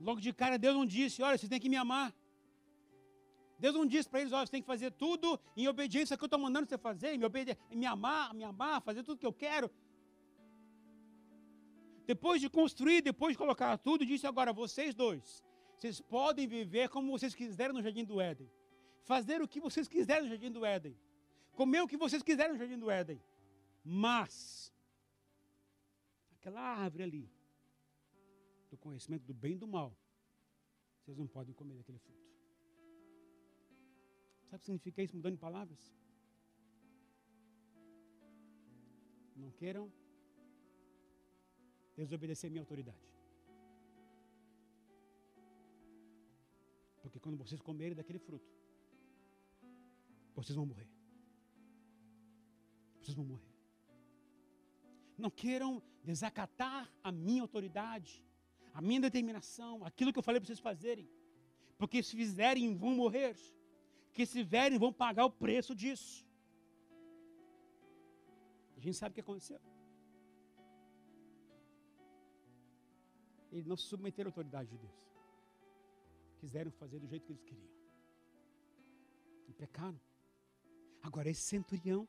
Logo 0.00 0.20
de 0.20 0.32
cara, 0.32 0.56
Deus 0.58 0.74
não 0.74 0.86
disse: 0.86 1.22
olha, 1.22 1.36
você 1.36 1.48
tem 1.48 1.60
que 1.60 1.68
me 1.68 1.76
amar. 1.76 2.14
Deus 3.58 3.74
não 3.74 3.84
disse 3.84 4.08
para 4.08 4.20
eles: 4.20 4.32
olha, 4.32 4.46
você 4.46 4.52
tem 4.52 4.62
que 4.62 4.66
fazer 4.66 4.92
tudo 4.92 5.38
em 5.56 5.66
obediência 5.66 6.14
ao 6.14 6.18
que 6.18 6.24
eu 6.24 6.26
estou 6.26 6.38
mandando 6.38 6.68
você 6.68 6.78
fazer, 6.78 7.18
me, 7.18 7.26
me 7.76 7.86
amar, 7.86 8.32
me 8.32 8.44
amar, 8.44 8.80
fazer 8.82 9.02
tudo 9.02 9.18
que 9.18 9.26
eu 9.26 9.32
quero. 9.32 9.70
Depois 12.06 12.40
de 12.40 12.48
construir, 12.48 13.02
depois 13.02 13.32
de 13.34 13.38
colocar 13.38 13.76
tudo, 13.78 14.06
disse 14.06 14.26
agora: 14.26 14.52
vocês 14.52 14.94
dois, 14.94 15.44
vocês 15.76 16.00
podem 16.00 16.46
viver 16.46 16.88
como 16.88 17.10
vocês 17.10 17.34
quiserem 17.34 17.74
no 17.74 17.82
jardim 17.82 18.04
do 18.04 18.20
Éden, 18.20 18.48
fazer 19.02 19.42
o 19.42 19.48
que 19.48 19.60
vocês 19.60 19.88
quiserem 19.88 20.22
no 20.22 20.28
jardim 20.28 20.52
do 20.52 20.64
Éden, 20.64 20.96
comer 21.52 21.82
o 21.82 21.88
que 21.88 21.96
vocês 21.96 22.22
quiserem 22.22 22.52
no 22.52 22.58
jardim 22.58 22.78
do 22.78 22.88
Éden, 22.88 23.20
mas 23.84 24.72
aquela 26.36 26.60
árvore 26.60 27.02
ali, 27.02 27.30
do 28.70 28.76
conhecimento 28.76 29.24
do 29.24 29.34
bem 29.34 29.52
e 29.54 29.58
do 29.58 29.66
mal, 29.66 29.96
vocês 31.00 31.16
não 31.16 31.26
podem 31.26 31.54
comer 31.54 31.76
daquele 31.76 31.98
fruto. 31.98 32.28
Sabe 34.44 34.56
o 34.56 34.58
que 34.60 34.66
significa 34.66 35.02
isso 35.02 35.16
mudando 35.16 35.38
palavras? 35.38 35.92
Não 39.36 39.50
queiram 39.52 39.92
desobedecer 41.96 42.50
minha 42.50 42.62
autoridade. 42.62 43.08
Porque 47.02 47.18
quando 47.18 47.38
vocês 47.38 47.60
comerem 47.60 47.94
daquele 47.94 48.18
fruto, 48.18 48.50
vocês 50.34 50.54
vão 50.54 50.66
morrer. 50.66 50.88
Vocês 53.00 53.14
vão 53.16 53.24
morrer. 53.24 53.47
Não 55.18 55.30
queiram 55.30 55.82
desacatar 56.04 56.90
a 57.02 57.12
minha 57.12 57.42
autoridade 57.42 58.24
a 58.78 58.80
minha 58.80 59.00
determinação, 59.00 59.84
aquilo 59.84 60.12
que 60.12 60.18
eu 60.20 60.22
falei 60.22 60.40
para 60.40 60.46
vocês 60.46 60.60
fazerem. 60.60 61.08
Porque 61.76 62.00
se 62.00 62.16
fizerem, 62.16 62.76
vão 62.76 62.92
morrer. 62.94 63.36
Que 64.12 64.24
se 64.24 64.34
fizerem, 64.40 64.78
vão 64.78 64.92
pagar 64.92 65.24
o 65.24 65.30
preço 65.30 65.74
disso. 65.74 66.24
A 68.76 68.80
gente 68.80 68.96
sabe 68.96 69.12
o 69.12 69.14
que 69.14 69.20
aconteceu. 69.20 69.60
Eles 73.50 73.66
não 73.66 73.76
se 73.76 73.84
submeteram 73.84 74.28
à 74.28 74.30
autoridade 74.30 74.70
de 74.70 74.78
Deus. 74.78 75.00
Quiseram 76.38 76.70
fazer 76.70 77.00
do 77.00 77.08
jeito 77.08 77.26
que 77.26 77.32
eles 77.32 77.42
queriam. 77.42 77.72
E 79.48 79.52
pecaram. 79.52 80.00
Agora, 81.02 81.28
esse 81.28 81.42
centurião 81.42 82.08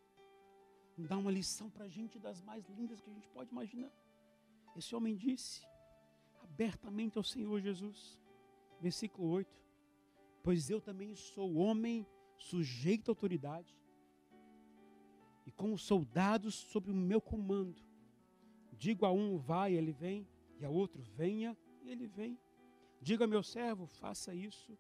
dá 1.06 1.18
uma 1.18 1.32
lição 1.32 1.70
para 1.70 1.86
a 1.86 1.90
gente 1.90 2.20
das 2.20 2.42
mais 2.42 2.68
lindas 2.70 3.00
que 3.00 3.10
a 3.10 3.14
gente 3.14 3.28
pode 3.30 3.52
imaginar. 3.52 3.92
Esse 4.76 4.96
homem 4.96 5.16
disse: 5.16 5.62
abertamente 6.42 7.18
ao 7.18 7.24
Senhor 7.24 7.60
Jesus. 7.62 8.20
Versículo 8.82 9.30
8. 9.30 9.62
Pois 10.42 10.70
eu 10.70 10.80
também 10.82 11.16
sou 11.16 11.56
homem 11.56 12.08
sujeito 12.38 13.10
à 13.10 13.12
autoridade, 13.12 13.78
e 15.46 15.52
com 15.52 15.74
os 15.74 15.82
soldados 15.82 16.56
sobre 16.56 16.92
o 16.92 16.96
meu 16.96 17.20
comando. 17.20 17.84
Digo 18.78 19.06
a 19.06 19.12
um, 19.12 19.38
vai, 19.38 19.74
ele 19.74 19.92
vem, 19.92 20.28
e 20.58 20.64
a 20.64 20.70
outro, 20.70 21.02
venha, 21.02 21.58
e 21.82 21.90
ele 21.90 22.08
vem. 22.08 22.40
Diga 23.02 23.26
a 23.26 23.28
meu 23.28 23.44
servo, 23.44 23.86
faça 23.86 24.34
isso, 24.34 24.78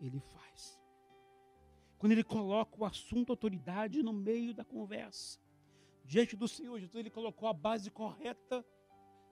ele 0.00 0.20
faz. 0.20 0.80
Quando 2.04 2.12
ele 2.12 2.22
coloca 2.22 2.78
o 2.78 2.84
assunto 2.84 3.30
autoridade 3.30 4.02
no 4.02 4.12
meio 4.12 4.52
da 4.52 4.62
conversa, 4.62 5.40
diante 6.04 6.36
do 6.36 6.46
Senhor 6.46 6.78
Jesus, 6.78 6.96
ele 6.96 7.08
colocou 7.08 7.48
a 7.48 7.54
base 7.54 7.90
correta 7.90 8.62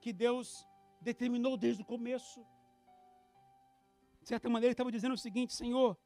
que 0.00 0.10
Deus 0.10 0.66
determinou 0.98 1.54
desde 1.54 1.82
o 1.82 1.84
começo. 1.84 2.40
De 4.22 4.28
certa 4.30 4.48
maneira, 4.48 4.68
ele 4.68 4.72
estava 4.72 4.90
dizendo 4.90 5.12
o 5.12 5.18
seguinte: 5.18 5.52
Senhor, 5.52 5.98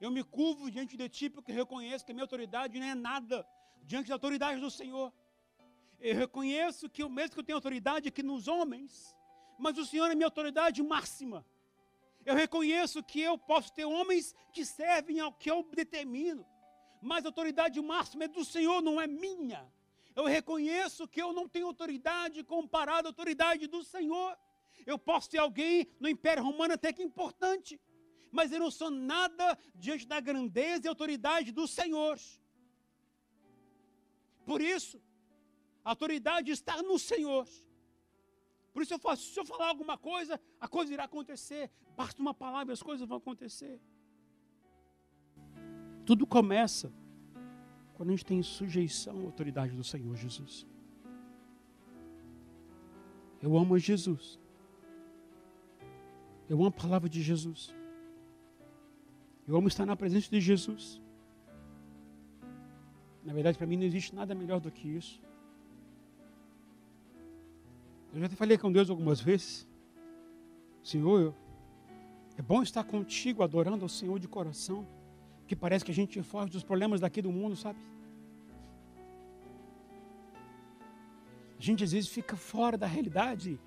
eu 0.00 0.10
me 0.10 0.24
curvo 0.24 0.70
diante 0.70 0.96
de 0.96 1.10
ti 1.10 1.28
porque 1.28 1.52
reconheço 1.52 2.06
que 2.06 2.12
a 2.12 2.14
minha 2.14 2.24
autoridade 2.24 2.80
não 2.80 2.86
é 2.86 2.94
nada 2.94 3.46
diante 3.84 4.08
da 4.08 4.14
autoridade 4.14 4.58
do 4.58 4.70
Senhor. 4.70 5.12
Eu 6.00 6.14
reconheço 6.14 6.88
que 6.88 7.04
o 7.04 7.10
mesmo 7.10 7.34
que 7.34 7.40
eu 7.40 7.44
tenho 7.44 7.58
autoridade 7.58 8.08
aqui 8.08 8.22
nos 8.22 8.48
homens, 8.48 9.14
mas 9.58 9.76
o 9.76 9.84
Senhor 9.84 10.10
é 10.10 10.14
minha 10.14 10.28
autoridade 10.28 10.82
máxima. 10.82 11.44
Eu 12.26 12.34
reconheço 12.34 13.04
que 13.04 13.20
eu 13.20 13.38
posso 13.38 13.72
ter 13.72 13.84
homens 13.84 14.34
que 14.52 14.64
servem 14.64 15.20
ao 15.20 15.32
que 15.32 15.48
eu 15.48 15.62
determino, 15.62 16.44
mas 17.00 17.24
a 17.24 17.28
autoridade 17.28 17.80
máxima 17.80 18.24
é 18.24 18.28
do 18.28 18.44
Senhor, 18.44 18.82
não 18.82 19.00
é 19.00 19.06
minha. 19.06 19.64
Eu 20.16 20.24
reconheço 20.24 21.06
que 21.06 21.22
eu 21.22 21.32
não 21.32 21.48
tenho 21.48 21.68
autoridade 21.68 22.42
comparada 22.42 23.06
à 23.06 23.10
autoridade 23.10 23.68
do 23.68 23.84
Senhor. 23.84 24.36
Eu 24.84 24.98
posso 24.98 25.30
ter 25.30 25.38
alguém 25.38 25.86
no 26.00 26.08
Império 26.08 26.42
Romano 26.42 26.74
até 26.74 26.92
que 26.92 27.00
importante, 27.00 27.80
mas 28.32 28.50
eu 28.50 28.58
não 28.58 28.72
sou 28.72 28.90
nada 28.90 29.56
diante 29.72 30.04
da 30.04 30.18
grandeza 30.18 30.84
e 30.84 30.88
autoridade 30.88 31.52
do 31.52 31.68
Senhor. 31.68 32.18
Por 34.44 34.60
isso, 34.60 35.00
a 35.84 35.90
autoridade 35.90 36.50
está 36.50 36.82
no 36.82 36.98
Senhor. 36.98 37.46
Por 38.76 38.82
isso 38.82 38.92
eu 38.92 38.98
faço, 38.98 39.22
se 39.32 39.40
eu 39.40 39.44
falar 39.46 39.68
alguma 39.70 39.96
coisa, 39.96 40.38
a 40.60 40.68
coisa 40.68 40.92
irá 40.92 41.04
acontecer. 41.04 41.70
Basta 41.96 42.20
uma 42.20 42.34
palavra 42.34 42.72
e 42.72 42.74
as 42.74 42.82
coisas 42.82 43.08
vão 43.08 43.16
acontecer. 43.16 43.80
Tudo 46.04 46.26
começa 46.26 46.92
quando 47.94 48.10
a 48.10 48.12
gente 48.12 48.26
tem 48.26 48.42
sujeição 48.42 49.18
à 49.20 49.22
autoridade 49.22 49.74
do 49.74 49.82
Senhor 49.82 50.14
Jesus. 50.14 50.66
Eu 53.40 53.56
amo 53.56 53.78
Jesus. 53.78 54.38
Eu 56.46 56.58
amo 56.58 56.66
a 56.66 56.70
palavra 56.70 57.08
de 57.08 57.22
Jesus. 57.22 57.74
Eu 59.48 59.56
amo 59.56 59.68
estar 59.68 59.86
na 59.86 59.96
presença 59.96 60.28
de 60.28 60.38
Jesus. 60.38 61.00
Na 63.24 63.32
verdade, 63.32 63.56
para 63.56 63.66
mim 63.66 63.78
não 63.78 63.84
existe 63.84 64.14
nada 64.14 64.34
melhor 64.34 64.60
do 64.60 64.70
que 64.70 64.86
isso. 64.86 65.18
Eu 68.16 68.22
já 68.22 68.30
te 68.30 68.34
falei 68.34 68.56
com 68.56 68.72
Deus 68.72 68.88
algumas 68.88 69.20
vezes. 69.20 69.68
Senhor, 70.82 71.34
é 72.38 72.40
bom 72.40 72.62
estar 72.62 72.82
contigo, 72.82 73.42
adorando 73.42 73.84
ao 73.84 73.90
Senhor 73.90 74.18
de 74.18 74.26
coração. 74.26 74.86
Que 75.46 75.54
parece 75.54 75.84
que 75.84 75.90
a 75.90 75.94
gente 75.94 76.22
foge 76.22 76.50
dos 76.50 76.62
problemas 76.62 77.02
daqui 77.02 77.20
do 77.20 77.30
mundo, 77.30 77.54
sabe? 77.54 77.78
A 81.58 81.60
gente 81.60 81.84
às 81.84 81.92
vezes 81.92 82.08
fica 82.08 82.36
fora 82.36 82.78
da 82.78 82.86
realidade 82.86 83.60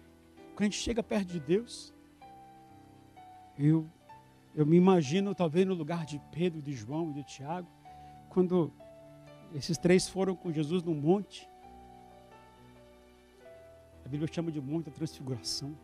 quando 0.56 0.62
a 0.62 0.64
gente 0.64 0.78
chega 0.78 1.04
perto 1.04 1.28
de 1.28 1.40
Deus. 1.40 1.94
Eu, 3.56 3.88
eu 4.56 4.66
me 4.66 4.78
imagino 4.78 5.36
talvez 5.36 5.68
no 5.68 5.76
lugar 5.76 6.08
de 6.08 6.20
Pedro, 6.32 6.60
de 6.60 6.74
João 6.74 7.12
e 7.12 7.14
de 7.14 7.24
Tiago, 7.24 7.68
quando 8.30 8.74
esses 9.54 9.78
três 9.78 10.10
foram 10.10 10.36
com 10.36 10.52
Jesus 10.52 10.82
no 10.82 10.96
monte. 10.96 11.48
A 14.10 14.12
Bíblia 14.12 14.28
chama 14.34 14.52
de 14.52 14.60
monte 14.60 14.86
da 14.86 14.92
transfiguração. 14.92 15.78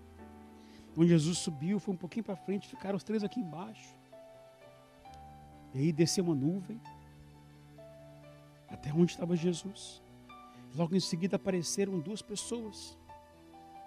Onde 0.98 1.10
Jesus 1.10 1.38
subiu, 1.38 1.80
foi 1.80 1.94
um 1.94 1.98
pouquinho 1.98 2.24
para 2.24 2.36
frente, 2.36 2.68
ficaram 2.68 2.96
os 2.96 3.04
três 3.04 3.24
aqui 3.24 3.40
embaixo. 3.40 3.94
E 5.76 5.78
aí 5.78 5.94
desceu 5.94 6.24
uma 6.24 6.34
nuvem 6.34 6.82
até 8.68 8.92
onde 8.92 9.12
estava 9.12 9.36
Jesus. 9.36 10.02
Logo 10.74 10.96
em 10.96 11.00
seguida 11.00 11.36
apareceram 11.36 12.00
duas 12.00 12.24
pessoas, 12.24 12.98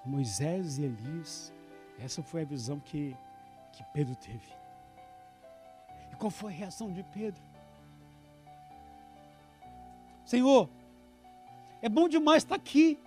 Moisés 0.04 0.78
e 0.78 0.84
Elias. 0.84 1.52
Essa 1.98 2.22
foi 2.22 2.42
a 2.42 2.44
visão 2.44 2.78
que, 2.78 3.16
que 3.72 3.82
Pedro 3.92 4.14
teve. 4.14 4.52
E 6.12 6.16
qual 6.16 6.30
foi 6.30 6.52
a 6.52 6.56
reação 6.56 6.92
de 6.92 7.02
Pedro? 7.02 7.42
Senhor, 10.24 10.70
é 11.82 11.88
bom 11.88 12.08
demais 12.08 12.44
estar 12.44 12.54
aqui. 12.54 13.00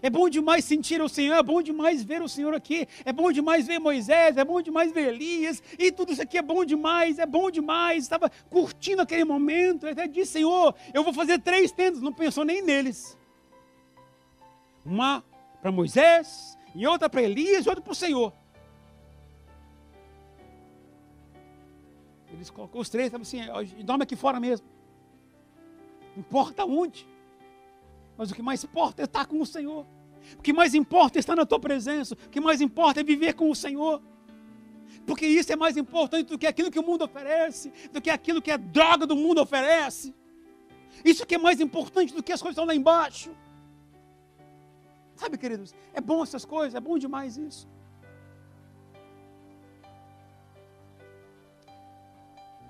É 0.00 0.08
bom 0.08 0.28
demais 0.28 0.64
sentir 0.64 1.02
o 1.02 1.08
Senhor, 1.08 1.34
é 1.34 1.42
bom 1.42 1.60
demais 1.60 2.02
ver 2.02 2.22
o 2.22 2.28
Senhor 2.28 2.54
aqui, 2.54 2.88
é 3.04 3.12
bom 3.12 3.30
demais 3.30 3.66
ver 3.66 3.78
Moisés, 3.78 4.36
é 4.36 4.44
bom 4.44 4.60
demais 4.60 4.92
ver 4.92 5.14
Elias, 5.14 5.62
e 5.78 5.92
tudo 5.92 6.12
isso 6.12 6.22
aqui 6.22 6.38
é 6.38 6.42
bom 6.42 6.64
demais, 6.64 7.18
é 7.18 7.26
bom 7.26 7.50
demais. 7.50 8.04
Estava 8.04 8.30
curtindo 8.48 9.02
aquele 9.02 9.24
momento, 9.24 9.86
até 9.86 10.06
disse: 10.06 10.32
Senhor, 10.32 10.74
eu 10.94 11.04
vou 11.04 11.12
fazer 11.12 11.38
três 11.40 11.72
tendas, 11.72 12.00
não 12.00 12.12
pensou 12.12 12.44
nem 12.44 12.62
neles. 12.62 13.18
Uma 14.84 15.24
para 15.60 15.70
Moisés, 15.70 16.58
e 16.74 16.86
outra 16.86 17.08
para 17.08 17.22
Elias, 17.22 17.66
e 17.66 17.68
outra 17.68 17.82
para 17.82 17.92
o 17.92 17.94
Senhor. 17.94 18.32
Eles 22.32 22.50
colocou 22.50 22.80
os 22.80 22.88
três, 22.88 23.06
estavam 23.06 23.22
assim, 23.22 23.40
dorme 23.84 24.04
aqui 24.04 24.16
fora 24.16 24.40
mesmo. 24.40 24.66
Não 26.16 26.20
importa 26.20 26.64
onde. 26.64 27.06
Mas 28.22 28.30
o 28.30 28.36
que 28.36 28.42
mais 28.42 28.62
importa 28.62 29.02
é 29.02 29.04
estar 29.04 29.26
com 29.26 29.40
o 29.40 29.44
Senhor. 29.44 29.84
O 30.38 30.42
que 30.42 30.52
mais 30.52 30.76
importa 30.76 31.18
é 31.18 31.20
estar 31.20 31.34
na 31.34 31.44
tua 31.44 31.58
presença. 31.58 32.14
O 32.14 32.30
que 32.34 32.40
mais 32.40 32.60
importa 32.60 33.00
é 33.00 33.02
viver 33.02 33.32
com 33.34 33.50
o 33.50 33.54
Senhor. 33.62 34.00
Porque 35.04 35.26
isso 35.26 35.52
é 35.52 35.56
mais 35.56 35.76
importante 35.76 36.28
do 36.28 36.38
que 36.38 36.46
aquilo 36.46 36.70
que 36.70 36.78
o 36.78 36.84
mundo 36.84 37.02
oferece, 37.02 37.72
do 37.92 38.00
que 38.00 38.08
aquilo 38.08 38.40
que 38.40 38.52
a 38.52 38.56
droga 38.56 39.08
do 39.08 39.16
mundo 39.16 39.40
oferece. 39.40 40.14
Isso 41.04 41.26
que 41.26 41.34
é 41.34 41.38
mais 41.38 41.60
importante 41.60 42.14
do 42.14 42.22
que 42.22 42.32
as 42.32 42.40
coisas 42.40 42.54
que 42.54 42.60
estão 42.60 42.64
lá 42.64 42.76
embaixo. 42.76 43.34
Sabe, 45.16 45.36
queridos, 45.36 45.74
é 45.92 46.00
bom 46.00 46.22
essas 46.22 46.44
coisas, 46.44 46.76
é 46.76 46.80
bom 46.80 46.96
demais 46.98 47.36
isso. 47.36 47.68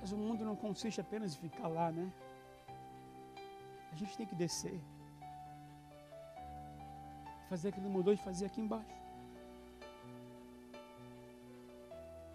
Mas 0.01 0.13
o 0.13 0.17
mundo 0.17 0.47
não 0.47 0.57
consiste 0.57 0.99
apenas 0.99 1.35
em 1.35 1.41
ficar 1.47 1.69
lá, 1.69 1.93
né? 1.93 2.11
A 3.93 3.97
gente 3.97 4.17
tem 4.17 4.27
que 4.27 4.35
descer 4.35 4.81
fazer 7.53 7.69
aquilo 7.69 7.87
que 7.87 7.93
mudou 7.99 8.15
de 8.15 8.23
fazer 8.23 8.47
aqui 8.47 8.61
embaixo. 8.63 8.97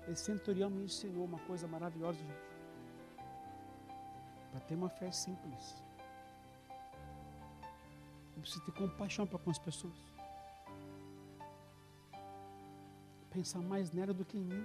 Esse 0.09 0.26
centurião 0.26 0.70
me 0.70 0.84
ensinou 0.84 1.26
uma 1.26 1.39
coisa 1.39 1.68
maravilhosa, 1.68 2.20
gente. 2.20 2.45
Para 4.51 4.59
ter 4.68 4.76
uma 4.76 4.89
fé 4.89 5.09
simples. 5.11 5.63
Eu 8.36 8.41
preciso 8.43 8.63
ter 8.65 8.74
compaixão 8.74 9.26
para 9.26 9.39
com 9.39 9.49
as 9.49 9.57
pessoas. 9.57 9.97
Pensar 13.32 13.63
mais 13.74 13.91
nela 13.91 14.13
do 14.13 14.24
que 14.24 14.38
em 14.38 14.45
mim. 14.51 14.63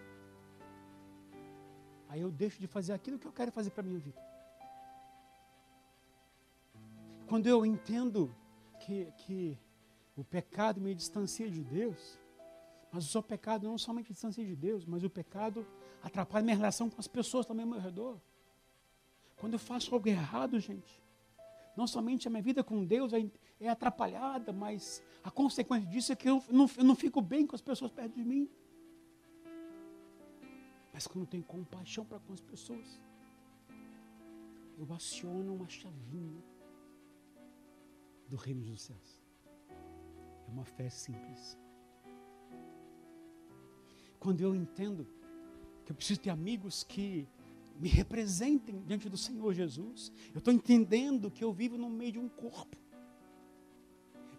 Aí 2.11 2.21
eu 2.21 2.31
deixo 2.31 2.61
de 2.61 2.67
fazer 2.67 2.93
aquilo 2.93 3.19
que 3.19 3.27
eu 3.27 3.33
quero 3.33 3.51
fazer 3.51 3.71
para 3.71 3.85
a 3.85 3.87
minha 3.87 3.99
vida. 3.99 4.23
Quando 7.27 7.47
eu 7.47 7.65
entendo 7.65 8.31
que, 8.81 9.11
que 9.23 9.59
o 10.23 10.25
pecado 10.25 10.81
me 10.81 10.95
distancia 10.95 11.51
de 11.51 11.65
Deus. 11.65 12.17
Mas 12.93 13.05
o 13.05 13.09
seu 13.09 13.23
pecado 13.23 13.67
não 13.67 13.77
somente 13.77 14.13
distancia 14.13 14.45
de 14.45 14.55
Deus, 14.55 14.85
mas 14.87 15.03
o 15.03 15.11
pecado 15.11 15.67
atrapalha 16.01 16.45
minha 16.45 16.57
relação 16.57 16.89
com 16.89 17.01
as 17.01 17.09
pessoas 17.09 17.45
também 17.45 17.65
ao 17.65 17.71
meu 17.71 17.81
redor. 17.81 18.21
Quando 19.37 19.55
eu 19.55 19.59
faço 19.59 19.93
algo 19.93 20.09
errado, 20.09 20.61
gente, 20.61 21.03
não 21.77 21.89
somente 21.89 22.29
a 22.29 22.31
minha 22.31 22.43
vida 22.43 22.63
com 22.63 22.85
Deus 22.85 23.13
é, 23.13 23.29
é 23.59 23.69
atrapalhada, 23.69 24.53
mas 24.53 25.03
a 25.25 25.31
consequência 25.31 25.89
disso 25.89 26.13
é 26.13 26.17
que 26.17 26.29
eu 26.29 26.41
não, 26.49 26.71
eu 26.77 26.85
não 26.85 26.95
fico 26.95 27.21
bem 27.21 27.45
com 27.45 27.57
as 27.57 27.63
pessoas 27.63 27.91
perto 27.91 28.15
de 28.15 28.25
mim. 28.25 28.49
Mas 30.93 31.09
quando 31.09 31.25
eu 31.25 31.31
tenho 31.31 31.43
compaixão 31.43 32.05
para 32.05 32.21
com 32.21 32.33
as 32.33 32.41
pessoas, 32.41 33.01
eu 34.79 34.93
aciono 34.95 35.55
uma 35.55 35.69
chavinha 35.69 36.45
do 38.29 38.37
reino 38.37 38.63
dos 38.63 38.83
céus. 38.83 39.22
Uma 40.53 40.65
fé 40.65 40.91
simples. 40.91 41.59
Quando 44.21 44.41
eu 44.41 44.55
entendo 44.55 45.07
que 45.85 45.91
eu 45.93 45.97
preciso 45.97 46.21
ter 46.21 46.31
amigos 46.31 46.85
que 46.85 47.27
me 47.81 47.89
representem 47.89 48.83
diante 48.87 49.09
do 49.09 49.17
Senhor 49.17 49.53
Jesus, 49.55 50.13
eu 50.35 50.39
estou 50.39 50.53
entendendo 50.53 51.31
que 51.31 51.43
eu 51.43 51.53
vivo 51.53 51.79
no 51.79 51.89
meio 51.89 52.13
de 52.13 52.19
um 52.19 52.29
corpo. 52.29 52.77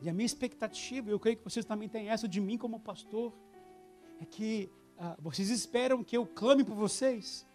E 0.01 0.09
a 0.09 0.13
minha 0.13 0.25
expectativa, 0.25 1.09
eu 1.09 1.19
creio 1.19 1.37
que 1.37 1.43
vocês 1.43 1.65
também 1.65 1.89
têm 1.89 2.09
essa 2.09 2.27
de 2.27 2.39
mim 2.39 2.57
como 2.57 2.79
pastor, 2.79 3.33
é 4.21 4.25
que 4.25 4.69
ah, 4.97 5.17
vocês 5.19 5.49
esperam 5.49 6.03
que 6.03 6.15
eu 6.15 6.25
clame 6.25 6.63
por 6.63 6.75
vocês, 6.75 7.45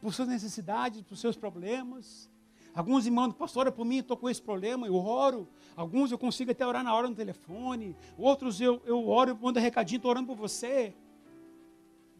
por 0.00 0.14
suas 0.14 0.28
necessidades, 0.28 1.02
por 1.02 1.16
seus 1.16 1.36
problemas, 1.36 2.30
Alguns 2.76 3.06
irmãos, 3.06 3.32
pastor, 3.32 3.62
ora 3.62 3.72
por 3.72 3.86
mim, 3.86 4.00
estou 4.00 4.18
com 4.18 4.28
esse 4.28 4.42
problema, 4.42 4.86
eu 4.86 4.96
oro. 4.96 5.48
Alguns 5.74 6.12
eu 6.12 6.18
consigo 6.18 6.50
até 6.50 6.64
orar 6.66 6.84
na 6.84 6.94
hora 6.94 7.08
no 7.08 7.14
telefone. 7.14 7.96
Outros 8.18 8.60
eu, 8.60 8.82
eu 8.84 9.08
oro, 9.08 9.30
eu 9.30 9.36
mando 9.36 9.58
recadinho, 9.58 9.96
estou 9.96 10.10
orando 10.10 10.26
por 10.26 10.36
você. 10.36 10.94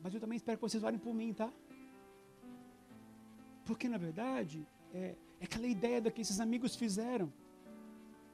Mas 0.02 0.14
eu 0.14 0.20
também 0.20 0.36
espero 0.36 0.56
que 0.56 0.62
vocês 0.62 0.82
orem 0.82 0.98
por 0.98 1.12
mim, 1.12 1.34
tá? 1.34 1.52
Porque, 3.66 3.86
na 3.86 3.98
verdade, 3.98 4.66
é, 4.94 5.14
é 5.38 5.44
aquela 5.44 5.66
ideia 5.66 6.00
da 6.00 6.10
que 6.10 6.22
esses 6.22 6.40
amigos 6.40 6.74
fizeram. 6.74 7.30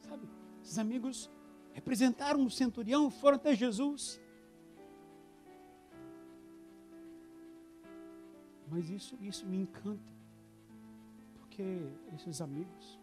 Sabe? 0.08 0.28
Esses 0.62 0.78
amigos 0.78 1.28
representaram 1.72 2.46
o 2.46 2.50
centurião, 2.50 3.10
foram 3.10 3.34
até 3.34 3.52
Jesus. 3.52 4.20
Mas 8.70 8.88
isso, 8.88 9.18
isso 9.20 9.44
me 9.44 9.56
encanta 9.56 10.21
porque 11.52 11.92
esses 12.14 12.40
amigos, 12.40 12.98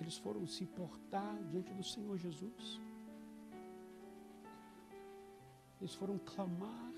eles 0.00 0.16
foram 0.16 0.46
se 0.46 0.64
portar 0.64 1.36
diante 1.50 1.74
do 1.74 1.84
Senhor 1.84 2.16
Jesus. 2.16 2.80
Eles 5.78 5.94
foram 5.94 6.18
clamar 6.18 6.92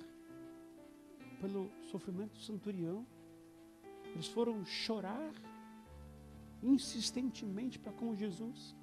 pelo 1.41 1.69
sofrimento 1.91 2.35
do 2.35 2.39
centurião. 2.39 3.05
Eles 4.05 4.29
foram 4.29 4.65
chorar 4.65 5.33
insistentemente 6.63 7.81
para 7.81 7.93
com 7.93 8.15
Jesus, 8.15 8.77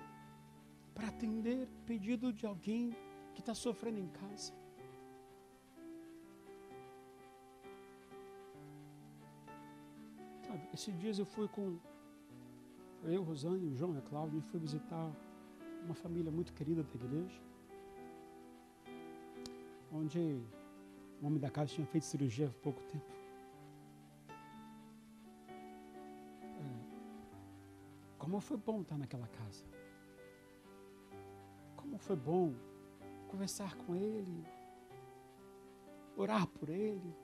para 0.93 1.08
atender 1.08 1.70
pedido 1.86 2.34
de 2.34 2.45
alguém 2.45 2.93
que 3.34 3.39
está 3.39 3.56
sofrendo 3.56 3.99
em 3.99 4.08
casa. 4.08 4.54
Esses 10.74 10.97
dias 10.97 11.19
eu 11.19 11.26
fui 11.26 11.47
com 11.47 11.78
eu, 13.03 13.21
Rosane, 13.21 13.67
o 13.67 13.76
João 13.76 13.93
e 13.93 13.99
a 13.99 14.01
Cláudia, 14.01 14.39
e 14.39 14.41
fui 14.41 14.59
visitar 14.59 15.11
uma 15.84 15.93
família 15.93 16.32
muito 16.32 16.51
querida 16.53 16.82
da 16.82 16.95
igreja, 16.95 17.39
onde 19.91 20.41
o 21.21 21.28
homem 21.28 21.39
da 21.39 21.51
casa 21.51 21.74
tinha 21.74 21.86
feito 21.86 22.05
cirurgia 22.05 22.47
há 22.47 22.63
pouco 22.63 22.82
tempo. 22.84 23.05
É, 26.41 26.74
como 28.17 28.39
foi 28.39 28.57
bom 28.57 28.82
estar 28.82 28.97
naquela 28.97 29.28
casa. 29.28 29.63
Como 31.76 31.99
foi 31.99 32.15
bom 32.15 32.55
conversar 33.28 33.76
com 33.76 33.95
ele, 33.95 34.43
orar 36.17 36.47
por 36.47 36.69
ele, 36.69 37.15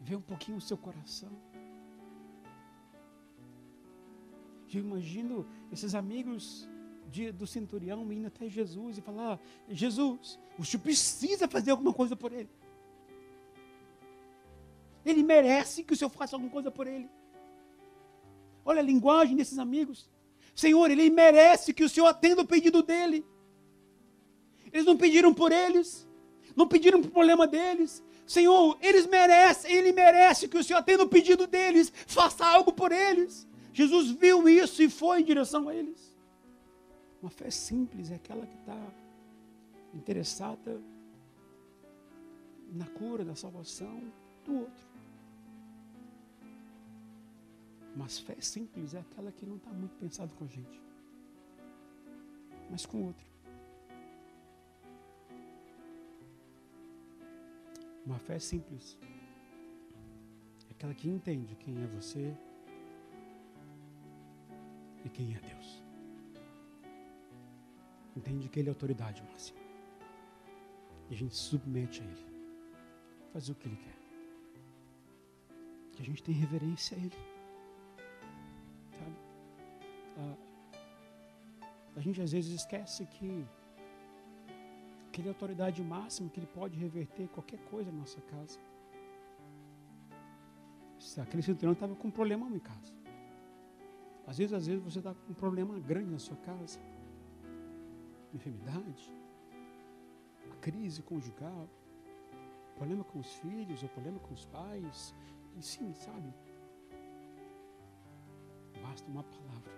ver 0.00 0.16
um 0.16 0.22
pouquinho 0.22 0.56
o 0.56 0.60
seu 0.60 0.76
coração. 0.76 1.49
Eu 4.72 4.80
imagino 4.84 5.46
esses 5.72 5.94
amigos 5.94 6.68
de, 7.08 7.32
do 7.32 7.46
centurião 7.46 8.10
indo 8.12 8.26
até 8.26 8.48
Jesus 8.48 8.98
e 8.98 9.00
falar: 9.00 9.40
Jesus, 9.68 10.38
o 10.58 10.64
senhor 10.64 10.82
precisa 10.82 11.48
fazer 11.48 11.70
alguma 11.72 11.92
coisa 11.92 12.14
por 12.14 12.32
ele. 12.32 12.48
Ele 15.04 15.22
merece 15.22 15.82
que 15.82 15.94
o 15.94 15.96
Senhor 15.96 16.10
faça 16.10 16.36
alguma 16.36 16.52
coisa 16.52 16.70
por 16.70 16.86
ele. 16.86 17.08
Olha 18.64 18.80
a 18.80 18.84
linguagem 18.84 19.36
desses 19.36 19.58
amigos. 19.58 20.08
Senhor, 20.54 20.90
ele 20.90 21.08
merece 21.08 21.72
que 21.72 21.84
o 21.84 21.88
Senhor 21.88 22.06
atenda 22.06 22.42
o 22.42 22.46
pedido 22.46 22.82
dele. 22.82 23.24
Eles 24.72 24.86
não 24.86 24.96
pediram 24.96 25.32
por 25.32 25.52
eles, 25.52 26.06
não 26.54 26.68
pediram 26.68 27.00
por 27.00 27.10
problema 27.10 27.46
deles. 27.46 28.04
Senhor, 28.26 28.78
eles 28.80 29.06
merecem, 29.06 29.72
ele 29.72 29.92
merece 29.92 30.46
que 30.46 30.58
o 30.58 30.62
Senhor 30.62 30.78
atenda 30.78 31.02
o 31.02 31.08
pedido 31.08 31.46
deles, 31.46 31.92
faça 32.06 32.46
algo 32.46 32.72
por 32.72 32.92
eles. 32.92 33.48
Jesus 33.72 34.10
viu 34.10 34.48
isso 34.48 34.82
e 34.82 34.90
foi 34.90 35.20
em 35.20 35.24
direção 35.24 35.68
a 35.68 35.74
eles. 35.74 36.16
Uma 37.22 37.30
fé 37.30 37.50
simples 37.50 38.10
é 38.10 38.16
aquela 38.16 38.46
que 38.46 38.56
está 38.56 38.92
interessada 39.94 40.80
na 42.72 42.86
cura, 42.86 43.24
da 43.24 43.34
salvação 43.34 44.12
do 44.44 44.60
outro. 44.60 44.88
Mas 47.94 48.18
fé 48.18 48.36
simples 48.40 48.94
é 48.94 49.00
aquela 49.00 49.32
que 49.32 49.44
não 49.44 49.56
está 49.56 49.70
muito 49.70 49.94
pensado 49.96 50.32
com 50.34 50.44
a 50.44 50.48
gente, 50.48 50.80
mas 52.70 52.86
com 52.86 52.98
o 52.98 53.06
outro. 53.06 53.26
Uma 58.06 58.18
fé 58.18 58.38
simples 58.38 58.96
é 60.68 60.70
aquela 60.70 60.94
que 60.94 61.08
entende 61.08 61.54
quem 61.56 61.82
é 61.82 61.86
você 61.88 62.34
e 65.04 65.08
quem 65.08 65.34
é 65.34 65.40
Deus. 65.40 65.82
Entende 68.16 68.48
que 68.48 68.60
Ele 68.60 68.68
é 68.68 68.72
autoridade 68.72 69.22
máxima. 69.22 69.60
E 71.08 71.14
a 71.14 71.16
gente 71.16 71.34
submete 71.34 72.02
a 72.02 72.04
Ele. 72.04 72.26
Fazer 73.32 73.52
o 73.52 73.54
que 73.54 73.68
Ele 73.68 73.76
quer. 73.76 73.98
Que 75.92 76.02
a 76.02 76.04
gente 76.04 76.22
tem 76.22 76.34
reverência 76.34 76.96
a 76.96 77.00
Ele. 77.00 77.16
A, 80.18 80.36
a 81.96 82.00
gente 82.00 82.20
às 82.20 82.32
vezes 82.32 82.52
esquece 82.52 83.06
que, 83.06 83.46
que 85.12 85.20
Ele 85.20 85.28
é 85.28 85.30
autoridade 85.30 85.82
máxima, 85.82 86.28
que 86.28 86.40
Ele 86.40 86.46
pode 86.46 86.76
reverter 86.78 87.28
qualquer 87.28 87.58
coisa 87.70 87.90
na 87.90 87.98
nossa 87.98 88.20
casa. 88.22 88.58
Aquele 91.22 91.42
centurião 91.42 91.72
estava 91.72 91.94
com 91.94 92.08
um 92.08 92.10
problema 92.10 92.46
em 92.48 92.58
casa. 92.58 92.99
Às 94.30 94.38
vezes, 94.38 94.52
às 94.52 94.64
vezes 94.64 94.80
você 94.80 95.00
está 95.00 95.12
com 95.12 95.32
um 95.32 95.34
problema 95.34 95.76
grande 95.80 96.08
na 96.08 96.20
sua 96.20 96.36
casa. 96.36 96.78
Enfermidade, 98.32 99.12
a 100.52 100.54
crise 100.60 101.02
conjugal, 101.02 101.68
problema 102.76 103.02
com 103.02 103.18
os 103.18 103.34
filhos, 103.38 103.82
ou 103.82 103.88
problema 103.88 104.20
com 104.20 104.32
os 104.32 104.44
pais. 104.44 105.12
E 105.56 105.60
sim, 105.60 105.92
sabe? 105.94 106.32
Basta 108.80 109.10
uma 109.10 109.24
palavra 109.24 109.72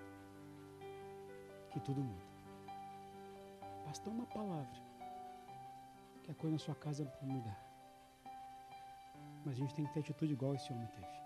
que 1.71 1.81
tudo 1.81 2.03
muda. 2.03 2.27
Basta 3.87 4.11
uma 4.11 4.27
palavra 4.27 4.83
que 6.25 6.31
a 6.31 6.35
coisa 6.35 6.53
na 6.53 6.59
sua 6.59 6.75
casa 6.75 7.07
pode 7.07 7.25
mudar. 7.25 7.59
Mas 9.47 9.55
a 9.55 9.59
gente 9.59 9.75
tem 9.75 9.87
que 9.87 9.95
ter 9.95 10.01
atitude 10.01 10.35
igual 10.35 10.55
esse 10.55 10.71
homem 10.71 10.87
teve. 10.89 11.22